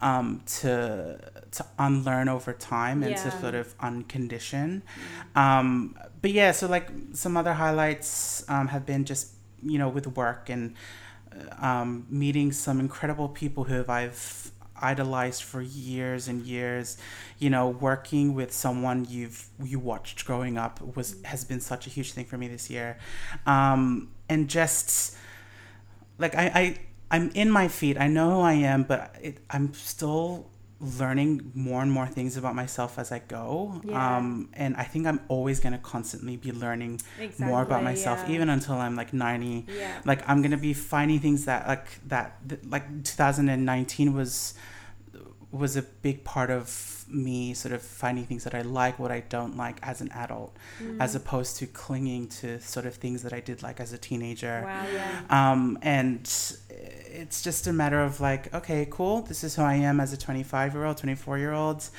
um, 0.01 0.41
to 0.45 1.19
to 1.51 1.65
unlearn 1.77 2.29
over 2.29 2.53
time 2.53 3.03
and 3.03 3.17
to 3.17 3.31
sort 3.41 3.55
of 3.55 3.77
uncondition. 3.79 4.81
Um, 5.35 5.95
but 6.21 6.31
yeah, 6.31 6.51
so 6.51 6.67
like 6.67 6.89
some 7.13 7.35
other 7.37 7.53
highlights 7.53 8.47
um, 8.49 8.67
have 8.69 8.85
been 8.85 9.05
just 9.05 9.33
you 9.63 9.77
know 9.77 9.89
with 9.89 10.07
work 10.07 10.49
and 10.49 10.75
uh, 11.31 11.65
um, 11.65 12.05
meeting 12.09 12.51
some 12.51 12.79
incredible 12.79 13.29
people 13.29 13.63
who 13.65 13.83
I've 13.87 14.51
idolized 14.81 15.43
for 15.43 15.61
years 15.61 16.27
and 16.27 16.41
years. 16.43 16.97
You 17.37 17.49
know, 17.49 17.69
working 17.69 18.33
with 18.33 18.53
someone 18.53 19.05
you've 19.09 19.47
you 19.63 19.79
watched 19.79 20.25
growing 20.25 20.57
up 20.57 20.81
was 20.95 21.15
has 21.23 21.43
been 21.43 21.59
such 21.59 21.87
a 21.87 21.89
huge 21.89 22.13
thing 22.13 22.25
for 22.25 22.37
me 22.37 22.47
this 22.47 22.69
year, 22.69 22.97
um, 23.45 24.11
and 24.27 24.49
just 24.49 25.15
like 26.17 26.35
I, 26.35 26.51
I 26.53 26.77
I'm 27.11 27.31
in 27.33 27.49
my 27.51 27.67
feet. 27.67 27.97
I 27.99 28.07
know 28.07 28.35
who 28.35 28.41
I 28.41 28.53
am, 28.53 28.83
but 28.83 29.15
it, 29.21 29.37
I'm 29.49 29.73
still 29.73 30.49
learning 30.81 31.51
more 31.53 31.81
and 31.81 31.91
more 31.91 32.07
things 32.07 32.37
about 32.37 32.55
myself 32.55 32.97
as 32.97 33.11
I 33.11 33.19
go. 33.19 33.81
Yeah. 33.83 34.17
Um, 34.17 34.49
and 34.53 34.75
I 34.77 34.83
think 34.83 35.07
I'm 35.07 35.19
always 35.27 35.59
going 35.59 35.73
to 35.73 35.79
constantly 35.79 36.37
be 36.37 36.51
learning 36.51 37.01
more 37.37 37.61
about 37.61 37.83
myself, 37.83 38.23
yeah. 38.25 38.35
even 38.35 38.49
until 38.49 38.75
I'm 38.75 38.95
like 38.95 39.11
90. 39.11 39.65
Yeah. 39.67 40.01
Like 40.05 40.27
I'm 40.27 40.41
going 40.41 40.51
to 40.51 40.57
be 40.57 40.73
finding 40.73 41.19
things 41.19 41.45
that 41.45 41.67
like 41.67 42.07
that, 42.07 42.37
th- 42.47 42.61
like 42.65 43.03
2019 43.03 44.13
was 44.13 44.53
was 45.51 45.75
a 45.75 45.81
big 45.81 46.23
part 46.23 46.49
of 46.51 47.05
me 47.07 47.55
sort 47.55 47.73
of 47.73 47.81
finding 47.81 48.23
things 48.25 48.43
that 48.43 48.53
I 48.53 48.61
like, 48.61 48.99
what 48.99 49.11
I 49.11 49.21
don't 49.21 49.57
like 49.57 49.79
as 49.81 49.99
an 49.99 50.11
adult, 50.11 50.55
Mm. 50.81 51.01
as 51.01 51.15
opposed 51.15 51.57
to 51.57 51.65
clinging 51.65 52.27
to 52.27 52.59
sort 52.61 52.85
of 52.85 52.93
things 52.95 53.23
that 53.23 53.33
I 53.33 53.39
did 53.39 53.63
like 53.63 53.79
as 53.79 53.91
a 53.91 53.97
teenager. 53.97 54.61
Wow, 54.63 54.85
yeah. 54.93 55.21
Um, 55.51 55.79
and 55.81 56.21
it's 56.69 57.41
just 57.41 57.65
a 57.65 57.73
matter 57.73 57.99
of 58.01 58.21
like, 58.21 58.53
okay, 58.53 58.87
cool. 58.91 59.23
This 59.23 59.43
is 59.43 59.55
who 59.55 59.63
I 59.63 59.73
am 59.75 59.99
as 59.99 60.13
a 60.13 60.17
25 60.17 60.73
year 60.75 60.85
old, 60.85 60.97
24 60.97 61.37
year 61.39 61.53
old. 61.53 61.89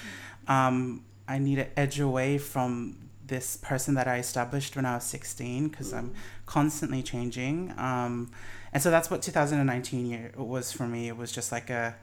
Um, 0.46 1.04
I 1.26 1.38
need 1.38 1.56
to 1.56 1.78
edge 1.78 1.98
away 2.00 2.38
from 2.38 2.96
this 3.26 3.56
person 3.56 3.94
that 3.94 4.08
I 4.08 4.18
established 4.18 4.74
when 4.76 4.84
I 4.86 4.94
was 4.96 5.04
16 5.04 5.68
because 5.68 5.92
I'm 5.92 6.12
constantly 6.46 7.02
changing. 7.02 7.72
Um, 7.76 8.30
and 8.72 8.80
so 8.82 8.90
that's 8.90 9.10
what 9.10 9.22
2019 9.22 10.06
year 10.06 10.32
was 10.36 10.70
for 10.72 10.86
me. 10.86 11.08
It 11.08 11.16
was 11.16 11.30
just 11.32 11.50
like 11.52 11.70
a 11.70 11.96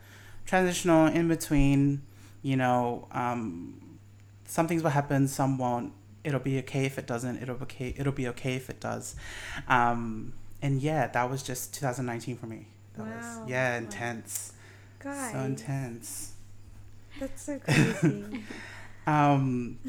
transitional 0.47 1.05
in 1.07 1.27
between, 1.27 2.01
you 2.41 2.57
know, 2.57 3.07
um, 3.11 3.99
some 4.45 4.67
things 4.67 4.81
will 4.81 4.89
happen, 4.89 5.27
some 5.27 5.59
won't. 5.59 5.93
It'll 6.23 6.39
be 6.39 6.57
okay 6.59 6.85
if 6.85 6.97
it 6.97 7.05
doesn't. 7.05 7.41
It'll 7.41 7.55
be 7.55 7.63
okay. 7.63 7.93
It'll 7.97 8.11
be 8.13 8.27
okay 8.29 8.55
if 8.55 8.69
it 8.69 8.79
does. 8.79 9.15
Um, 9.67 10.33
and 10.61 10.81
yeah, 10.81 11.07
that 11.07 11.29
was 11.29 11.43
just 11.43 11.73
2019 11.75 12.35
for 12.37 12.47
me. 12.47 12.67
That 12.95 13.05
Wow. 13.05 13.13
was 13.15 13.49
yeah, 13.49 13.77
intense. 13.77 14.53
Guys, 14.99 15.31
So 15.33 15.39
intense. 15.39 16.33
that's 17.19 17.41
so 17.43 17.59
crazy. 17.63 18.43
Um, 19.05 19.79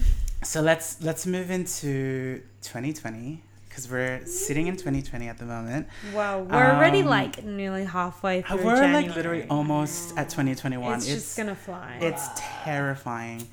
so 0.44 0.60
let's 0.60 1.02
let's 1.02 1.26
move 1.26 1.50
into 1.50 2.42
2020 2.62 3.42
because 3.78 3.90
we're 3.90 4.26
sitting 4.26 4.66
in 4.66 4.74
2020 4.76 5.28
at 5.28 5.38
the 5.38 5.44
moment. 5.44 5.86
wow, 6.12 6.40
we're 6.40 6.56
already 6.56 7.00
Um, 7.00 7.06
like 7.06 7.44
nearly 7.44 7.84
halfway 7.84 8.42
Uh, 8.42 8.56
through. 8.56 8.64
We're 8.66 8.76
January. 8.76 9.06
like 9.06 9.16
literally 9.16 9.46
almost 9.48 10.16
at 10.18 10.28
2021. 10.30 10.94
It's, 10.96 11.06
just 11.06 11.36
gonna 11.36 11.54
fly. 11.54 11.98
It's 12.00 12.26
terrifying. 12.36 13.46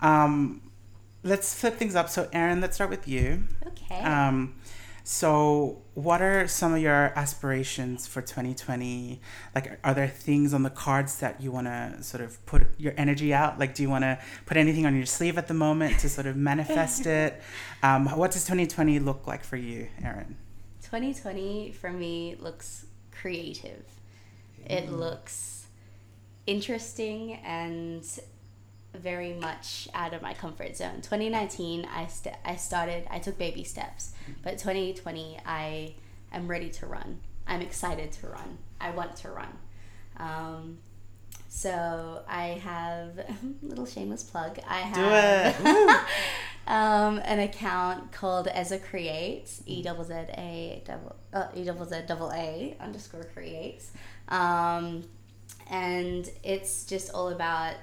Um, 0.00 0.60
let's 1.22 1.54
flip 1.54 1.76
things 1.76 1.94
up. 1.94 2.08
So, 2.08 2.28
Erin, 2.32 2.60
let's 2.60 2.74
start 2.74 2.90
with 2.90 3.06
you. 3.06 3.44
Okay. 3.66 4.00
Um, 4.00 4.54
so, 5.10 5.80
what 5.94 6.20
are 6.20 6.46
some 6.46 6.74
of 6.74 6.82
your 6.82 7.14
aspirations 7.16 8.06
for 8.06 8.20
2020? 8.20 9.22
Like, 9.54 9.80
are 9.82 9.94
there 9.94 10.06
things 10.06 10.52
on 10.52 10.64
the 10.64 10.68
cards 10.70 11.20
that 11.20 11.40
you 11.40 11.50
want 11.50 11.66
to 11.66 12.02
sort 12.02 12.22
of 12.22 12.44
put 12.44 12.66
your 12.76 12.92
energy 12.98 13.32
out? 13.32 13.58
Like, 13.58 13.74
do 13.74 13.82
you 13.82 13.88
want 13.88 14.04
to 14.04 14.18
put 14.44 14.58
anything 14.58 14.84
on 14.84 14.94
your 14.94 15.06
sleeve 15.06 15.38
at 15.38 15.48
the 15.48 15.54
moment 15.54 15.98
to 16.00 16.10
sort 16.10 16.26
of 16.26 16.36
manifest 16.36 17.06
it? 17.06 17.40
Um, 17.82 18.04
what 18.18 18.32
does 18.32 18.44
2020 18.44 18.98
look 18.98 19.26
like 19.26 19.44
for 19.44 19.56
you, 19.56 19.88
Erin? 20.04 20.36
2020 20.82 21.72
for 21.72 21.90
me 21.90 22.36
looks 22.38 22.84
creative. 23.10 23.86
It 24.66 24.92
looks 24.92 25.68
interesting 26.46 27.36
and 27.46 28.04
very 28.94 29.34
much 29.34 29.88
out 29.94 30.14
of 30.14 30.22
my 30.22 30.34
comfort 30.34 30.76
zone. 30.76 30.96
2019, 31.02 31.86
I 31.94 32.06
st- 32.06 32.36
I 32.44 32.56
started. 32.56 33.06
I 33.10 33.18
took 33.18 33.38
baby 33.38 33.64
steps, 33.64 34.12
but 34.42 34.58
2020, 34.58 35.38
I 35.46 35.94
am 36.32 36.48
ready 36.48 36.70
to 36.70 36.86
run. 36.86 37.20
I'm 37.46 37.60
excited 37.60 38.12
to 38.12 38.28
run. 38.28 38.58
I 38.80 38.90
want 38.90 39.16
to 39.16 39.30
run. 39.30 39.58
Um, 40.16 40.78
so 41.48 42.22
I 42.28 42.60
have 42.62 43.18
little 43.62 43.86
shameless 43.86 44.22
plug. 44.22 44.58
I 44.68 44.78
have 44.80 45.54
Do 45.54 45.66
it. 45.70 46.00
um, 46.66 47.18
an 47.24 47.40
account 47.40 48.12
called 48.12 48.46
Ezza 48.48 48.82
Creates, 48.82 49.62
E 49.66 49.82
double 49.82 50.04
Z 50.04 50.12
A 50.14 50.82
double 50.86 51.16
uh, 51.32 51.48
E 51.54 51.64
double 51.64 51.86
Z 51.86 52.02
double 52.06 52.30
A 52.32 52.76
underscore 52.80 53.24
creates, 53.34 53.92
um, 54.28 55.04
and 55.70 56.30
it's 56.42 56.84
just 56.84 57.12
all 57.12 57.28
about 57.28 57.76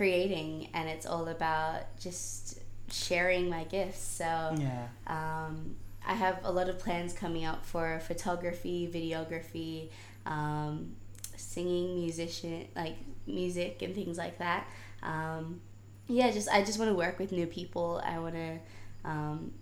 creating, 0.00 0.66
and 0.72 0.88
it's 0.88 1.04
all 1.04 1.28
about 1.28 1.82
just 2.00 2.58
sharing 2.90 3.50
my 3.50 3.64
gifts. 3.64 4.00
So 4.02 4.24
Yeah. 4.24 4.86
um, 5.06 5.76
I 6.06 6.14
have 6.14 6.40
a 6.42 6.50
lot 6.50 6.70
of 6.70 6.78
plans 6.78 7.12
coming 7.12 7.44
up 7.44 7.66
for 7.66 8.00
photography, 8.00 8.88
videography, 8.90 9.90
um, 10.24 10.96
singing, 11.36 11.96
musician, 11.96 12.66
like 12.74 12.96
music 13.26 13.82
and 13.82 13.94
things 13.94 14.16
like 14.16 14.38
that. 14.38 14.66
Um, 15.02 15.60
yeah, 16.08 16.30
just 16.30 16.48
I 16.48 16.64
just 16.64 16.78
want 16.78 16.90
to 16.90 16.94
work 16.96 17.18
with 17.18 17.30
new 17.30 17.46
people. 17.46 18.00
I 18.02 18.18
want 18.20 18.34
to. 18.36 18.58
Um, 19.04 19.52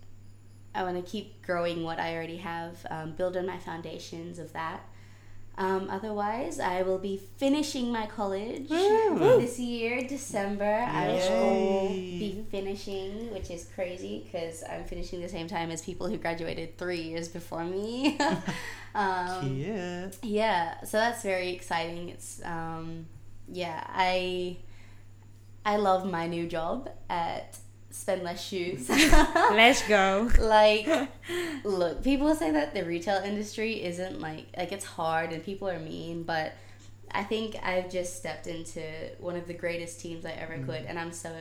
I 0.73 0.83
want 0.83 1.03
to 1.03 1.11
keep 1.11 1.41
growing 1.45 1.83
what 1.83 1.99
I 1.99 2.15
already 2.15 2.37
have, 2.37 2.85
um, 2.89 3.11
build 3.13 3.35
on 3.35 3.45
my 3.45 3.57
foundations 3.57 4.39
of 4.39 4.53
that. 4.53 4.79
Um, 5.59 5.89
otherwise, 5.89 6.57
I 6.57 6.83
will 6.83 6.99
be 6.99 7.17
finishing 7.35 7.91
my 7.91 8.05
college 8.05 8.69
Woo. 8.69 9.19
this 9.41 9.59
year, 9.59 10.07
December. 10.07 10.63
I 10.63 11.07
will 11.09 11.89
be 11.89 12.45
finishing, 12.49 13.33
which 13.33 13.51
is 13.51 13.67
crazy 13.75 14.23
because 14.23 14.63
I'm 14.63 14.85
finishing 14.85 15.19
the 15.19 15.27
same 15.27 15.49
time 15.49 15.69
as 15.69 15.81
people 15.81 16.07
who 16.07 16.15
graduated 16.15 16.77
three 16.77 17.01
years 17.01 17.27
before 17.27 17.65
me. 17.65 18.17
um, 18.95 19.41
Cute. 19.41 20.17
yeah, 20.23 20.81
so 20.85 20.97
that's 20.97 21.23
very 21.23 21.49
exciting. 21.49 22.07
It's 22.07 22.41
um, 22.45 23.05
yeah, 23.51 23.83
I 23.89 24.55
I 25.65 25.75
love 25.75 26.09
my 26.09 26.25
new 26.25 26.47
job 26.47 26.89
at 27.09 27.57
Spend 27.91 28.23
Less 28.23 28.43
Shoes. 28.45 28.87
Let's 28.89 29.87
go. 29.87 30.29
like 30.39 30.87
look 31.63 32.03
people 32.03 32.33
say 32.35 32.51
that 32.51 32.73
the 32.73 32.83
retail 32.85 33.21
industry 33.23 33.83
isn't 33.83 34.19
like 34.21 34.45
like 34.57 34.71
it's 34.71 34.85
hard 34.85 35.31
and 35.33 35.43
people 35.43 35.67
are 35.69 35.79
mean 35.79 36.23
but 36.23 36.53
i 37.11 37.23
think 37.23 37.55
i've 37.63 37.89
just 37.91 38.15
stepped 38.15 38.47
into 38.47 38.81
one 39.19 39.35
of 39.35 39.47
the 39.47 39.53
greatest 39.53 39.99
teams 39.99 40.25
i 40.25 40.31
ever 40.31 40.57
could 40.59 40.83
and 40.87 40.97
i'm 40.99 41.11
so 41.11 41.31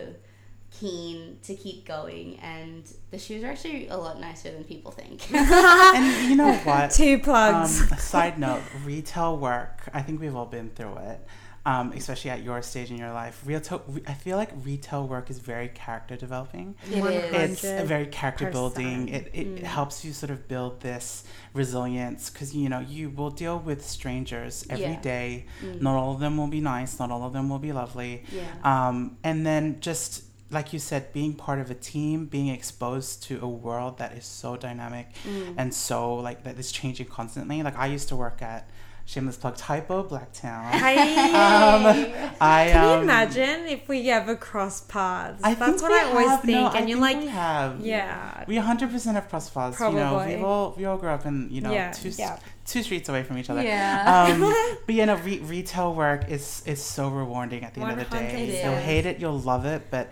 keen 0.81 1.39
to 1.43 1.55
keep 1.55 1.87
going 1.87 2.37
and 2.41 2.93
the 3.11 3.19
shoes 3.19 3.43
are 3.43 3.49
actually 3.49 3.89
a 3.89 3.97
lot 3.97 4.21
nicer 4.21 4.51
than 4.51 4.65
people 4.65 4.91
think 4.91 5.27
And 5.33 6.29
you 6.31 6.37
know 6.37 6.53
what? 6.55 6.91
Two 6.91 7.15
Um, 7.15 7.21
plugs. 7.21 8.03
side 8.03 8.39
note, 8.39 8.63
retail 8.85 9.37
work, 9.39 9.89
I 9.95 10.03
think 10.03 10.21
we've 10.21 10.35
all 10.37 10.45
been 10.47 10.69
through 10.71 10.97
it, 10.99 11.27
um, 11.67 11.93
especially 11.93 12.31
at 12.31 12.43
your 12.43 12.63
stage 12.63 12.91
in 12.91 12.97
your 12.99 13.13
life. 13.13 13.43
Retail, 13.45 13.83
I 14.07 14.15
feel 14.15 14.37
like 14.37 14.51
retail 14.65 15.07
work 15.07 15.29
is 15.31 15.39
very 15.39 15.69
character 15.69 16.17
developing. 16.17 16.77
It 16.91 17.05
is. 17.05 17.65
It's 17.65 17.89
very 17.89 18.07
character 18.07 18.47
100%. 18.47 18.53
building. 18.53 19.09
It, 19.09 19.31
it 19.35 19.63
helps 19.65 20.05
you 20.05 20.13
sort 20.13 20.31
of 20.31 20.49
build 20.49 20.81
this 20.81 21.25
resilience 21.53 22.31
because, 22.31 22.55
you 22.55 22.69
know, 22.69 22.81
you 22.81 23.11
will 23.11 23.31
deal 23.31 23.59
with 23.59 23.85
strangers 23.87 24.65
every 24.71 24.85
Yeah. 24.85 25.01
day. 25.01 25.47
Not 25.81 25.95
all 25.97 26.15
of 26.15 26.21
them 26.21 26.37
will 26.37 26.47
be 26.49 26.61
nice, 26.61 26.99
not 26.99 27.11
all 27.11 27.25
of 27.25 27.33
them 27.33 27.49
will 27.49 27.59
be 27.59 27.73
lovely. 27.73 28.25
yeah 28.33 28.43
Um, 28.89 29.19
and 29.25 29.45
then 29.47 29.81
just 29.81 30.25
like 30.51 30.73
you 30.73 30.79
said, 30.79 31.13
being 31.13 31.35
part 31.35 31.59
of 31.59 31.71
a 31.71 31.75
team, 31.75 32.25
being 32.25 32.49
exposed 32.49 33.23
to 33.25 33.39
a 33.43 33.47
world 33.49 33.99
that 33.99 34.13
is 34.17 34.25
so 34.25 34.57
dynamic 34.57 35.07
Mm. 35.29 35.55
and 35.59 35.75
so 35.75 36.15
like 36.15 36.45
that 36.45 36.59
is 36.59 36.73
changing 36.73 37.07
constantly. 37.09 37.63
Like 37.63 37.77
I 37.77 37.87
used 37.87 38.09
to 38.09 38.17
work 38.17 38.41
at 38.41 38.67
Shameless 39.09 39.39
Plug 39.39 39.57
Typo 39.57 40.05
Blacktown. 40.07 40.71
Hey. 40.71 40.99
Um, 41.33 42.35
I 42.43 42.69
Can 42.71 42.85
you 42.85 42.95
um, 42.99 43.03
imagine 43.05 43.67
if 43.67 43.89
we 43.89 44.11
ever 44.11 44.37
cross 44.37 44.83
paths? 44.83 45.41
I 45.43 45.55
That's 45.55 45.81
what 45.81 45.91
we 45.93 45.99
I 45.99 46.03
always 46.11 46.41
think. 46.41 46.53
no, 46.59 46.67
and 46.69 46.77
I 46.77 46.79
you're 46.81 46.89
think 46.89 47.01
like, 47.01 47.19
we 47.21 47.27
have. 47.29 47.81
yeah. 47.81 48.45
We 48.47 48.57
100% 48.57 49.13
have 49.15 49.31
cross 49.31 49.49
paths. 49.49 49.81
You 49.81 49.93
know, 49.93 50.23
we 50.27 50.35
all 50.43 50.75
we 50.77 50.85
all 50.85 50.99
grew 50.99 51.09
up 51.09 51.25
in 51.25 51.49
you 51.51 51.63
know 51.63 51.73
Yeah, 51.73 51.91
two 51.93 52.11
yeah. 52.11 52.39
two 52.67 52.83
streets 52.83 53.09
away 53.09 53.23
from 53.23 53.39
each 53.39 53.49
other. 53.49 53.63
yeah 53.63 54.29
Um, 54.29 54.41
but 54.87 54.95
you 54.95 55.07
know, 55.07 55.17
re- 55.17 55.39
retail 55.39 55.95
work 55.95 56.29
is 56.29 56.63
is 56.67 56.83
so 56.85 57.09
rewarding 57.09 57.65
at 57.65 57.73
the 57.73 57.81
end 57.81 57.93
of 58.03 58.11
the 58.11 58.15
day. 58.15 58.63
You'll 58.63 58.77
hate 58.77 59.07
it, 59.07 59.21
you'll 59.21 59.41
love 59.41 59.65
it, 59.65 59.85
but 59.91 60.11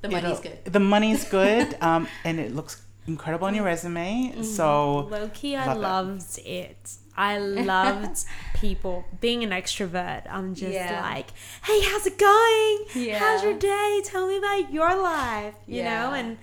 the 0.00 0.08
money's 0.08 0.40
good 0.40 0.64
The 0.64 0.80
money's 0.80 1.24
good, 1.28 1.76
um, 1.82 2.08
and 2.24 2.40
it 2.40 2.54
looks 2.54 2.80
incredible 3.06 3.46
on 3.46 3.54
your 3.54 3.64
resume. 3.64 4.32
Mm-hmm. 4.32 4.42
So 4.42 5.00
Low 5.10 5.28
key, 5.32 5.56
I 5.56 5.72
loved 5.74 6.38
it. 6.38 6.92
I 7.16 7.38
loved 7.72 8.24
people 8.54 9.04
being 9.20 9.42
an 9.44 9.50
extrovert. 9.50 10.22
I'm 10.30 10.54
just 10.54 10.72
Yeah. 10.72 11.00
like, 11.02 11.30
hey, 11.64 11.80
how's 11.82 12.06
it 12.06 12.18
going? 12.18 12.84
Yeah. 12.94 13.18
How's 13.18 13.42
your 13.42 13.58
day? 13.58 14.00
Tell 14.04 14.26
me 14.26 14.38
about 14.38 14.72
your 14.72 14.94
life. 15.02 15.54
You 15.66 15.84
know, 15.84 16.12
and 16.14 16.38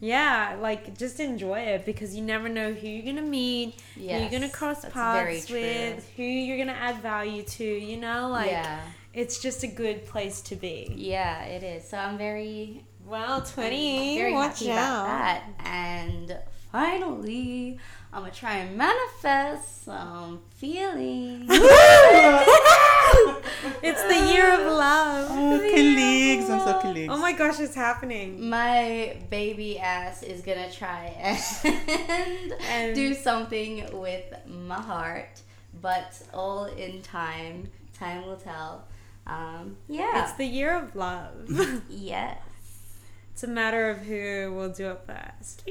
yeah, 0.00 0.56
like 0.60 0.96
just 0.96 1.20
enjoy 1.20 1.60
it 1.60 1.84
because 1.84 2.14
you 2.14 2.22
never 2.22 2.48
know 2.48 2.72
who 2.72 2.86
you're 2.86 3.04
gonna 3.04 3.26
meet, 3.26 3.80
who 3.94 4.02
you're 4.02 4.30
gonna 4.30 4.48
cross 4.48 4.84
paths 4.84 5.50
with, 5.50 6.10
who 6.16 6.22
you're 6.22 6.58
gonna 6.58 6.78
add 6.78 7.02
value 7.02 7.42
to. 7.42 7.64
You 7.64 7.96
know, 7.96 8.28
like 8.28 8.50
yeah 8.50 8.80
it's 9.12 9.40
just 9.40 9.64
a 9.64 9.66
good 9.66 10.06
place 10.06 10.40
to 10.42 10.56
be. 10.56 10.92
Yeah, 10.96 11.42
it 11.42 11.62
is. 11.62 11.88
So 11.88 11.98
I'm 11.98 12.16
very, 12.16 12.84
Wow, 13.10 13.40
20. 13.40 14.18
very 14.18 14.32
Watch 14.32 14.60
happy 14.60 14.70
out. 14.70 14.76
about 14.78 15.06
that. 15.06 15.42
And 15.64 16.38
finally, 16.70 17.78
I'm 18.12 18.20
gonna 18.22 18.32
try 18.32 18.58
and 18.58 18.76
manifest 18.76 19.84
some 19.84 20.40
feelings. 20.56 21.50
It's 23.82 24.02
the 24.04 24.32
year 24.32 24.54
of 24.54 24.60
love. 24.72 25.26
Oh, 25.30 25.58
colleagues. 25.58 26.48
I'm 26.48 26.60
so 26.60 26.78
colleagues. 26.80 27.12
Oh 27.12 27.18
my 27.18 27.32
gosh, 27.32 27.58
it's 27.60 27.74
happening. 27.74 28.48
My 28.48 29.16
baby 29.28 29.78
ass 29.78 30.22
is 30.22 30.40
gonna 30.42 30.70
try 30.70 31.06
and, 31.64 32.52
And- 32.70 32.94
do 32.94 33.12
something 33.14 33.86
with 33.98 34.24
my 34.46 34.80
heart, 34.80 35.40
but 35.80 36.20
all 36.32 36.66
in 36.66 37.02
time. 37.02 37.68
Time 37.98 38.24
will 38.26 38.36
tell. 38.36 38.86
Um, 39.26 39.76
yeah. 39.88 40.22
It's 40.24 40.32
the 40.34 40.46
year 40.46 40.74
of 40.76 40.94
love. 40.96 41.50
yes. 41.90 42.38
It's 43.40 43.48
a 43.48 43.50
matter 43.50 43.88
of 43.88 44.00
who 44.00 44.52
will 44.54 44.68
do 44.68 44.90
it 44.90 45.00
first. 45.06 45.62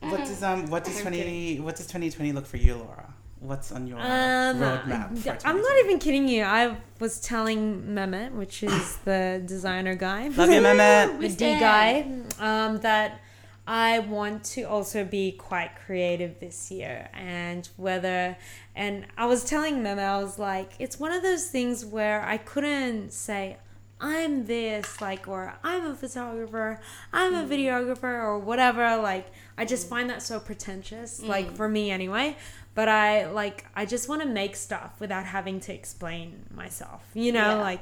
What 0.00 0.18
does 0.26 0.42
um 0.42 0.66
what 0.66 0.82
does 0.82 1.00
twenty 1.00 1.60
what 1.60 1.76
does 1.76 1.86
twenty 1.86 2.10
twenty 2.10 2.32
look 2.32 2.44
for 2.44 2.56
you, 2.56 2.74
Laura? 2.74 3.14
What's 3.38 3.70
on 3.70 3.86
your 3.86 3.98
Um, 4.00 4.58
roadmap? 4.58 5.16
For 5.16 5.46
I'm 5.46 5.62
not 5.62 5.76
even 5.84 6.00
kidding 6.00 6.26
you. 6.26 6.42
I 6.42 6.76
was 6.98 7.20
telling 7.20 7.84
Mehmet, 7.84 8.32
which 8.32 8.64
is 8.64 8.96
the 9.04 9.40
designer 9.46 9.94
guy, 9.94 10.26
Love 10.26 10.50
you, 10.50 10.60
Mehmet. 10.60 11.20
the 11.20 11.28
D 11.28 11.60
guy, 11.60 12.00
um, 12.40 12.78
that 12.80 13.20
I 13.68 14.00
want 14.00 14.42
to 14.56 14.62
also 14.62 15.04
be 15.04 15.30
quite 15.30 15.76
creative 15.86 16.40
this 16.40 16.68
year. 16.72 17.10
And 17.14 17.68
whether, 17.76 18.36
and 18.74 19.06
I 19.16 19.26
was 19.26 19.44
telling 19.44 19.84
Mehmet, 19.84 20.00
I 20.00 20.20
was 20.20 20.36
like, 20.40 20.72
it's 20.80 20.98
one 20.98 21.12
of 21.12 21.22
those 21.22 21.46
things 21.46 21.84
where 21.86 22.24
I 22.24 22.38
couldn't 22.38 23.12
say, 23.12 23.58
I'm 24.00 24.46
this, 24.46 25.00
like, 25.00 25.26
or 25.26 25.54
I'm 25.62 25.86
a 25.86 25.94
photographer, 25.94 26.80
I'm 27.12 27.34
a 27.34 27.44
mm. 27.44 27.48
videographer, 27.48 28.04
or 28.04 28.38
whatever. 28.38 28.96
Like, 28.96 29.26
I 29.56 29.64
just 29.64 29.86
mm. 29.86 29.90
find 29.90 30.10
that 30.10 30.22
so 30.22 30.38
pretentious, 30.40 31.22
like, 31.22 31.50
mm. 31.50 31.56
for 31.56 31.68
me 31.68 31.90
anyway. 31.90 32.36
But 32.74 32.88
I, 32.88 33.28
like, 33.30 33.66
I 33.74 33.86
just 33.86 34.08
want 34.08 34.22
to 34.22 34.28
make 34.28 34.54
stuff 34.54 35.00
without 35.00 35.24
having 35.24 35.58
to 35.60 35.74
explain 35.74 36.46
myself, 36.54 37.02
you 37.12 37.32
know, 37.32 37.50
Yeah. 37.50 37.54
like, 37.54 37.80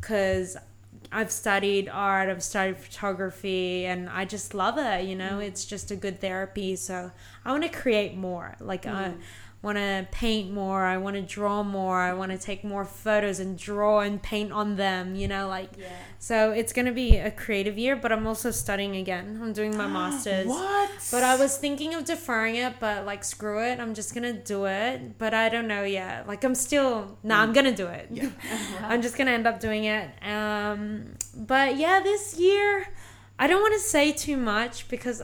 because 0.00 0.56
I've 1.10 1.30
studied 1.30 1.90
art, 1.90 2.30
I've 2.30 2.42
studied 2.42 2.78
photography, 2.78 3.84
and 3.84 4.08
I 4.08 4.24
just 4.24 4.54
love 4.54 4.78
it. 4.78 5.04
You 5.04 5.16
know, 5.16 5.38
it's 5.38 5.64
just 5.64 5.90
a 5.90 5.96
good 5.96 6.20
therapy. 6.20 6.76
So 6.76 7.10
I 7.44 7.50
want 7.50 7.64
to 7.64 7.68
create 7.68 8.16
more. 8.16 8.56
Like 8.60 8.86
I 8.86 9.12
want 9.62 9.78
to 9.78 10.06
paint 10.10 10.50
more. 10.52 10.84
I 10.84 10.96
want 10.96 11.14
to 11.16 11.22
draw 11.22 11.62
more. 11.62 12.00
I 12.00 12.12
want 12.14 12.32
to 12.32 12.38
take 12.38 12.64
more 12.64 12.84
photos 12.84 13.38
and 13.38 13.56
draw 13.56 14.00
and 14.00 14.20
paint 14.22 14.50
on 14.52 14.76
them. 14.76 15.14
You 15.14 15.28
know, 15.28 15.46
like 15.48 15.70
Yeah. 15.78 15.86
so 16.18 16.50
it's 16.50 16.72
gonna 16.72 16.92
be 16.92 17.16
a 17.16 17.30
creative 17.30 17.78
year. 17.78 17.94
But 17.96 18.10
I'm 18.12 18.26
also 18.26 18.50
studying 18.50 18.96
again. 18.96 19.38
I'm 19.42 19.52
doing 19.52 19.76
my 19.76 19.86
masters. 19.98 20.46
What? 20.48 20.90
But 21.10 21.22
I 21.22 21.36
was 21.36 21.56
thinking 21.56 21.94
of 21.94 22.04
deferring 22.04 22.56
it, 22.56 22.74
but 22.80 23.06
like 23.06 23.22
screw 23.24 23.62
it, 23.62 23.78
I'm 23.78 23.94
just 23.94 24.14
gonna 24.14 24.32
do 24.32 24.64
it. 24.66 25.16
But 25.18 25.32
I 25.34 25.48
don't 25.48 25.68
know 25.68 25.84
yet. 25.84 26.26
Like 26.26 26.42
I'm 26.44 26.54
still, 26.56 27.16
nah, 27.22 27.40
I'm 27.42 27.52
gonna 27.52 27.74
do 27.74 27.86
it. 27.86 28.08
Yeah. 28.10 28.30
I'm 28.82 29.00
just 29.00 29.16
gonna 29.16 29.30
end 29.30 29.46
up 29.46 29.60
doing 29.60 29.84
it. 29.84 30.10
Um, 30.26 31.14
but 31.36 31.76
yeah, 31.76 32.00
this 32.00 32.36
year, 32.38 32.88
I 33.38 33.46
don't 33.46 33.60
want 33.62 33.74
to 33.74 33.80
say 33.80 34.12
too 34.12 34.36
much 34.36 34.88
because 34.88 35.22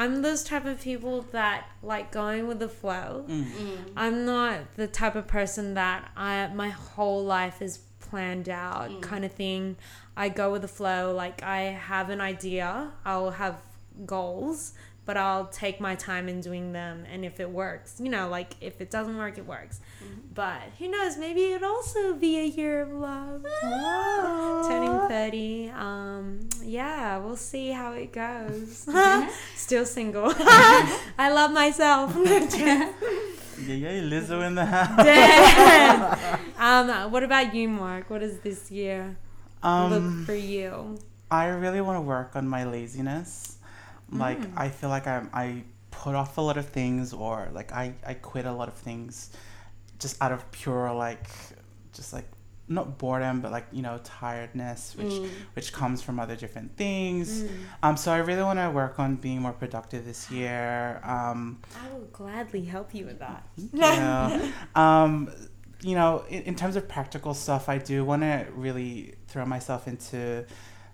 I'm 0.00 0.22
those 0.22 0.42
type 0.42 0.64
of 0.64 0.80
people 0.80 1.26
that 1.32 1.68
like 1.82 2.10
going 2.10 2.46
with 2.46 2.58
the 2.58 2.70
flow. 2.70 3.26
Mm. 3.28 3.80
I'm 3.94 4.24
not 4.24 4.74
the 4.76 4.86
type 4.86 5.14
of 5.14 5.26
person 5.26 5.74
that 5.74 6.10
I 6.16 6.48
my 6.54 6.70
whole 6.70 7.22
life 7.22 7.60
is 7.60 7.80
planned 8.00 8.48
out 8.48 9.02
kind 9.02 9.26
of 9.26 9.32
thing. 9.32 9.76
I 10.16 10.30
go 10.30 10.52
with 10.52 10.62
the 10.62 10.68
flow. 10.68 11.12
Like 11.14 11.42
I 11.42 11.60
have 11.64 12.08
an 12.08 12.22
idea, 12.22 12.92
I'll 13.04 13.32
have 13.32 13.60
goals, 14.06 14.72
but 15.04 15.18
I'll 15.18 15.48
take 15.48 15.82
my 15.82 15.96
time 15.96 16.30
in 16.30 16.40
doing 16.40 16.72
them. 16.72 17.04
And 17.12 17.22
if 17.22 17.38
it 17.38 17.50
works, 17.50 18.00
you 18.00 18.08
know, 18.08 18.26
like 18.30 18.54
if 18.62 18.80
it 18.80 18.90
doesn't 18.90 19.18
work, 19.18 19.36
it 19.36 19.46
works. 19.46 19.80
But 20.34 20.62
who 20.78 20.88
knows? 20.88 21.18
Maybe 21.18 21.52
it'd 21.52 21.64
also 21.64 22.14
be 22.14 22.38
a 22.38 22.44
year 22.44 22.82
of 22.82 22.92
love. 22.92 23.44
Turning 24.68 25.08
thirty. 25.08 25.70
Um, 25.70 26.48
yeah, 26.62 27.18
we'll 27.18 27.36
see 27.36 27.70
how 27.70 27.92
it 27.92 28.12
goes. 28.12 28.86
Still 29.56 29.84
single. 29.84 30.32
I 30.38 31.30
love 31.34 31.50
myself. 31.52 32.14
Yeah, 32.16 33.74
yeah, 33.74 34.00
Lizzo 34.02 34.46
in 34.46 34.54
the 34.54 34.64
house. 34.64 35.04
Damn. 35.04 36.40
um, 36.58 37.10
what 37.12 37.22
about 37.22 37.54
you, 37.54 37.68
Mark? 37.68 38.08
What 38.08 38.20
does 38.20 38.38
this 38.40 38.70
year 38.70 39.16
Um, 39.62 39.90
look 39.92 40.26
for 40.26 40.34
you? 40.34 40.98
I 41.30 41.46
really 41.46 41.80
want 41.82 41.96
to 41.96 42.00
work 42.00 42.34
on 42.36 42.48
my 42.48 42.64
laziness. 42.64 43.56
Like 44.12 44.38
Mm. 44.40 44.52
I 44.56 44.68
feel 44.70 44.88
like 44.90 45.06
I 45.06 45.22
I 45.32 45.62
put 45.90 46.14
off 46.14 46.38
a 46.38 46.40
lot 46.40 46.56
of 46.56 46.66
things 46.66 47.12
or 47.12 47.48
like 47.52 47.70
I 47.72 47.94
I 48.06 48.14
quit 48.14 48.46
a 48.46 48.52
lot 48.52 48.68
of 48.68 48.74
things 48.74 49.30
just 50.00 50.20
out 50.22 50.32
of 50.32 50.50
pure 50.50 50.92
like 50.92 51.28
just 51.92 52.12
like 52.12 52.24
not 52.68 52.98
boredom 52.98 53.40
but 53.40 53.50
like 53.50 53.66
you 53.72 53.82
know 53.82 53.98
tiredness 54.04 54.94
which 54.96 55.12
Mm. 55.12 55.28
which 55.54 55.72
comes 55.72 56.02
from 56.02 56.20
other 56.20 56.36
different 56.36 56.76
things. 56.76 57.42
Mm. 57.42 57.48
Um 57.82 57.96
so 57.96 58.12
I 58.12 58.18
really 58.18 58.42
want 58.42 58.58
to 58.60 58.70
work 58.70 58.98
on 59.00 59.16
being 59.16 59.40
more 59.42 59.52
productive 59.52 60.04
this 60.04 60.30
year. 60.30 61.00
Um 61.02 61.60
I 61.84 61.92
will 61.92 62.06
gladly 62.12 62.64
help 62.64 62.94
you 62.94 63.06
with 63.06 63.18
that. 63.18 63.42
yeah. 63.72 64.50
um, 64.76 65.30
you 65.82 65.94
know, 65.94 66.24
in, 66.28 66.42
in 66.42 66.54
terms 66.54 66.76
of 66.76 66.86
practical 66.88 67.32
stuff, 67.34 67.68
I 67.68 67.78
do 67.78 68.04
want 68.04 68.22
to 68.22 68.46
really 68.54 69.14
throw 69.28 69.44
myself 69.46 69.88
into 69.88 70.44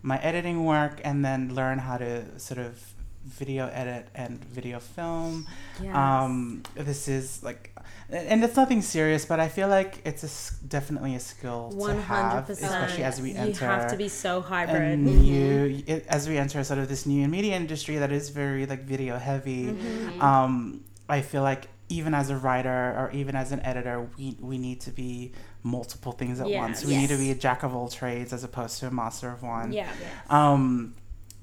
my 0.03 0.19
editing 0.23 0.65
work 0.65 1.01
and 1.05 1.25
then 1.25 1.55
learn 1.55 1.79
how 1.81 1.97
to 1.99 2.39
sort 2.39 2.61
of 2.61 2.81
video 3.27 3.69
edit 3.73 4.09
and 4.15 4.43
video 4.45 4.79
film. 4.79 5.47
Yes. 5.83 5.95
Um, 5.95 6.63
this 6.75 7.09
is 7.09 7.43
like, 7.43 7.73
and 8.09 8.43
it's 8.45 8.57
nothing 8.57 8.83
serious, 8.83 9.25
but 9.25 9.41
I 9.41 9.49
feel 9.49 9.69
like 9.69 10.01
it's 10.05 10.23
a 10.23 10.67
definitely 10.67 11.15
a 11.17 11.21
skill 11.21 11.73
to 11.73 11.95
have, 12.03 12.49
especially 12.49 13.05
as 13.05 13.21
we 13.21 13.35
enter. 13.35 13.65
You 13.65 13.71
have 13.71 13.91
to 13.91 13.97
be 13.97 14.09
so 14.09 14.41
hybrid. 14.41 14.83
a 14.83 14.97
new, 14.97 15.83
it, 15.87 16.07
as 16.09 16.29
we 16.29 16.39
enter 16.39 16.63
sort 16.65 16.79
of 16.79 16.89
this 16.89 17.05
new 17.05 17.27
media 17.29 17.57
industry 17.57 17.97
that 17.97 18.13
is 18.13 18.31
very 18.31 18.65
like 18.67 18.83
video 18.85 19.19
heavy. 19.19 19.67
Mm-hmm. 19.67 20.23
Um, 20.23 20.85
I 21.09 21.21
feel 21.21 21.43
like 21.43 21.69
even 21.89 22.15
as 22.15 22.31
a 22.31 22.37
writer 22.37 22.95
or 22.99 23.11
even 23.13 23.37
as 23.37 23.53
an 23.53 23.61
editor, 23.61 24.09
we, 24.19 24.37
we 24.41 24.59
need 24.59 24.81
to 24.83 24.91
be 24.91 25.33
multiple 25.63 26.13
things 26.13 26.41
at 26.41 26.49
Yes. 26.49 26.59
once. 26.61 26.85
We 26.85 26.97
need 26.97 27.09
to 27.11 27.17
be 27.17 27.31
a 27.31 27.35
jack 27.35 27.63
of 27.63 27.75
all 27.75 27.89
trades 27.89 28.33
as 28.33 28.45
opposed 28.45 28.79
to 28.81 28.87
a 28.89 28.91
master 28.91 29.31
of 29.31 29.43
one. 29.43 29.73
yeah. 29.73 29.91
Um, 30.31 30.95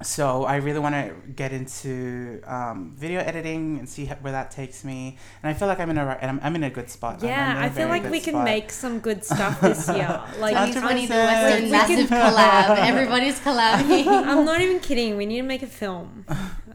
so 0.03 0.43
I 0.45 0.57
really 0.57 0.79
want 0.79 0.95
to 0.95 1.13
get 1.35 1.51
into 1.53 2.41
um, 2.45 2.93
video 2.95 3.19
editing 3.21 3.79
and 3.79 3.87
see 3.87 4.03
h- 4.03 4.17
where 4.21 4.31
that 4.33 4.51
takes 4.51 4.83
me. 4.83 5.17
And 5.41 5.49
I 5.49 5.53
feel 5.53 5.67
like 5.67 5.79
I'm 5.79 5.89
in 5.89 5.97
a 5.97 6.05
ri- 6.05 6.19
I'm, 6.21 6.39
I'm 6.43 6.55
in 6.55 6.63
a 6.63 6.69
good 6.69 6.89
spot. 6.89 7.15
I'm- 7.15 7.23
I'm 7.23 7.29
Yeah, 7.29 7.51
in 7.51 7.57
a 7.57 7.65
I 7.65 7.69
feel 7.69 7.87
like 7.87 8.03
good 8.03 8.11
we 8.11 8.19
can 8.19 8.43
make 8.43 8.71
some 8.71 8.99
good 8.99 9.23
stuff 9.25 9.61
this 9.61 9.87
year. 9.97 10.21
Like, 10.39 10.55
Hundred 10.55 10.73
2020, 10.75 11.01
the 11.01 11.13
percent. 11.13 11.41
Western 11.41 11.63
We 11.65 11.71
massive 11.71 12.09
can- 12.09 12.33
collab. 12.33 12.77
Everybody's 12.77 13.39
collabing. 13.39 14.07
I'm 14.29 14.45
not 14.45 14.61
even 14.61 14.79
kidding. 14.79 15.17
We 15.17 15.25
need 15.25 15.37
to 15.41 15.47
make 15.47 15.63
a 15.63 15.67
film. 15.67 16.25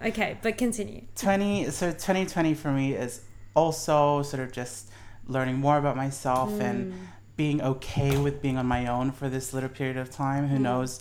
Okay, 0.05 0.39
but 0.43 0.57
continue. 0.59 1.03
20 1.17 1.71
so 1.71 1.91
2020 1.91 2.55
for 2.55 2.71
me 2.71 2.95
is 2.95 3.23
also 3.55 4.23
sort 4.23 4.43
of 4.43 4.53
just 4.53 4.89
learning 5.27 5.57
more 5.57 5.77
about 5.79 5.97
myself 5.97 6.51
Mm. 6.51 6.61
and 6.61 7.09
being 7.37 7.61
okay 7.63 8.17
with 8.17 8.41
being 8.43 8.57
on 8.57 8.67
my 8.67 8.87
own 8.87 9.11
for 9.13 9.29
this 9.29 9.53
little 9.53 9.69
period 9.69 9.97
of 9.97 10.11
time 10.11 10.49
who 10.49 10.57
Mm. 10.59 10.63
knows 10.63 11.01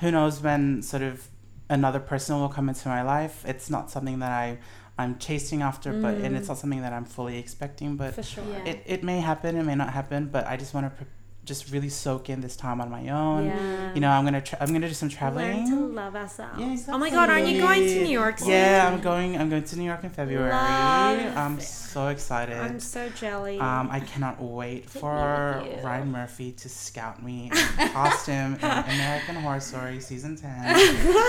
who 0.00 0.10
knows 0.10 0.42
when 0.42 0.82
sort 0.82 1.02
of 1.02 1.28
another 1.74 2.00
person 2.00 2.38
will 2.40 2.48
come 2.48 2.68
into 2.68 2.88
my 2.88 3.02
life 3.02 3.44
it's 3.52 3.68
not 3.68 3.90
something 3.90 4.18
that 4.20 4.32
i 4.32 4.58
i'm 4.98 5.18
chasing 5.18 5.60
after 5.60 5.92
but 5.92 6.14
and 6.24 6.36
it's 6.36 6.46
mm. 6.46 6.50
not 6.50 6.58
something 6.58 6.82
that 6.86 6.92
i'm 6.92 7.04
fully 7.04 7.36
expecting 7.36 7.96
but 7.96 8.14
For 8.14 8.22
sure. 8.22 8.44
Yeah. 8.50 8.70
it, 8.70 8.82
it 8.86 9.00
may 9.10 9.18
happen 9.20 9.56
it 9.56 9.64
may 9.64 9.74
not 9.74 9.90
happen 9.92 10.26
but 10.26 10.46
i 10.46 10.56
just 10.56 10.72
want 10.74 10.86
to 10.86 10.90
pre- 10.96 11.12
just 11.44 11.70
really 11.70 11.88
soak 11.90 12.30
in 12.30 12.40
this 12.40 12.56
time 12.56 12.80
on 12.80 12.90
my 12.90 13.08
own 13.08 13.46
Yeah. 13.46 13.94
you 13.94 14.00
know 14.00 14.10
i'm 14.10 14.24
gonna 14.24 14.40
tra- 14.40 14.58
i'm 14.60 14.72
gonna 14.72 14.88
do 14.88 14.94
some 14.94 15.08
traveling. 15.08 15.64
Learn 15.66 15.88
to 15.90 15.94
love 15.94 16.16
ourselves. 16.16 16.58
Yeah, 16.58 16.76
Oh 16.94 16.98
my 16.98 17.10
god, 17.10 17.28
aren't 17.30 17.46
you 17.48 17.60
going 17.60 17.82
to 17.86 17.94
New 18.04 18.10
York 18.22 18.38
soon? 18.38 18.48
yeah, 18.50 18.88
I'm 18.90 19.00
going. 19.00 19.36
I'm 19.38 19.48
going 19.50 19.64
to 19.64 19.76
New 19.78 19.84
York 19.84 20.02
in 20.04 20.10
February. 20.10 20.50
Love 20.50 21.36
I'm 21.36 21.60
so 21.60 22.08
excited. 22.08 22.56
I'm 22.56 22.80
so 22.80 23.08
jelly. 23.10 23.58
um, 23.60 23.88
I 23.90 24.00
cannot 24.00 24.40
wait 24.42 24.88
for. 24.90 25.62
Ryan 25.84 26.10
Murphy 26.10 26.52
to 26.52 26.68
scout 26.68 27.22
me 27.22 27.50
in 27.78 27.88
costume 27.90 28.54
in 28.54 28.64
American 28.96 29.36
Horror 29.36 29.60
Story 29.60 30.00
season 30.00 30.36
ten, 30.36 30.56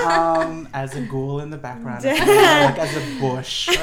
um, 0.08 0.68
as 0.74 0.96
a 0.96 1.02
ghoul 1.02 1.40
in 1.42 1.50
the 1.50 1.58
background, 1.58 2.06
or 2.06 2.10
something, 2.16 2.26
Damn. 2.26 2.72
like 2.72 2.80
as 2.80 2.96
a 2.96 3.20
bush. 3.20 3.70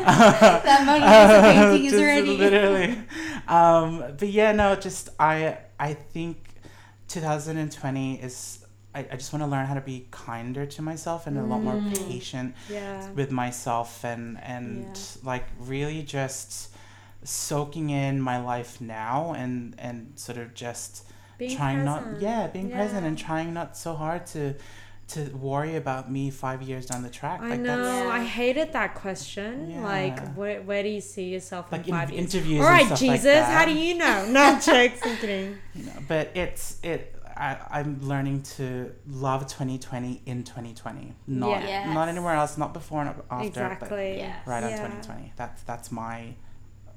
That 0.00 1.42
painting 1.44 1.84
is 1.86 1.92
Just 1.92 2.02
ready. 2.04 2.36
Literally. 2.36 2.98
Um, 3.48 3.98
but 4.18 4.28
yeah, 4.28 4.52
no, 4.52 4.74
just 4.76 5.08
I 5.18 5.58
I 5.78 5.94
think 5.94 6.36
2020 7.08 8.20
is. 8.22 8.64
I, 8.92 9.06
I 9.12 9.14
just 9.16 9.32
want 9.32 9.44
to 9.44 9.46
learn 9.46 9.66
how 9.66 9.74
to 9.74 9.80
be 9.80 10.08
kinder 10.10 10.66
to 10.66 10.82
myself 10.82 11.28
and 11.28 11.38
a 11.38 11.44
lot 11.44 11.62
more 11.62 11.74
Mm. 11.74 12.08
patient 12.08 12.54
yeah. 12.68 13.08
with 13.12 13.30
myself 13.30 14.04
and 14.04 14.36
and 14.42 14.84
Yeah. 14.84 14.92
like 15.22 15.44
really 15.60 16.02
just 16.02 16.70
soaking 17.22 17.90
in 17.90 18.20
my 18.20 18.38
life 18.40 18.80
now 18.80 19.32
and 19.32 19.76
and 19.78 20.12
sort 20.16 20.38
of 20.38 20.54
just 20.54 21.04
Being 21.38 21.56
trying 21.56 21.84
present. 21.84 22.12
not 22.14 22.20
yeah 22.20 22.48
being 22.48 22.70
present 22.72 23.06
and 23.06 23.16
trying 23.16 23.54
not 23.54 23.76
so 23.76 23.94
hard 23.94 24.26
to 24.34 24.54
to 25.14 25.24
worry 25.36 25.76
about 25.76 26.10
me 26.10 26.30
five 26.30 26.62
years 26.62 26.86
down 26.86 27.02
the 27.02 27.10
track 27.10 27.40
I 27.40 27.50
like 27.50 27.60
know. 27.60 27.76
that's 27.82 28.04
Yeah. 28.06 28.10
I 28.20 28.24
hated 28.24 28.72
that 28.72 28.94
question. 28.94 29.70
Yeah. 29.70 29.82
Like, 29.82 30.34
where, 30.34 30.62
where 30.62 30.82
do 30.82 30.88
you 30.88 31.00
see 31.00 31.28
yourself 31.30 31.72
in 31.72 31.78
like 31.78 31.88
in, 31.88 31.94
five 31.94 32.10
years? 32.10 32.34
interviews 32.34 32.60
All 32.60 32.66
and 32.68 32.76
right, 32.76 32.86
stuff 32.86 33.00
like 33.02 33.20
Jesus. 33.20 33.44
how 33.46 33.64
do 33.64 33.72
you 33.72 33.94
know? 33.94 34.26
No 34.30 34.52
jokes. 34.60 35.00
I'm 35.04 35.16
kidding. 35.16 35.58
you 35.74 35.84
know, 35.86 35.92
but 36.08 36.30
it's 36.34 36.78
it 36.82 37.16
I, 37.36 37.56
I'm 37.70 38.00
learning 38.02 38.42
to 38.56 38.92
love 39.08 39.46
2020 39.46 40.22
in 40.26 40.44
2020 40.44 41.14
not 41.26 41.62
Yeah. 41.62 41.90
not 41.94 42.08
anywhere 42.08 42.34
else 42.34 42.58
not 42.58 42.74
before 42.74 43.02
not 43.04 43.24
after 43.30 43.46
exactly. 43.46 44.18
Yeah. 44.18 44.36
but 44.44 44.50
right 44.50 44.62
on 44.62 44.70
Yeah. 44.70 44.76
2020 44.76 45.32
that's 45.36 45.62
that's 45.62 45.90
my 45.90 46.34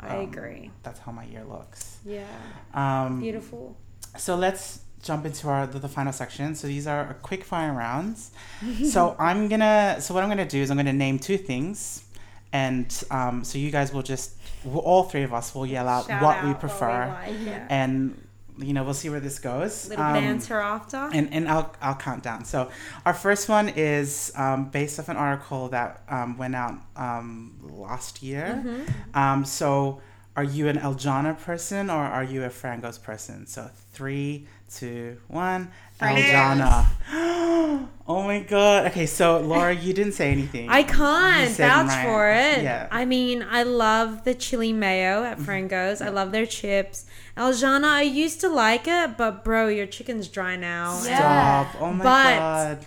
I 0.02 0.18
um, 0.18 0.22
agree. 0.26 0.70
that's 0.84 1.00
how 1.00 1.14
my 1.14 1.24
year 1.24 1.46
looks 1.46 1.98
Yeah. 2.06 2.26
um 2.74 3.22
Beautiful. 3.22 3.78
so 4.18 4.36
let's 4.36 4.80
jump 5.04 5.26
into 5.26 5.48
our 5.50 5.68
the, 5.68 5.78
the 5.80 5.88
final 5.88 6.14
section 6.14 6.56
so 6.56 6.66
these 6.66 6.88
are 6.88 7.16
quick 7.22 7.44
fire 7.44 7.74
rounds 7.74 8.32
so 8.92 9.16
i'm 9.20 9.48
gonna 9.50 9.98
so 10.00 10.14
what 10.14 10.24
i'm 10.24 10.30
gonna 10.30 10.48
do 10.58 10.62
is 10.64 10.72
i'm 10.72 10.78
gonna 10.78 10.92
name 10.94 11.20
two 11.20 11.38
things 11.38 12.04
and 12.52 13.04
um, 13.12 13.44
so 13.44 13.58
you 13.58 13.72
guys 13.72 13.92
will 13.94 14.04
just 14.04 14.36
we'll- 14.64 14.80
all 14.82 15.04
three 15.04 15.24
of 15.24 15.34
us 15.34 15.54
will 15.56 15.66
yell 15.66 15.88
out 15.88 16.06
Shout 16.08 16.22
what 16.22 16.38
out 16.38 16.46
we 16.48 16.54
prefer 16.54 17.08
like, 17.08 17.36
yeah. 17.44 17.66
and 17.70 18.16
you 18.60 18.74
know 18.74 18.84
we'll 18.84 18.94
see 18.94 19.10
where 19.10 19.20
this 19.20 19.40
goes 19.40 19.90
Little 19.90 20.06
Um, 20.06 20.14
banter 20.14 20.60
after. 20.60 21.10
and, 21.12 21.34
and 21.34 21.50
I'll, 21.50 21.74
I'll 21.82 21.96
count 21.96 22.22
down. 22.22 22.46
So, 22.46 22.70
our 23.08 23.14
first 23.16 23.50
one 23.50 23.70
is 23.70 24.32
um, 24.36 24.66
based 24.70 25.00
off 25.00 25.10
an 25.10 25.18
article 25.18 25.70
that 25.70 26.04
um, 26.08 26.38
went 26.38 26.54
out 26.56 26.76
um, 26.96 27.56
last 27.64 28.22
year. 28.22 28.62
Mm-hmm. 28.64 29.18
Um, 29.18 29.44
so, 29.44 30.02
are 30.36 30.44
you 30.44 30.68
an 30.68 30.78
El 30.78 30.94
Jannah 30.94 31.34
person 31.34 31.90
or 31.90 32.04
are 32.04 32.24
you 32.24 32.44
a 32.44 32.50
Frangos 32.50 33.02
person? 33.02 33.48
So, 33.48 33.72
three, 33.94 34.46
two, 34.78 35.18
one. 35.28 35.72
Frangos. 36.00 36.18
El 36.18 36.32
Jannah. 36.32 36.92
oh 38.08 38.24
my 38.24 38.40
god. 38.40 38.88
Okay, 38.88 39.06
so 39.06 39.40
Laura, 39.40 39.74
you 39.74 39.94
didn't 39.94 40.14
say 40.14 40.32
anything. 40.32 40.70
I 40.70 40.84
can't 40.84 41.52
vouch 41.52 41.88
Mariah. 41.88 42.04
for 42.04 42.30
it. 42.32 42.64
Yeah. 42.64 42.88
I 42.92 43.06
mean, 43.06 43.46
I 43.50 43.64
love 43.64 44.24
the 44.24 44.34
chili 44.34 44.74
mayo 44.74 45.24
at 45.24 45.38
mm-hmm. 45.38 45.50
Frangos. 45.50 46.04
I 46.04 46.10
love 46.10 46.32
their 46.32 46.46
chips. 46.46 47.06
El 47.38 47.54
Jannah, 47.54 47.88
I 47.88 48.02
used 48.02 48.42
to 48.42 48.50
like 48.50 48.88
it, 48.88 49.18
but 49.18 49.44
bro, 49.44 49.68
your 49.68 49.88
chicken's 49.88 50.28
dry 50.28 50.56
now. 50.56 51.02
Yeah. 51.06 51.66
Stop. 51.70 51.82
Oh 51.82 51.94
my 51.94 52.04
But- 52.04 52.40
god. 52.40 52.86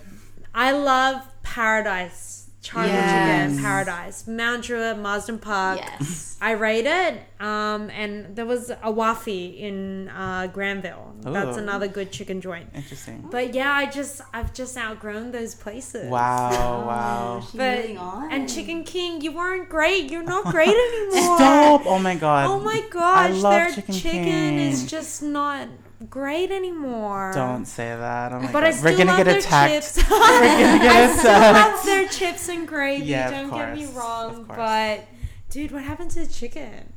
I 0.53 0.71
love 0.71 1.21
Paradise. 1.43 2.46
Charcoal 2.67 2.91
Yes. 2.91 3.49
chicken, 3.51 3.63
Paradise. 3.63 4.27
Mount 4.27 4.63
Druitt, 4.63 4.97
Marsden 4.99 5.39
Park. 5.39 5.79
Yes. 5.79 6.37
I 6.41 6.51
rate 6.51 6.85
it. 6.85 7.19
Um, 7.39 7.89
and 7.89 8.35
there 8.35 8.45
was 8.45 8.69
a 8.69 8.91
Wafi 8.91 9.57
in 9.59 10.09
uh, 10.09 10.47
Granville. 10.47 11.15
That's 11.21 11.57
another 11.57 11.87
good 11.87 12.11
chicken 12.11 12.41
joint. 12.41 12.69
Interesting. 12.75 13.27
But 13.31 13.53
yeah, 13.55 13.71
I 13.71 13.85
just 13.85 14.21
I've 14.33 14.53
just 14.53 14.77
outgrown 14.77 15.31
those 15.31 15.55
places. 15.55 16.09
Wow, 16.09 16.85
wow. 16.85 17.47
But 17.55 17.95
on. 17.95 18.31
and 18.31 18.49
Chicken 18.49 18.83
King, 18.83 19.21
you 19.21 19.31
weren't 19.31 19.69
great. 19.69 20.11
You're 20.11 20.23
not 20.23 20.45
great 20.45 20.67
anymore. 20.87 21.37
Stop. 21.37 21.85
Oh 21.85 21.99
my 21.99 22.15
god. 22.15 22.47
Oh 22.49 22.59
my 22.59 22.83
gosh, 22.91 23.33
love 23.35 23.51
their 23.53 23.71
Chicken 23.73 23.95
chicken, 23.95 24.23
King. 24.23 24.59
is 24.59 24.85
just 24.85 25.23
not 25.23 25.67
great 26.09 26.51
anymore. 26.51 27.31
Don't 27.33 27.65
say 27.65 27.95
that. 27.95 28.31
Oh 28.31 28.39
my 28.39 28.45
But 28.51 28.61
god. 28.61 28.63
I 28.65 28.71
still 28.71 28.91
We're 28.91 28.97
gonna 28.97 29.09
love 29.11 29.17
get 29.17 29.23
their 29.25 29.37
attacked. 29.39 29.73
chips. 29.73 29.97
We're 30.09 30.19
gonna 30.19 30.79
get 30.79 30.95
I 31.09 31.15
still 31.17 31.31
attacked. 31.31 31.75
love 31.75 31.85
their 31.85 32.07
chips 32.07 32.49
and 32.49 32.67
gravy. 32.67 33.05
Yeah, 33.05 33.31
don't 33.31 33.49
get 33.51 33.75
me 33.75 33.85
wrong, 33.87 34.45
but 34.47 35.05
dude, 35.49 35.71
what 35.71 35.83
happened 35.83 36.11
to 36.11 36.19
the 36.25 36.31
chicken? 36.31 36.93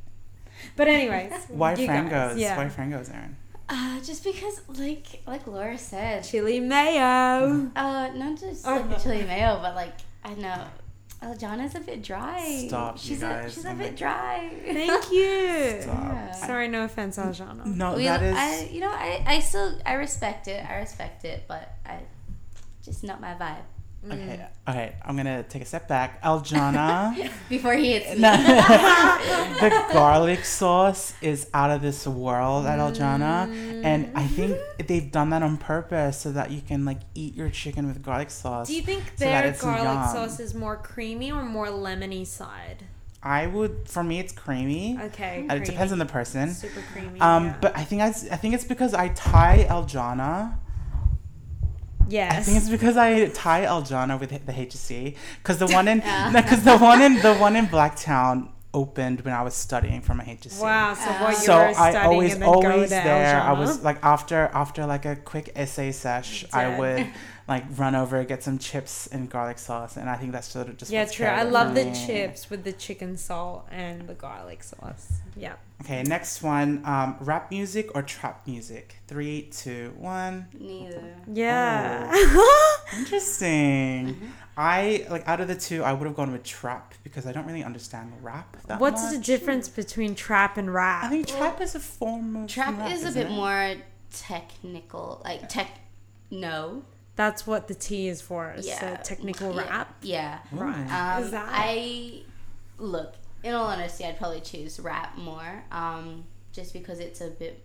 But 0.75 0.87
anyways, 0.87 1.33
Why 1.49 1.73
you 1.75 1.87
Frangos? 1.87 2.37
Yeah. 2.37 2.55
Why 2.57 2.65
Frangos, 2.65 3.13
Erin? 3.13 3.35
uh, 3.69 3.99
just 4.01 4.23
because, 4.23 4.61
like, 4.67 5.21
like 5.25 5.47
Laura 5.47 5.77
said, 5.77 6.23
chili 6.23 6.59
mayo. 6.59 7.71
uh, 7.75 8.09
not 8.13 8.39
just 8.39 8.67
Oh, 8.67 8.75
like 8.75 8.89
no. 8.89 8.97
chili 8.97 9.23
mayo, 9.23 9.59
but 9.61 9.75
like 9.75 9.93
I 10.23 10.33
know. 10.35 10.65
El 11.23 11.35
Jannah's 11.35 11.75
a 11.75 11.79
bit 11.79 12.01
dry. 12.01 12.65
Stop, 12.67 12.95
you 12.95 13.01
she's 13.01 13.19
guys. 13.21 13.51
A, 13.51 13.55
she's 13.55 13.65
Oh 13.65 13.71
a 13.71 13.75
bit 13.75 13.95
dry. 13.95 14.51
Thank 14.65 15.11
you. 15.11 15.81
Stop. 15.81 15.97
Yeah. 16.03 16.31
Sorry, 16.33 16.67
no 16.67 16.83
offense, 16.83 17.17
El 17.19 17.31
Jannah. 17.31 17.65
No, 17.67 17.95
We, 17.95 18.05
that 18.05 18.23
is. 18.23 18.35
I, 18.35 18.69
you 18.71 18.79
know, 18.81 18.89
I, 18.91 19.23
I 19.27 19.39
still, 19.39 19.77
I 19.85 19.93
respect 19.93 20.47
it. 20.47 20.65
I 20.67 20.77
respect 20.79 21.23
it, 21.25 21.43
but 21.47 21.75
I, 21.85 21.99
just 22.83 23.03
not 23.03 23.21
my 23.21 23.35
vibe. 23.35 23.61
Okay, 24.03 24.45
okay. 24.67 24.95
I'm 25.05 25.15
gonna 25.15 25.43
take 25.43 25.61
a 25.61 25.65
step 25.65 25.87
back. 25.87 26.19
El 26.23 26.41
Jannah, 26.41 27.15
Before 27.49 27.73
he 27.75 27.91
hits 27.93 28.09
me. 28.15 28.21
the 28.21 29.85
garlic 29.93 30.43
sauce 30.43 31.13
is 31.21 31.47
out 31.53 31.69
of 31.69 31.81
this 31.81 32.07
world 32.07 32.65
at 32.65 32.79
El 32.79 32.91
Jannah, 32.91 33.47
and 33.83 34.11
I 34.15 34.25
think 34.27 34.57
they've 34.87 35.11
done 35.11 35.29
that 35.31 35.43
on 35.43 35.57
purpose 35.57 36.17
so 36.17 36.31
that 36.31 36.49
you 36.51 36.61
can 36.61 36.83
like 36.85 36.99
eat 37.13 37.35
your 37.35 37.49
chicken 37.49 37.87
with 37.87 38.01
garlic 38.01 38.31
sauce. 38.31 38.67
Do 38.67 38.75
you 38.75 38.81
think 38.81 39.03
so 39.17 39.25
that 39.25 39.43
their 39.43 39.61
garlic 39.61 39.83
yum. 39.83 40.07
sauce 40.13 40.39
is 40.39 40.53
more 40.55 40.77
creamy 40.77 41.31
or 41.31 41.43
more 41.43 41.67
lemony 41.67 42.25
side? 42.25 42.85
I 43.23 43.45
would, 43.45 43.87
for 43.87 44.03
me, 44.03 44.17
it's 44.17 44.33
creamy. 44.33 44.97
Okay, 44.99 45.45
Uh, 45.47 45.55
It 45.57 45.65
depends 45.65 45.93
on 45.93 45.99
the 45.99 46.07
person. 46.07 46.49
super 46.55 46.81
creamy. 46.91 47.19
Um, 47.21 47.45
yeah. 47.45 47.57
but 47.61 47.77
I 47.77 47.83
think 47.83 48.01
I, 48.01 48.07
I 48.07 48.11
think 48.37 48.55
it's 48.55 48.63
because 48.65 48.95
I 48.95 49.09
tie 49.09 49.67
El 49.69 49.85
Jannah. 49.85 50.57
Yes, 52.11 52.33
I 52.37 52.41
think 52.41 52.57
it's 52.57 52.69
because 52.69 52.97
I 52.97 53.27
tie 53.29 53.63
El 53.63 53.81
Jannah 53.81 54.17
with 54.17 54.29
the 54.45 54.53
HSC 54.53 55.15
because 55.41 55.57
the 55.59 55.67
one 55.67 55.87
in 55.87 55.99
because 56.33 56.63
the 56.71 56.77
one 56.77 57.01
in 57.01 57.13
the 57.21 57.33
one 57.35 57.55
in 57.55 57.67
Blacktown 57.67 58.49
opened 58.73 59.19
when 59.21 59.33
I 59.33 59.41
was 59.41 59.53
studying 59.53 60.01
for 60.01 60.13
my 60.13 60.23
HSC. 60.23 60.61
wow. 60.61 60.93
So 60.93 61.09
what 61.23 61.35
So 61.35 61.53
you're 61.53 61.67
I 61.69 61.73
studying 61.91 61.97
always 62.05 62.33
and 62.33 62.41
then 62.41 62.49
go 62.49 62.71
always 62.71 62.89
to 62.89 62.95
there. 62.95 63.41
I 63.41 63.53
was 63.53 63.83
like 63.83 63.99
after 64.03 64.49
after 64.53 64.85
like 64.85 65.05
a 65.05 65.15
quick 65.15 65.51
essay 65.55 65.91
sesh, 65.91 66.45
I 66.53 66.77
would 66.79 67.07
like 67.47 67.63
run 67.77 67.95
over 67.95 68.23
get 68.23 68.43
some 68.43 68.57
chips 68.59 69.07
and 69.07 69.29
garlic 69.29 69.59
sauce, 69.59 69.97
and 69.97 70.09
I 70.09 70.15
think 70.15 70.31
that's 70.31 70.47
sort 70.47 70.69
of 70.69 70.77
just 70.77 70.91
Yeah, 70.91 71.05
true. 71.05 71.25
I 71.25 71.43
love 71.43 71.75
the 71.75 71.85
me. 71.85 72.05
chips 72.05 72.49
with 72.49 72.63
the 72.63 72.71
chicken 72.73 73.17
salt 73.17 73.67
and 73.71 74.07
the 74.07 74.13
garlic 74.13 74.63
sauce. 74.63 75.19
Yeah. 75.35 75.53
Okay, 75.81 76.03
next 76.03 76.43
one: 76.43 76.81
um, 76.85 77.15
rap 77.19 77.49
music 77.51 77.89
or 77.95 78.03
trap 78.03 78.45
music. 78.47 78.95
Three, 79.07 79.43
two, 79.51 79.93
one. 79.97 80.47
Neither. 80.59 81.15
Yeah. 81.31 82.09
Oh. 82.13 82.83
Interesting. 82.97 84.31
I 84.57 85.07
like 85.09 85.27
out 85.27 85.39
of 85.41 85.47
the 85.47 85.55
two, 85.55 85.81
I 85.83 85.93
would 85.93 86.05
have 86.05 86.15
gone 86.15 86.31
with 86.31 86.43
trap 86.43 86.93
because 87.03 87.25
I 87.25 87.31
don't 87.31 87.45
really 87.47 87.63
understand 87.63 88.11
rap. 88.21 88.57
That 88.67 88.79
What's 88.79 89.01
much. 89.03 89.13
the 89.13 89.19
difference 89.19 89.69
between 89.69 90.13
trap 90.13 90.57
and 90.57 90.71
rap? 90.73 91.05
I 91.05 91.09
think 91.09 91.27
trap 91.27 91.61
is 91.61 91.73
a 91.73 91.79
form 91.79 92.35
of 92.35 92.47
Trap 92.49 92.77
rap, 92.77 92.91
is 92.91 93.03
a 93.05 93.11
bit 93.11 93.27
it? 93.27 93.31
more 93.31 93.75
technical, 94.11 95.21
like 95.23 95.47
tech. 95.49 95.69
No. 96.29 96.83
That's 97.15 97.45
what 97.45 97.67
the 97.67 97.75
T 97.75 98.07
is 98.07 98.21
for. 98.21 98.49
It's 98.51 98.67
Yeah. 98.67 98.99
a 98.99 99.03
technical 99.03 99.53
Yeah. 99.55 99.61
rap. 99.67 99.95
Yeah. 100.01 100.39
Right. 100.51 101.15
Um, 101.17 101.23
is 101.23 101.31
that? 101.31 101.49
I 101.51 102.21
look. 102.77 103.15
In 103.43 103.53
all 103.53 103.65
honesty, 103.65 104.05
I'd 104.05 104.17
probably 104.17 104.41
choose 104.41 104.79
rap 104.79 105.17
more, 105.17 105.63
um, 105.71 106.25
just 106.51 106.73
because 106.73 106.99
it's 106.99 107.21
a 107.21 107.27
bit 107.29 107.63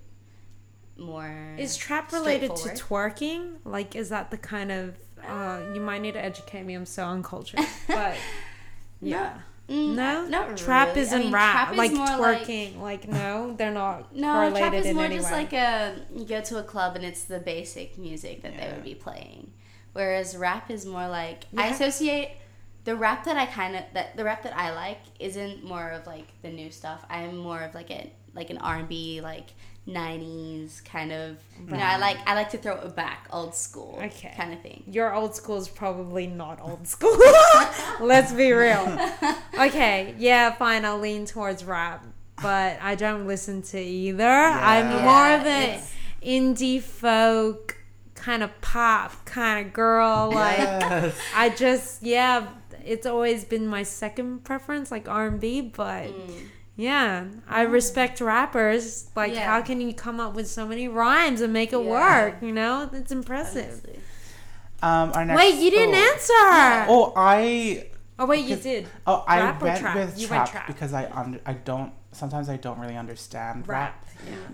more. 0.96 1.54
Is 1.58 1.76
trap 1.76 2.12
related 2.12 2.56
to 2.56 2.70
twerking? 2.70 3.56
Like, 3.64 3.94
is 3.94 4.08
that 4.08 4.30
the 4.30 4.38
kind 4.38 4.72
of? 4.72 4.96
Uh, 5.26 5.60
you 5.74 5.80
might 5.80 6.00
need 6.02 6.12
to 6.12 6.22
educate 6.24 6.62
me. 6.64 6.74
I'm 6.74 6.86
so 6.86 7.04
uncultured. 7.04 7.60
But 7.88 8.16
yeah, 9.00 9.38
Mm, 9.68 9.94
no, 9.96 10.26
not 10.26 10.56
trap 10.56 10.88
really. 10.88 11.00
isn't 11.00 11.20
I 11.20 11.24
mean, 11.24 11.32
rap. 11.32 11.72
is 11.72 11.76
like 11.78 11.92
more 11.92 12.06
like- 12.06 12.42
twerking. 12.46 12.78
Like, 12.80 13.08
no, 13.08 13.54
they're 13.58 13.72
not 13.72 14.14
No, 14.14 14.50
trap 14.56 14.72
is 14.74 14.94
more 14.94 15.08
just 15.08 15.30
way. 15.30 15.36
like 15.36 15.52
a 15.52 15.96
you 16.14 16.24
go 16.24 16.40
to 16.40 16.58
a 16.58 16.62
club 16.62 16.94
and 16.96 17.04
it's 17.04 17.24
the 17.24 17.40
basic 17.40 17.98
music 17.98 18.42
that 18.42 18.56
they 18.56 18.68
would 18.72 18.84
be 18.84 18.94
playing, 18.94 19.52
whereas 19.92 20.36
rap 20.36 20.70
is 20.70 20.86
more 20.86 21.08
like 21.08 21.44
I 21.56 21.68
associate 21.68 22.30
the 22.84 22.94
rap 22.94 23.24
that 23.24 23.36
I 23.36 23.46
kind 23.46 23.74
of 23.74 23.82
that 23.94 24.16
the 24.16 24.22
rap 24.22 24.44
that 24.44 24.56
I 24.56 24.72
like 24.72 25.00
isn't 25.18 25.64
more 25.64 25.90
of 25.90 26.06
like 26.06 26.28
the 26.42 26.50
new 26.50 26.70
stuff. 26.70 27.04
I'm 27.10 27.36
more 27.36 27.60
of 27.62 27.74
like 27.74 27.90
a 27.90 28.12
like 28.34 28.50
an 28.50 28.58
R 28.58 28.76
and 28.76 28.88
B 28.88 29.20
like 29.20 29.48
'90s 29.88 30.84
kind 30.84 31.12
of. 31.12 31.36
You 31.64 31.72
know, 31.76 31.78
I 31.82 31.96
like 31.98 32.16
I 32.26 32.34
like 32.34 32.50
to 32.50 32.58
throw 32.58 32.74
it 32.76 32.94
back, 32.96 33.28
old 33.32 33.54
school, 33.54 33.98
Okay. 34.02 34.32
kind 34.36 34.52
of 34.52 34.60
thing. 34.60 34.82
Your 34.86 35.14
old 35.14 35.34
school 35.34 35.56
is 35.58 35.68
probably 35.68 36.26
not 36.26 36.60
old 36.60 36.86
school. 36.86 37.16
Let's 38.00 38.32
be 38.32 38.52
real. 38.52 38.98
Okay, 39.58 40.14
yeah, 40.18 40.52
fine. 40.52 40.84
I'll 40.84 40.98
lean 40.98 41.24
towards 41.24 41.64
rap, 41.64 42.04
but 42.42 42.78
I 42.82 42.94
don't 42.94 43.26
listen 43.26 43.62
to 43.62 43.80
either. 43.80 44.28
I'm 44.28 44.90
Yeah. 44.90 45.02
more 45.04 45.40
of 45.40 45.46
an 45.46 45.80
indie 46.22 46.82
folk 46.82 47.78
kind 48.14 48.42
of 48.42 48.50
pop 48.60 49.24
kind 49.24 49.66
of 49.66 49.72
girl. 49.72 50.30
Like 50.34 50.58
Yes. 50.58 51.16
I 51.34 51.48
just 51.48 52.02
yeah, 52.02 52.48
it's 52.84 53.06
always 53.06 53.44
been 53.46 53.66
my 53.66 53.82
second 53.82 54.44
preference, 54.44 54.90
like 54.90 55.08
R 55.08 55.26
and 55.28 55.40
B. 55.40 55.62
But 55.62 56.08
Mm. 56.08 56.48
Yeah, 56.76 57.24
I 57.48 57.62
respect 57.62 58.20
rappers. 58.20 59.08
Like, 59.16 59.32
Yeah. 59.34 59.46
how 59.46 59.62
can 59.62 59.80
you 59.80 59.94
come 59.94 60.20
up 60.20 60.34
with 60.34 60.46
so 60.48 60.66
many 60.66 60.88
rhymes 60.88 61.40
and 61.40 61.52
make 61.52 61.72
it 61.72 61.80
Yeah. 61.82 61.90
work? 61.90 62.34
You 62.42 62.52
know, 62.52 62.88
it's 62.92 63.10
impressive. 63.12 63.84
Um, 64.82 65.12
our 65.14 65.24
next, 65.24 65.38
Wait, 65.38 65.54
you 65.54 65.70
didn't 65.70 65.94
oh. 65.94 66.12
answer. 66.12 66.86
Oh, 66.92 67.12
I 67.16 67.86
Oh 68.18 68.26
wait, 68.26 68.44
you 68.46 68.56
did. 68.56 68.86
oh 69.06 69.24
I 69.26 69.40
Rap 69.40 69.60
or 69.62 69.64
went 69.66 69.80
trap? 69.80 69.94
with 69.96 70.18
You 70.20 70.28
went 70.28 70.46
trap, 70.46 70.50
trap. 70.50 70.66
because 70.66 70.92
I 70.94 71.06
under 71.10 71.40
I 71.46 71.52
don't 71.54 71.92
sometimes 72.12 72.48
I 72.48 72.56
don't 72.56 72.78
really 72.78 72.96
understand 72.96 73.66
rap. 73.68 74.04
Rap. 74.06 74.06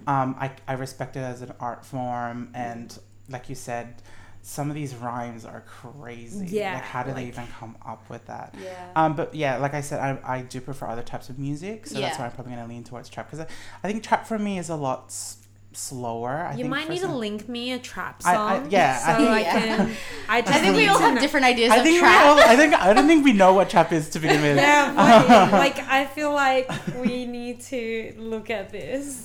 Yeah. 0.06 0.22
Um, 0.22 0.36
I 0.38 0.50
I 0.66 0.72
respect 0.74 1.16
it 1.16 1.20
as 1.20 1.42
an 1.42 1.52
art 1.60 1.84
form, 1.84 2.50
and 2.54 2.96
like 3.28 3.48
you 3.48 3.54
said, 3.54 4.02
some 4.44 4.68
of 4.68 4.74
these 4.74 4.94
rhymes 4.94 5.44
are 5.44 5.60
crazy. 5.62 6.46
Yeah, 6.56 6.74
Like, 6.74 6.82
how 6.82 7.02
do 7.04 7.12
they 7.14 7.26
even 7.26 7.46
come 7.58 7.76
up 7.86 8.10
with 8.10 8.26
that? 8.26 8.54
Yeah. 8.62 8.90
Um, 8.96 9.14
but 9.14 9.34
yeah, 9.34 9.56
like 9.58 9.72
I 9.74 9.80
said, 9.80 10.00
I, 10.00 10.18
I 10.38 10.42
do 10.42 10.60
prefer 10.60 10.86
other 10.88 11.02
types 11.02 11.28
of 11.30 11.38
music, 11.38 11.86
so 11.86 12.00
that's 12.00 12.18
why 12.18 12.24
I'm 12.26 12.32
probably 12.32 12.54
gonna 12.54 12.66
lean 12.68 12.82
towards 12.84 13.08
trap 13.08 13.30
because 13.30 13.46
I, 13.46 13.48
I 13.84 13.90
think 13.92 14.02
trap 14.02 14.26
for 14.26 14.38
me 14.38 14.58
is 14.58 14.68
a 14.68 14.74
lot 14.74 15.04
s- 15.06 15.38
slower. 15.74 16.48
I 16.50 16.54
You 16.56 16.64
might 16.66 16.88
need 16.88 17.00
to 17.00 17.08
link 17.08 17.48
me 17.48 17.72
a 17.72 17.78
trap 17.78 18.20
song. 18.22 18.32
I- 18.34 18.68
yeah, 18.68 19.00
I 19.06 19.12
So 19.12 19.16
think- 19.18 19.30
I, 19.30 19.40
Yeah. 19.40 19.52
can. 19.76 19.96
I 20.28 20.40
just 20.42 20.52
I 20.54 20.58
think 20.60 20.76
we 20.76 20.86
all 20.88 20.98
have 20.98 21.14
know- 21.14 21.20
different 21.20 21.46
ideas 21.46 21.70
I 21.70 21.76
of 21.76 21.82
think 21.84 21.94
we 21.94 22.00
trap. 22.00 22.26
all, 22.26 22.38
I 22.52 22.56
think 22.56 22.74
I 22.74 22.92
don't 22.92 23.06
think 23.06 23.24
we 23.24 23.32
know 23.32 23.54
what 23.54 23.70
trap 23.70 23.92
is 23.92 24.08
to 24.10 24.18
begin 24.18 24.42
with. 24.42 24.56
Yeah, 24.56 25.48
like 25.52 25.78
I 25.78 26.04
feel 26.06 26.32
like 26.32 26.68
we 26.96 27.26
need 27.26 27.60
to 27.62 28.12
look 28.18 28.50
at 28.50 28.70
this, 28.70 29.22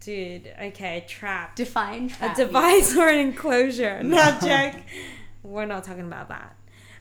dude. 0.00 0.52
Okay, 0.60 1.04
trap. 1.08 1.54
Define 1.56 2.08
trap. 2.08 2.34
a 2.34 2.36
device 2.44 2.96
or 2.96 3.08
an 3.08 3.18
enclosure. 3.18 4.02
Not 4.02 4.40
joke. 4.42 4.74
We're 5.42 5.66
not 5.66 5.84
talking 5.84 6.06
about 6.06 6.28
that. 6.28 6.54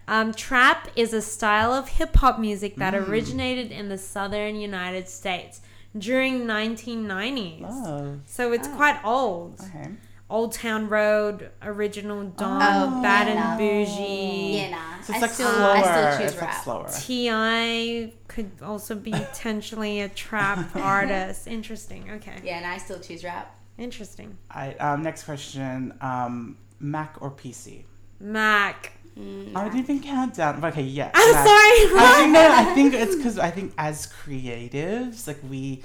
Um, 0.08 0.34
trap 0.34 0.88
is 0.96 1.12
a 1.14 1.22
style 1.22 1.74
of 1.74 1.90
hip 1.90 2.16
hop 2.16 2.40
music 2.40 2.78
that 2.78 2.94
Mm. 2.94 3.08
originated 3.10 3.72
in 3.72 3.90
the 3.90 3.98
southern 3.98 4.56
United 4.56 5.10
States 5.10 5.60
during 5.98 6.46
1990s. 6.46 7.66
Oh, 7.68 8.20
So 8.26 8.54
it's 8.54 8.68
Oh. 8.70 8.76
quite 8.76 9.00
old. 9.04 9.60
okay. 9.60 9.90
Old 10.30 10.52
Town 10.52 10.90
Road, 10.90 11.52
Original 11.62 12.24
Dawn, 12.26 12.62
Oh, 12.62 13.02
Bad 13.02 13.28
yeah. 13.28 13.52
and 13.52 13.58
Bougie. 13.60 14.58
Yeah, 14.58 14.70
nah. 14.72 15.02
So 15.02 15.14
I 15.14 15.16
it's 15.16 15.22
like 15.22 15.32
still, 15.32 15.50
slower. 15.52 15.72
I 15.72 15.82
still 15.82 16.20
choose 16.20 16.34
it's 16.34 16.42
like 16.42 16.54
slower. 16.64 16.90
T.I. 17.00 18.14
could 18.28 18.52
also 18.62 18.96
be 18.96 19.12
potentially 19.32 20.02
a 20.02 20.10
trap 20.10 20.76
artist. 20.76 21.48
Interesting. 21.48 22.12
Okay. 22.12 22.36
Yeah, 22.44 22.58
and 22.58 22.66
I 22.66 22.78
still 22.78 23.00
choose 23.00 23.24
rap. 23.24 23.56
Interesting. 23.78 24.38
I, 24.52 24.74
um, 24.74 25.02
next 25.04 25.24
question: 25.24 25.94
um, 26.02 26.58
Mac 26.80 27.16
or 27.22 27.32
PC? 27.32 27.84
Mac. 28.20 28.94
Mm, 29.18 29.56
I 29.56 29.64
didn't 29.70 29.80
even 29.80 30.00
count 30.02 30.36
down. 30.36 30.64
Okay, 30.64 30.84
yeah. 30.84 31.10
I'm 31.14 31.32
Mac. 31.34 31.46
sorry. 31.46 32.02
I 32.04 32.16
think 32.18 32.32
no, 32.34 32.52
I 32.52 32.64
think 32.76 32.94
it's 32.94 33.16
because 33.16 33.40
I 33.40 33.50
think 33.50 33.74
as 33.78 34.08
creatives, 34.08 35.26
like 35.28 35.40
we, 35.50 35.84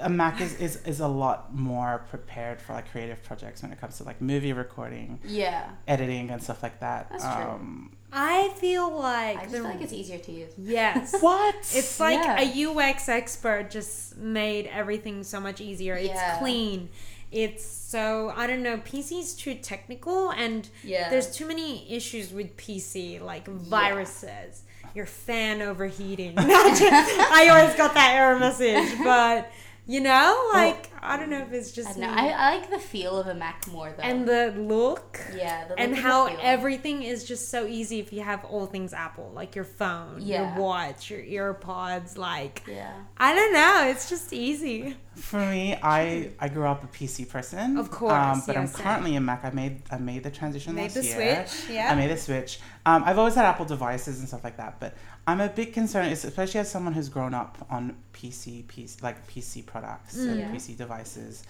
a 0.00 0.08
Mac 0.08 0.40
is, 0.40 0.54
is 0.60 0.76
is 0.84 1.00
a 1.00 1.08
lot 1.08 1.54
more 1.54 2.04
prepared 2.10 2.60
for 2.60 2.72
like 2.74 2.90
creative 2.90 3.22
projects 3.22 3.62
when 3.62 3.72
it 3.72 3.80
comes 3.80 3.96
to 3.98 4.04
like 4.04 4.20
movie 4.20 4.52
recording, 4.52 5.18
yeah. 5.24 5.70
editing, 5.88 6.30
and 6.30 6.42
stuff 6.42 6.62
like 6.62 6.80
that. 6.80 7.08
That's 7.10 7.22
true. 7.24 7.32
um, 7.52 7.92
I 8.12 8.50
feel 8.56 8.90
like 8.96 9.38
I 9.38 9.40
just 9.42 9.52
the- 9.52 9.58
feel 9.58 9.64
like 9.68 9.80
it's 9.80 9.92
easier 9.92 10.18
to 10.18 10.32
use. 10.32 10.52
yes. 10.58 11.14
What? 11.20 11.54
It's 11.74 11.98
like 12.00 12.22
Yeah. 12.22 12.40
a 12.40 12.66
UX 12.70 13.08
expert 13.08 13.70
just 13.70 14.16
made 14.16 14.66
everything 14.68 15.22
so 15.24 15.40
much 15.40 15.60
easier. 15.60 15.94
It's 15.94 16.08
Yeah. 16.08 16.38
clean. 16.38 16.88
It's 17.32 17.64
so 17.66 18.32
I 18.36 18.46
don't 18.46 18.62
know. 18.62 18.76
PC 18.78 19.18
is 19.18 19.34
too 19.34 19.54
technical, 19.56 20.30
and 20.30 20.68
Yeah. 20.84 21.10
there's 21.10 21.34
too 21.34 21.46
many 21.46 21.90
issues 21.92 22.32
with 22.32 22.56
PC, 22.56 23.18
like 23.18 23.48
viruses, 23.48 24.62
your 24.94 25.06
fan 25.06 25.60
overheating. 25.60 26.34
I 26.38 27.48
always 27.50 27.74
got 27.76 27.94
that 27.94 28.14
error 28.14 28.38
message, 28.38 28.96
but 29.04 29.50
you 29.86 30.00
know, 30.00 30.50
like 30.52 30.90
I 31.00 31.16
don't 31.16 31.30
know 31.30 31.38
if 31.42 31.52
it's 31.52 31.70
just 31.70 31.90
don't 31.90 32.00
know. 32.00 32.12
me. 32.14 32.20
I, 32.32 32.50
I 32.54 32.56
like 32.58 32.70
the 32.70 32.78
feel 32.78 33.18
of 33.20 33.28
a 33.28 33.34
Mac 33.34 33.66
more 33.68 33.94
though. 33.96 34.02
and 34.02 34.26
the 34.26 34.52
look. 34.56 35.20
yeah, 35.34 35.66
the 35.68 35.78
and 35.78 35.92
look 35.92 36.00
how 36.00 36.24
the 36.24 36.30
feel. 36.32 36.40
everything 36.42 37.02
is 37.04 37.22
just 37.24 37.48
so 37.50 37.66
easy 37.66 38.00
if 38.00 38.12
you 38.12 38.22
have 38.22 38.44
all 38.44 38.66
things 38.66 38.92
Apple, 38.92 39.30
like 39.34 39.54
your 39.54 39.64
phone, 39.64 40.18
Yeah. 40.20 40.54
your 40.56 40.62
watch, 40.64 41.10
your 41.10 41.54
earpods. 41.54 42.18
Like 42.18 42.62
Yeah. 42.66 42.92
I 43.16 43.34
don't 43.34 43.52
know, 43.52 43.86
it's 43.88 44.08
just 44.08 44.32
easy. 44.32 44.96
For 45.14 45.38
me, 45.38 45.78
I 45.82 46.30
I 46.40 46.48
grew 46.48 46.66
up 46.66 46.82
a 46.84 46.88
PC 46.88 47.28
person. 47.28 47.78
Of 47.78 47.90
course, 47.90 48.12
um, 48.12 48.42
but 48.46 48.54
yeah, 48.56 48.60
I'm 48.62 48.66
same. 48.66 48.82
currently 48.84 49.16
a 49.16 49.20
Mac. 49.20 49.44
I 49.44 49.50
made 49.50 49.82
I 49.90 49.98
made 49.98 50.22
the 50.24 50.30
transition 50.30 50.74
Made 50.74 50.82
last 50.82 50.94
the 50.94 51.04
year. 51.04 51.46
switch, 51.46 51.70
yeah. 51.76 51.92
I 51.92 51.94
made 51.94 52.10
the 52.10 52.16
switch. 52.16 52.58
Um, 52.84 53.02
I've 53.06 53.18
always 53.18 53.34
had 53.34 53.44
Apple 53.46 53.64
devices 53.66 54.18
and 54.18 54.28
stuff 54.28 54.42
like 54.44 54.56
that, 54.58 54.78
but 54.80 54.94
I'm 55.26 55.40
a 55.40 55.48
bit 55.48 55.72
concerned, 55.72 56.12
especially 56.12 56.60
as 56.60 56.70
someone 56.70 56.92
who's 56.94 57.08
grown 57.08 57.34
up 57.34 57.66
on 57.68 57.96
PC, 58.12 58.64
PC 58.66 59.02
like 59.02 59.26
PC 59.26 59.64
products 59.66 60.16
and 60.16 60.38
Yeah. 60.38 60.50
PC 60.52 60.76
devices. 60.76 61.42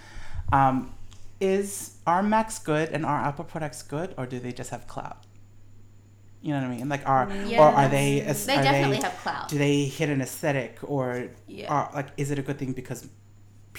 Um, 0.52 0.94
is 1.40 1.96
are 2.06 2.22
Macs 2.22 2.58
good 2.58 2.88
and 2.90 3.04
are 3.04 3.18
Apple 3.18 3.44
products 3.44 3.82
good, 3.82 4.14
or 4.16 4.24
do 4.26 4.38
they 4.40 4.52
just 4.52 4.70
have 4.70 4.86
clout? 4.86 5.18
You 6.40 6.52
know 6.54 6.60
what 6.62 6.70
I 6.70 6.76
mean? 6.76 6.88
Like, 6.88 7.06
are 7.06 7.28
Yeah. 7.46 7.60
or 7.60 7.68
are 7.68 7.88
they? 7.88 8.20
They 8.20 8.30
are 8.30 8.62
definitely 8.62 8.96
they, 8.98 9.02
have 9.02 9.16
clout. 9.18 9.48
Do 9.48 9.58
they 9.58 9.84
hit 9.84 10.08
an 10.08 10.22
aesthetic, 10.22 10.78
or 10.82 11.28
Yeah. 11.46 11.70
are 11.72 11.90
like 11.94 12.08
is 12.16 12.30
it 12.30 12.38
a 12.38 12.42
good 12.42 12.58
thing 12.58 12.72
because 12.72 13.06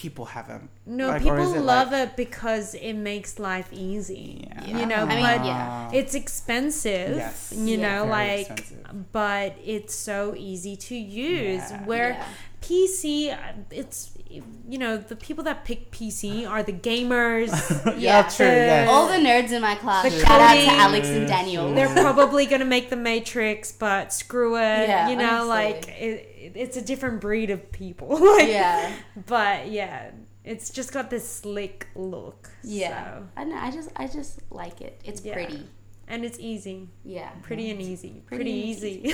people 0.04 0.26
have 0.26 0.48
them? 0.48 0.70
No, 0.86 1.08
Like, 1.08 1.24
people 1.24 1.54
it 1.56 1.60
love 1.62 1.92
like- 1.92 2.10
it 2.10 2.16
because 2.16 2.76
it 2.76 2.94
makes 2.94 3.40
life 3.40 3.70
easy. 3.74 4.48
Yeah. 4.48 4.78
You 4.78 4.86
know, 4.86 5.02
I 5.04 5.06
mean, 5.06 5.24
but 5.24 5.44
yeah. 5.46 5.90
it's 6.00 6.14
expensive. 6.14 7.18
Yes. 7.18 7.52
You 7.56 7.78
Yeah. 7.78 7.86
know, 7.88 8.00
Very 8.06 8.12
like 8.20 8.50
expensive. 8.52 9.12
but 9.12 9.56
it's 9.66 9.96
so 9.96 10.36
easy 10.38 10.76
to 10.88 10.96
use. 10.96 11.66
Yeah. 11.72 11.84
Where 11.90 12.10
Yeah. 12.12 12.24
PC, 12.68 13.32
uh, 13.34 13.38
it's 13.72 14.12
you 14.30 14.78
know 14.78 14.98
the 14.98 15.16
people 15.16 15.44
that 15.46 15.64
pick 15.64 15.90
PC 15.92 16.46
are 16.50 16.62
the 16.64 16.74
gamers. 16.74 17.50
yeah, 17.86 17.94
Yeah. 17.98 18.22
true. 18.24 18.46
The- 18.46 18.52
Yes. 18.52 18.90
All 18.90 19.08
the 19.08 19.14
nerds 19.14 19.52
in 19.52 19.62
my 19.62 19.76
class. 19.76 20.04
The 20.12 20.20
Shout 20.20 20.42
out 20.42 20.54
to. 20.56 20.66
Alex 20.72 21.08
and 21.08 21.28
Daniel. 21.28 21.74
They're 21.74 21.88
probably 21.94 22.46
gonna 22.46 22.66
make 22.66 22.90
the 22.90 22.96
Matrix, 22.98 23.72
but 23.72 24.12
screw 24.12 24.58
it. 24.58 24.88
Yeah, 24.90 25.10
you 25.10 25.16
know, 25.16 25.26
honestly. 25.50 25.50
like 25.50 25.88
it, 25.90 25.94
it- 26.38 26.52
it's 26.56 26.78
a 26.78 26.82
different 26.82 27.20
breed 27.22 27.50
of 27.50 27.72
people. 27.72 28.08
like, 28.38 28.48
yeah. 28.50 28.92
But 29.26 29.68
yeah, 29.70 30.12
it's 30.44 30.70
just 30.70 30.92
got 30.94 31.10
this 31.10 31.28
slick 31.30 31.88
look. 31.96 32.50
Yeah. 32.64 33.20
so- 33.20 33.24
I 33.38 33.44
know. 33.46 33.58
I 33.58 33.72
just 33.72 33.90
I 33.96 34.08
just 34.08 34.40
like 34.52 34.82
it. 34.82 35.00
It's 35.06 35.24
Yeah. 35.24 35.34
pretty. 35.34 35.68
and 36.10 36.24
it's 36.24 36.40
easy, 36.40 36.88
Yeah. 37.04 37.30
pretty 37.42 37.70
and 37.70 37.82
easy, 37.82 38.24
Pretty 38.28 38.44
pretty, 38.44 39.02
and 39.02 39.14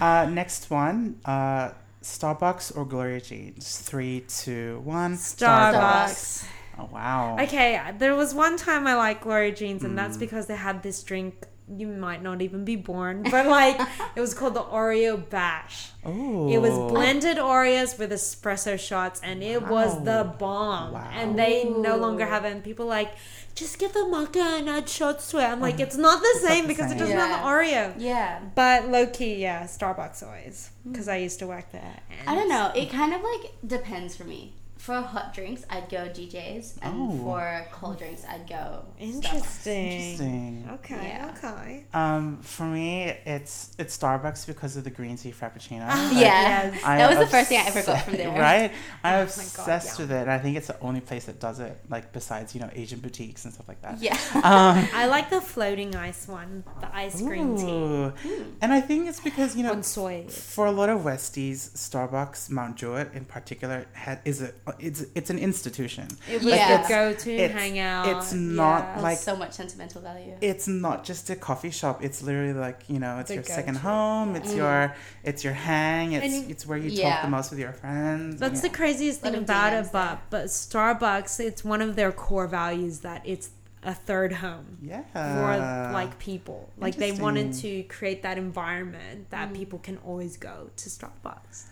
Uh, 0.00 0.26
next 0.30 0.70
one, 0.70 1.20
uh, 1.26 1.70
Starbucks 2.04 2.76
or 2.76 2.84
Gloria 2.84 3.20
Jeans? 3.20 3.78
Three, 3.80 4.20
two, 4.28 4.80
one. 4.84 5.16
Starbucks. 5.16 6.44
Oh 6.78 6.88
wow. 6.92 7.36
Okay, 7.40 7.80
there 7.98 8.14
was 8.14 8.34
one 8.34 8.56
time 8.56 8.86
I 8.86 8.94
liked 8.94 9.22
Gloria 9.22 9.52
Jeans, 9.52 9.84
and 9.84 9.92
Mm. 9.94 9.96
that's 9.96 10.16
because 10.16 10.46
they 10.46 10.56
had 10.56 10.82
this 10.82 11.02
drink. 11.02 11.34
You 11.66 11.86
might 11.86 12.22
not 12.22 12.42
even 12.42 12.64
be 12.64 12.76
born, 12.76 13.22
but 13.30 13.46
like 13.46 13.80
it 14.16 14.20
was 14.20 14.34
called 14.34 14.54
the 14.54 14.62
Oreo 14.62 15.28
Bash. 15.30 15.90
Ooh. 16.06 16.48
It 16.48 16.58
was 16.58 16.72
blended 16.92 17.38
Oreos 17.38 17.98
with 17.98 18.12
espresso 18.12 18.78
shots, 18.78 19.20
and 19.24 19.42
it 19.42 19.62
was 19.66 20.04
the 20.04 20.34
bomb. 20.38 20.92
Wow. 20.92 21.10
And 21.12 21.38
they 21.38 21.64
no 21.64 21.96
longer 21.96 22.26
have 22.26 22.44
it. 22.44 22.52
And 22.52 22.62
people 22.62 22.84
like, 22.84 23.14
just 23.54 23.78
get 23.78 23.92
the 23.94 24.00
maca 24.00 24.58
and 24.58 24.68
add 24.68 24.88
shots 24.88 25.30
to 25.30 25.38
it. 25.38 25.44
I'm 25.44 25.60
like, 25.60 25.80
it's 25.80 25.96
not 25.96 26.20
the 26.20 26.40
not 26.42 26.50
same 26.50 26.64
the 26.64 26.68
because 26.68 26.90
same. 26.90 26.96
it 26.96 27.00
doesn't 27.00 27.16
have 27.16 27.40
the 27.40 27.46
Oreo. 27.48 27.94
Yeah. 27.98 28.40
But 28.54 28.88
low 28.88 29.06
key, 29.06 29.36
yeah, 29.36 29.64
Starbucks 29.64 30.22
always 30.22 30.70
because 30.86 31.08
I 31.08 31.16
used 31.16 31.38
to 31.38 31.46
work 31.46 31.72
there. 31.72 32.00
And 32.20 32.28
I 32.28 32.34
don't 32.34 32.48
know. 32.48 32.72
It 32.74 32.90
kind 32.90 33.14
of 33.14 33.22
like 33.22 33.52
depends 33.66 34.16
for 34.16 34.24
me. 34.24 34.52
For 34.84 35.00
hot 35.00 35.32
drinks, 35.32 35.64
I'd 35.70 35.88
go 35.88 36.08
GJ's, 36.08 36.76
and 36.82 36.94
Oh. 36.94 37.16
for 37.24 37.66
cold 37.72 37.96
drinks, 38.00 38.22
I'd 38.28 38.46
go 38.46 38.84
Starbucks. 39.00 39.14
Interesting. 39.14 39.90
Interesting. 39.92 40.68
Okay. 40.74 41.06
Yeah. 41.08 41.32
Okay. 41.38 41.84
Um, 41.94 42.38
for 42.42 42.64
me, 42.64 43.04
it's 43.24 43.74
it's 43.78 43.96
Starbucks 43.96 44.46
because 44.46 44.76
of 44.76 44.84
the 44.84 44.90
green 44.90 45.16
tea 45.16 45.32
frappuccino. 45.32 45.88
Like, 45.88 46.12
Yeah. 46.12 46.68
Yes. 46.74 46.84
I 46.84 46.98
That 46.98 47.08
was 47.08 47.18
the 47.18 47.26
first 47.34 47.48
thing 47.48 47.60
I 47.60 47.66
ever 47.68 47.82
got 47.82 48.02
from 48.04 48.14
there. 48.18 48.28
Right? 48.38 48.72
I'm 49.02 49.14
Oh 49.14 49.18
my 49.20 49.24
God, 49.24 49.24
obsessed 49.26 49.98
yeah. 49.98 50.04
with 50.04 50.12
it. 50.12 50.20
And 50.20 50.30
I 50.30 50.38
think 50.38 50.58
it's 50.58 50.66
the 50.66 50.78
only 50.80 51.00
place 51.00 51.24
that 51.24 51.40
does 51.40 51.60
it, 51.60 51.78
like 51.88 52.12
besides, 52.12 52.54
you 52.54 52.60
know, 52.60 52.68
Asian 52.74 53.00
boutiques 53.00 53.46
and 53.46 53.54
stuff 53.54 53.66
like 53.68 53.80
that. 53.80 53.98
Yeah. 54.02 54.18
Um, 54.54 54.86
I 54.94 55.06
like 55.06 55.30
the 55.30 55.40
floating 55.40 55.96
ice 55.96 56.28
one, 56.28 56.62
the 56.82 56.94
ice 56.94 57.22
green 57.22 57.56
tea 57.56 57.64
ooh. 57.72 58.12
And 58.60 58.70
I 58.72 58.80
think 58.82 59.08
it's 59.08 59.20
because, 59.20 59.56
you 59.56 59.62
know, 59.62 59.80
soy. 59.80 60.26
for 60.28 60.66
a 60.66 60.70
lot 60.72 60.90
of 60.90 61.00
Westies, 61.00 61.70
Starbucks, 61.72 62.50
Mount 62.50 62.76
Druitt 62.76 63.14
in 63.14 63.24
particular, 63.24 63.86
ha- 63.96 64.18
is 64.26 64.42
a 64.42 64.52
it's 64.78 65.04
it's 65.14 65.30
an 65.30 65.38
institution. 65.38 66.08
It 66.30 66.42
was 66.42 66.54
Yeah. 66.54 66.82
the 66.82 66.88
go-to 66.88 67.32
It's- 67.32 67.52
hangout. 67.52 68.08
it's 68.08 68.32
not 68.32 68.82
yeah. 68.96 69.02
Like- 69.02 69.18
so 69.18 69.36
much 69.36 69.52
sentimental 69.52 70.00
value. 70.02 70.34
It's 70.40 70.66
not 70.68 71.04
just 71.04 71.30
a 71.30 71.36
coffee 71.36 71.70
shop. 71.70 72.02
It's 72.02 72.22
literally 72.22 72.52
like 72.52 72.80
you 72.88 72.98
know, 72.98 73.18
it's 73.18 73.28
The 73.28 73.34
your 73.36 73.44
second 73.44 73.74
go-to, 73.74 73.86
home. 73.88 74.36
It's 74.36 74.52
mm. 74.52 74.56
your 74.56 74.94
it's 75.22 75.44
your 75.44 75.54
hang. 75.54 76.12
It's 76.12 76.34
And- 76.34 76.50
it's 76.50 76.66
where 76.66 76.78
you 76.78 76.90
Yeah. 76.90 77.14
talk 77.14 77.22
the 77.22 77.28
most 77.28 77.50
with 77.50 77.60
your 77.60 77.72
friends. 77.72 78.40
That's 78.40 78.60
the 78.60 78.70
craziest 78.70 79.20
thing 79.20 79.34
about 79.34 79.72
DMs 79.72 79.86
it, 79.86 79.92
but 79.92 80.18
but 80.30 80.44
Starbucks, 80.46 81.40
it's 81.40 81.64
one 81.64 81.80
of 81.82 81.96
their 81.96 82.12
core 82.12 82.46
values 82.46 83.00
that 83.00 83.22
it's 83.24 83.50
a 83.86 83.92
third 83.92 84.32
home 84.32 84.78
Yeah. 84.80 85.02
for 85.12 85.92
like 85.92 86.18
people. 86.18 86.70
Like 86.78 86.96
they 86.96 87.12
wanted 87.12 87.52
to 87.54 87.82
create 87.84 88.22
that 88.22 88.38
environment 88.38 89.30
that 89.30 89.50
mm. 89.50 89.54
people 89.56 89.78
can 89.78 89.98
always 89.98 90.36
go 90.38 90.70
to 90.74 90.88
Starbucks. 90.88 91.64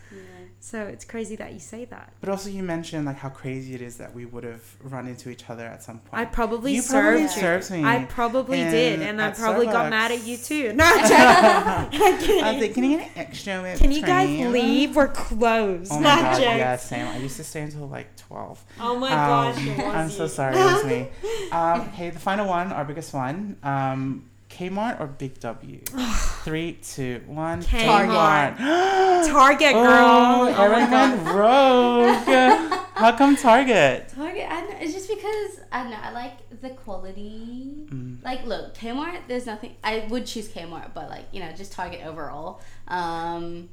So 0.65 0.79
it's 0.83 1.03
crazy 1.03 1.35
that 1.35 1.51
you 1.51 1.59
say 1.59 1.83
that. 1.85 2.13
But 2.21 2.29
also, 2.29 2.49
you 2.49 2.63
mentioned 2.63 3.05
like 3.05 3.17
how 3.17 3.27
crazy 3.27 3.75
it 3.75 3.81
is 3.81 3.97
that 3.97 4.15
we 4.15 4.23
would 4.25 4.45
have 4.45 4.63
run 4.81 5.07
into 5.07 5.29
each 5.29 5.49
other 5.49 5.65
at 5.65 5.83
some 5.83 5.99
point. 5.99 6.21
I 6.21 6.23
probably 6.23 6.73
You 6.75 6.81
served 6.81 7.03
probably 7.03 7.21
you. 7.23 7.27
served 7.27 7.69
me 7.71 7.83
I 7.83 8.05
probably 8.05 8.61
in- 8.61 8.71
did, 8.71 9.01
and 9.01 9.21
I 9.21 9.27
at 9.27 9.37
probably 9.37 9.65
got 9.65 9.89
mad 9.89 10.11
at 10.13 10.23
you 10.23 10.37
too. 10.37 10.71
No, 10.81 10.85
I'm 10.85 11.91
joking. 11.91 12.39
I'm 12.39 12.43
I 12.45 12.51
was 12.53 12.61
like, 12.61 12.73
can 12.75 12.83
you 12.85 12.97
get 12.97 13.07
an 13.07 13.11
extra 13.17 13.61
whipped 13.61 13.81
Can 13.81 13.91
you 13.91 14.01
guys 14.03 14.27
cream?" 14.27 14.51
leave? 14.53 14.95
We're 14.95 15.09
closed. 15.09 15.91
Oh 15.91 15.99
my 15.99 16.03
Not 16.15 16.21
god, 16.21 16.33
jokes. 16.37 16.45
yeah, 16.57 16.75
same. 16.77 17.07
I 17.09 17.17
used 17.17 17.35
to 17.35 17.43
stay 17.43 17.63
until 17.63 17.89
like 17.89 18.15
twelve. 18.15 18.63
Oh 18.79 18.97
my 18.97 19.11
Um, 19.11 19.53
gosh, 19.67 19.79
I'm 19.93 20.09
so 20.09 20.27
sorry, 20.27 20.55
it 20.55 20.63
was 20.63 20.85
me. 20.85 21.09
Um, 21.51 21.81
okay, 21.89 22.09
the 22.09 22.19
final 22.19 22.47
one, 22.47 22.71
our 22.71 22.85
biggest 22.85 23.13
one. 23.13 23.57
Um, 23.63 24.29
Kmart 24.53 24.99
or 24.99 25.07
Big 25.07 25.39
W? 25.39 25.79
Three, 26.43 26.73
two, 26.73 27.21
one. 27.27 27.61
Kmart. 27.63 28.57
Kmart. 28.57 29.27
Target 29.27 29.73
girl. 29.73 29.83
Oh, 29.85 30.55
Oh 30.57 30.63
Erin 30.63 30.89
god. 30.89 31.27
rogue. 31.35 32.79
How 32.95 33.11
come 33.17 33.35
Target? 33.35 34.09
Target, 34.15 34.45
I 34.49 34.61
know, 34.61 34.75
it's 34.79 34.93
just 34.93 35.09
because 35.09 35.59
I 35.71 35.81
don't 35.81 35.91
know. 35.91 35.97
I 36.01 36.11
like 36.11 36.61
the 36.61 36.69
quality. 36.69 37.87
Mm. 37.89 38.23
Like, 38.23 38.45
look, 38.45 38.75
Kmart. 38.75 39.21
There's 39.27 39.47
nothing. 39.47 39.75
I 39.83 40.05
would 40.09 40.25
choose 40.27 40.47
Kmart, 40.49 40.93
but 40.93 41.09
like 41.09 41.25
you 41.31 41.39
know, 41.39 41.51
just 41.53 41.71
Target 41.73 42.05
overall. 42.05 42.61
Um, 42.87 43.69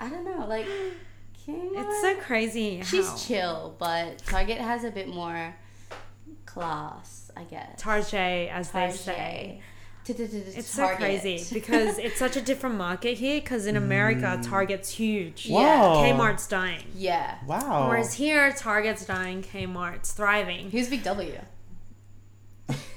I 0.00 0.08
don't 0.08 0.24
know. 0.24 0.46
Like, 0.46 0.66
Kmart. 1.46 1.70
It's 1.86 2.00
so 2.02 2.16
crazy. 2.16 2.82
She's 2.82 3.08
how 3.08 3.16
chill, 3.16 3.76
but 3.78 4.18
Target 4.26 4.58
has 4.58 4.82
a 4.84 4.90
bit 4.90 5.08
more 5.08 5.54
class, 6.44 7.30
I 7.36 7.44
guess. 7.44 7.80
Target, 7.80 8.50
as 8.50 8.70
they 8.72 8.90
say. 8.90 9.62
It's 10.08 10.56
It's 10.56 10.68
so 10.68 10.94
crazy 10.96 11.44
because 11.54 11.98
it's 11.98 12.18
such 12.18 12.36
a 12.36 12.40
different 12.40 12.76
market 12.76 13.18
here. 13.18 13.40
Because 13.40 13.66
in 13.66 13.76
America, 13.76 14.38
mm. 14.38 14.48
Target's 14.48 14.90
huge. 14.90 15.46
Yeah. 15.46 16.04
Kmart's 16.06 16.46
dying. 16.46 16.84
yeah. 16.94 17.38
Wow. 17.46 17.88
Whereas 17.88 18.14
here, 18.14 18.52
Target's 18.52 19.04
dying, 19.04 19.42
Kmart's 19.42 20.12
thriving. 20.12 20.70
Who's 20.70 20.88
Big 20.88 21.02
W? 21.02 21.40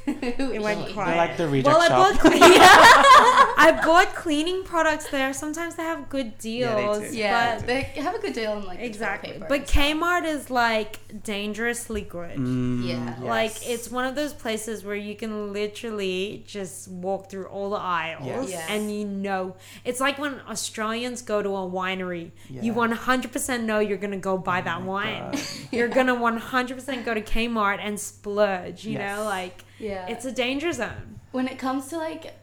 It 0.55 0.62
went 0.62 0.86
They're 0.86 0.93
quiet. 0.93 1.18
like 1.18 1.38
the 1.38 1.47
reject 1.47 1.68
Well, 1.68 1.82
I 1.82 1.89
bought, 1.89 2.20
clean- 2.20 2.41
I 2.41 3.82
bought 3.86 4.16
cleaning 4.16 4.64
products 4.64 5.10
there. 5.10 5.34
Sometimes 5.34 5.76
they 5.76 5.84
have 5.84 6.10
good 6.10 6.34
Yeah, 6.41 6.76
they 6.76 6.82
deals. 6.82 6.99
do. 7.12 7.18
Yeah, 7.18 7.57
but 7.57 7.68
they 7.68 7.82
have 7.82 8.16
a 8.16 8.20
good 8.20 8.34
deal 8.34 8.51
on 8.53 8.66
like 8.66 8.80
exactly. 8.80 9.34
paper 9.34 9.45
But. 9.49 9.68
Kmart 9.68 10.26
is 10.26 10.49
like 10.49 10.99
dangerously 11.24 12.01
good. 12.01 12.38
Mm, 12.38 12.88
Yeah. 12.88 13.16
Like 13.22 13.51
yes. 13.62 13.70
it's 13.70 13.91
one 13.91 14.05
of 14.05 14.16
those 14.16 14.34
places 14.34 14.84
where 14.84 14.95
you 14.95 15.16
can 15.16 15.53
literally 15.53 16.43
just 16.47 16.88
walk 16.88 17.30
through 17.30 17.45
all 17.45 17.70
the 17.70 17.78
aisles 17.78 18.26
Yes. 18.26 18.49
Yes. 18.49 18.66
and 18.70 18.91
you 18.91 19.05
know 19.05 19.55
it's 19.86 19.99
like 19.99 20.18
when 20.20 20.39
Australians 20.49 21.22
go 21.22 21.41
to 21.41 21.49
a 21.49 21.66
winery. 21.80 22.32
You 22.49 22.74
100% 22.74 23.64
know 23.64 23.80
you're 23.80 23.97
going 23.97 24.12
to 24.12 24.18
go 24.18 24.38
buy 24.38 24.62
that 24.62 24.82
wine. 24.84 25.38
You're 25.72 25.88
going 25.88 26.07
to 26.07 26.16
100% 26.16 27.05
go 27.05 27.14
to 27.14 27.22
Kmart 27.22 27.80
and 27.82 27.99
splurge, 27.99 28.86
you 28.86 28.93
Yes. 28.93 29.18
know, 29.18 29.24
like 29.26 29.64
yeah, 29.80 30.07
it's 30.07 30.25
a 30.25 30.32
danger 30.32 30.71
zone. 30.71 31.19
when 31.32 31.47
it 31.47 31.57
comes 31.57 31.88
to 31.88 31.97
like 31.97 32.34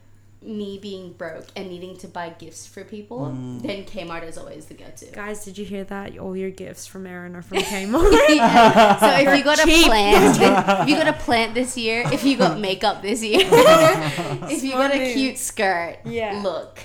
me 0.43 0.79
being 0.79 1.13
broke 1.15 1.47
and 1.57 1.69
needing 1.69 1.97
to 1.97 2.07
buy 2.07 2.29
gifts 2.29 2.67
for 2.69 2.85
people, 2.85 3.19
Mm. 3.35 3.63
then 3.63 3.85
Kmart 3.85 4.23
is 4.29 4.39
always 4.39 4.67
the 4.67 4.75
go-to. 4.75 5.07
Guys, 5.07 5.45
did 5.45 5.59
you 5.59 5.65
hear 5.65 5.83
that? 5.85 6.17
All 6.19 6.37
your 6.37 6.51
gifts 6.51 6.87
from 6.87 7.05
Erin 7.05 7.35
are 7.35 7.43
from 7.43 7.59
Kmart. 7.73 8.29
Yeah. 8.29 8.97
So 9.01 9.09
if 9.31 9.39
you 9.39 9.43
got 9.43 9.59
a 9.59 9.65
plant, 9.65 10.39
if 10.83 10.89
you 10.89 10.95
got 10.97 11.09
a 11.09 11.13
plant 11.15 11.55
this 11.55 11.77
year, 11.77 12.05
if 12.13 12.23
you 12.23 12.37
got 12.37 12.61
makeup 12.61 13.03
this 13.03 13.25
year, 13.25 13.41
if 13.43 14.63
you 14.63 14.73
got 14.73 14.95
a 14.95 15.13
cute 15.15 15.39
skirt, 15.39 15.97
Yeah. 16.05 16.41
look. 16.45 16.79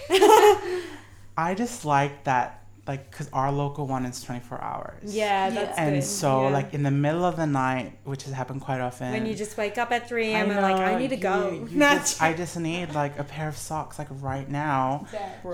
I 1.37 1.53
just 1.55 1.85
like 1.85 2.23
that, 2.23 2.61
like, 2.91 3.09
because 3.09 3.29
our 3.31 3.51
local 3.51 3.87
one 3.87 4.05
is 4.05 4.21
24 4.21 4.61
hours. 4.61 5.13
yeah, 5.15 5.47
Yeah. 5.47 5.49
that's 5.55 5.77
And 5.77 5.95
good. 5.95 6.03
so, 6.03 6.43
Yeah. 6.43 6.49
like, 6.57 6.73
in 6.73 6.83
the 6.83 6.91
middle 6.91 7.23
of 7.23 7.35
the 7.37 7.47
night, 7.47 7.97
which 8.03 8.23
has 8.23 8.33
happened 8.33 8.61
quite 8.61 8.81
often. 8.81 9.11
when 9.13 9.25
you 9.25 9.33
just 9.33 9.57
wake 9.57 9.77
up 9.77 9.91
at 9.93 10.09
3 10.09 10.33
a.m. 10.33 10.51
And 10.51 10.61
like, 10.61 10.75
I 10.77 10.95
need 10.99 11.09
to 11.11 11.15
go. 11.31 11.51
you- 11.53 11.67
you 11.71 11.79
just- 11.79 12.21
I 12.21 12.33
just 12.33 12.57
need 12.59 12.93
like 12.93 13.17
a 13.17 13.23
pair 13.23 13.47
of 13.47 13.57
socks, 13.57 13.97
like 13.97 14.09
right 14.31 14.49
now. 14.49 15.05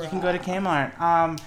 You 0.03 0.07
can 0.09 0.19
go 0.19 0.31
to 0.31 0.39
Kmart. 0.39 0.99
Um, 0.99 1.37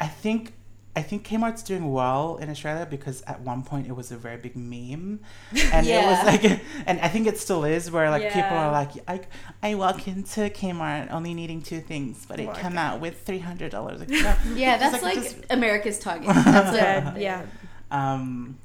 I 0.00 0.08
think 0.08 0.52
I 0.96 1.02
think 1.02 1.28
Kmart's 1.28 1.62
doing 1.62 1.92
well 1.92 2.38
in 2.38 2.48
Australia 2.48 2.86
because 2.88 3.20
at 3.22 3.40
one 3.40 3.62
point 3.62 3.86
it 3.86 3.94
was 3.94 4.10
a 4.10 4.16
very 4.16 4.38
big 4.38 4.56
meme, 4.56 5.20
and 5.72 5.86
it 5.86 6.04
was 6.04 6.24
like, 6.24 6.60
and 6.86 6.98
I 7.00 7.08
think 7.08 7.26
it 7.26 7.38
still 7.38 7.64
is 7.64 7.90
where 7.90 8.10
like 8.10 8.22
people 8.32 8.56
are 8.56 8.72
like, 8.72 8.92
I 9.06 9.20
I 9.62 9.74
walk 9.74 10.08
into 10.08 10.40
Kmart 10.48 11.12
only 11.12 11.34
needing 11.34 11.60
two 11.60 11.80
things, 11.80 12.24
but 12.26 12.40
it 12.40 12.46
Walk 12.46 12.56
come 12.58 12.78
out 12.78 13.00
with 13.00 13.20
three 13.22 13.40
hundred 13.40 13.70
dollars. 13.70 14.00
Like, 14.06 14.08
no. 14.08 14.36
Yeah, 14.54 14.78
Just 14.78 14.92
that's 14.92 15.02
like, 15.04 15.16
like, 15.16 15.24
just- 15.24 15.44
America's 15.50 15.98
Target. 15.98 16.28
That's 16.28 17.04
what. 17.04 17.20
Yeah. 17.20 17.44
Um, 17.90 18.58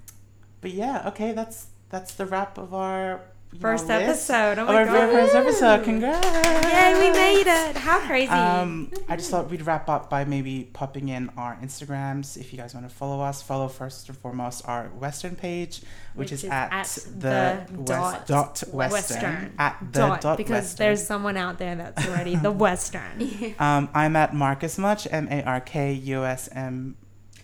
but 0.61 0.71
yeah, 0.71 1.07
okay, 1.09 1.33
that's 1.33 1.67
that's 1.89 2.13
the 2.13 2.25
wrap 2.25 2.57
of 2.57 2.73
our 2.73 3.19
you 3.19 3.30
First 3.59 3.87
list. 3.87 4.01
episode. 4.29 4.57
Oh 4.59 4.61
Of 4.63 4.67
my 4.69 4.75
our 4.75 4.85
very 4.85 5.11
god. 5.11 5.29
first 5.29 5.35
episode. 5.35 5.83
Congrats! 5.83 6.25
Yay, 6.25 6.93
we 6.93 7.11
made 7.11 7.47
it. 7.47 7.75
How 7.77 7.99
crazy. 7.99 8.31
Um, 8.31 8.89
I 9.09 9.17
just 9.17 9.29
thought 9.29 9.49
we'd 9.49 9.65
wrap 9.65 9.89
up 9.89 10.09
by 10.09 10.23
maybe 10.25 10.69
popping 10.71 11.09
in 11.09 11.29
our 11.37 11.55
Instagrams. 11.57 12.37
If 12.37 12.53
you 12.53 12.57
guys 12.59 12.73
want 12.73 12.87
to 12.89 12.95
follow 12.95 13.19
us, 13.21 13.41
follow 13.41 13.67
first 13.67 14.07
and 14.07 14.17
foremost 14.17 14.67
our 14.67 14.85
Western 14.89 15.35
page, 15.35 15.81
which, 16.15 16.27
Which 16.29 16.31
is, 16.31 16.43
is 16.45 16.49
at, 16.49 16.71
at 16.71 16.87
the, 17.19 17.65
the 17.69 17.81
west, 17.81 17.87
dot 17.87 18.27
dot 18.27 18.63
western, 18.73 18.77
Western. 19.21 19.53
at 19.59 19.77
the 19.91 19.99
dot, 19.99 20.21
dot, 20.21 20.37
because 20.37 20.51
western. 20.51 20.85
there's 20.85 21.05
someone 21.05 21.35
out 21.37 21.57
there 21.59 21.75
that's 21.75 22.07
already 22.09 22.35
the 22.37 22.51
Western. 22.51 23.53
Um, 23.59 23.89
I'm 23.93 24.15
at 24.15 24.33
Markus 24.33 24.77
Much, 24.77 25.07
M 25.11 25.27
A 25.29 25.43
R 25.43 25.59
K 25.59 25.91
U 25.91 26.23
S 26.23 26.47
M. 26.53 26.95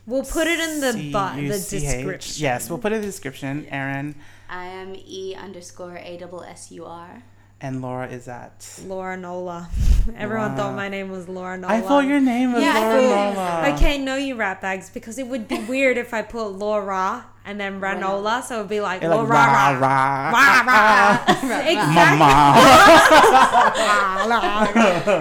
We'll 0.05 0.23
put 0.23 0.47
it 0.47 0.57
in 0.57 0.79
the 0.79 0.93
bu- 1.11 1.47
the 1.49 1.59
C-U-C-H. 1.59 1.81
description. 1.97 2.41
Yes, 2.41 2.69
we'll 2.69 2.79
put 2.79 2.93
it 2.93 2.95
in 2.95 3.01
the 3.01 3.07
description. 3.07 3.65
Erin 3.69 4.15
I 4.49 4.65
am 4.65 4.95
E 4.95 5.35
underscore 5.35 5.97
A 5.97 6.17
double 6.17 6.43
S 6.43 6.71
U 6.71 6.85
R. 6.85 7.23
and 7.59 7.81
Laura 7.81 8.07
is 8.07 8.27
at. 8.27 8.79
Laura 8.85 9.17
Nola. 9.17 9.69
Everyone 10.15 10.51
Wow. 10.51 10.57
thought 10.57 10.75
my 10.75 10.89
name 10.89 11.09
was 11.09 11.27
Laura 11.27 11.57
Nola. 11.57 11.73
I 11.73 11.81
thought 11.81 12.05
your 12.05 12.19
name 12.19 12.53
was 12.53 12.61
Yeah, 12.63 12.73
Laura 12.79 13.01
thought- 13.01 13.33
Nola. 13.33 13.61
I 13.63 13.77
can't 13.77 14.03
know 14.03 14.15
you 14.15 14.35
rat 14.35 14.61
bags 14.61 14.89
because 14.89 15.17
it 15.17 15.27
would 15.27 15.47
be 15.47 15.59
weird 15.63 15.97
if 15.97 16.13
I 16.13 16.21
put 16.21 16.49
Laura 16.49 17.25
and 17.47 17.59
then 17.59 17.79
Ranola, 17.81 18.43
so 18.43 18.57
it 18.57 18.59
would 18.59 18.69
be 18.69 18.81
like 18.81 19.01
You're 19.01 19.11
Laura. 19.15 19.29
like, 19.29 19.47
oh, 19.47 19.79
rah, 19.79 19.79
rah, 19.79 20.29
Rah, 20.31 20.61
rah. 20.67 21.23
exactly. 21.73 22.27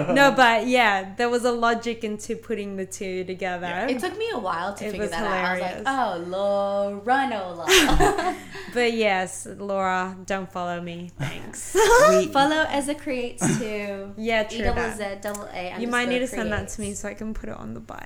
No, 0.13 0.31
but 0.35 0.67
yeah, 0.67 1.13
there 1.15 1.29
was 1.29 1.45
a 1.45 1.51
logic 1.51 2.03
into 2.03 2.35
putting 2.35 2.75
the 2.75 2.85
two 2.85 3.23
together. 3.23 3.85
It 3.89 3.99
took 3.99 4.17
me 4.17 4.29
a 4.33 4.39
while 4.39 4.73
to 4.75 4.83
It 4.85 4.91
figure 4.91 5.01
was 5.05 5.11
that 5.11 5.23
out. 5.23 5.33
I 5.33 5.53
was 5.53 5.59
hilarious. 5.61 5.85
like, 5.85 5.95
oh, 5.97 7.01
Loranola. 7.05 8.35
But 8.73 8.93
yes, 8.93 9.47
Laura, 9.57 10.15
don't 10.25 10.51
follow 10.51 10.81
me. 10.81 11.11
Thanks. 11.17 11.73
We- 12.09 12.27
Follow 12.27 12.65
as 12.69 12.89
it 12.89 12.99
creates 12.99 13.41
to 13.59 14.11
yeah, 14.17 14.45
E 14.51 14.55
true 14.55 14.65
double. 14.65 14.91
Z 14.95 15.03
double 15.21 15.47
A. 15.53 15.75
You 15.79 15.87
might 15.87 16.09
need 16.09 16.15
to 16.19 16.25
underscore 16.25 16.39
send 16.39 16.51
that 16.51 16.67
to 16.69 16.81
me 16.81 16.93
so 16.93 17.07
I 17.07 17.13
can 17.13 17.33
put 17.33 17.47
it 17.49 17.55
on 17.57 17.73
the 17.73 17.79
bio. 17.79 17.99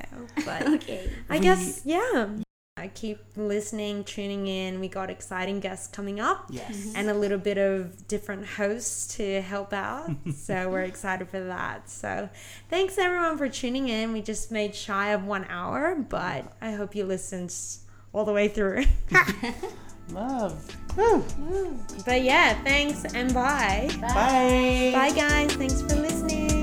But 0.45 0.67
Okay. 0.75 1.09
I 1.29 1.37
We- 1.37 1.39
guess 1.43 1.81
yeah. 1.83 2.27
I 2.77 2.87
keep 2.87 3.19
listening, 3.35 4.05
tuning 4.05 4.47
in. 4.47 4.79
We 4.79 4.87
got 4.87 5.09
exciting 5.09 5.59
guests 5.59 5.87
coming 5.87 6.21
up. 6.21 6.45
yes. 6.49 6.71
Mm-hmm. 6.73 6.95
and 6.95 7.09
a 7.09 7.13
little 7.13 7.37
bit 7.37 7.57
of 7.57 8.07
different 8.07 8.45
hosts 8.45 9.15
to 9.17 9.41
help 9.41 9.73
out. 9.73 10.09
so 10.35 10.69
we're 10.69 10.83
excited 10.83 11.27
for 11.27 11.41
that. 11.41 11.89
So 11.89 12.29
thanks 12.69 12.97
everyone 12.97 13.37
for 13.37 13.49
tuning 13.49 13.89
in. 13.89 14.13
We 14.13 14.21
just 14.21 14.51
made 14.53 14.73
shy 14.73 15.09
of 15.09 15.25
one 15.25 15.45
hour, 15.49 15.95
but 15.95 16.53
I 16.61 16.71
hope 16.71 16.95
you 16.95 17.05
listened 17.05 17.53
all 18.13 18.23
the 18.23 18.33
way 18.33 18.47
through. 18.47 18.85
Love. 20.11 20.65
Woo. 20.97 21.23
but 22.05 22.21
yeah, 22.23 22.61
thanks 22.63 23.03
and 23.13 23.33
bye. 23.33 23.89
Bye. 23.99 24.91
Bye 24.93 25.11
guys. 25.13 25.53
Thanks 25.53 25.81
for 25.81 25.95
listening. 25.95 26.60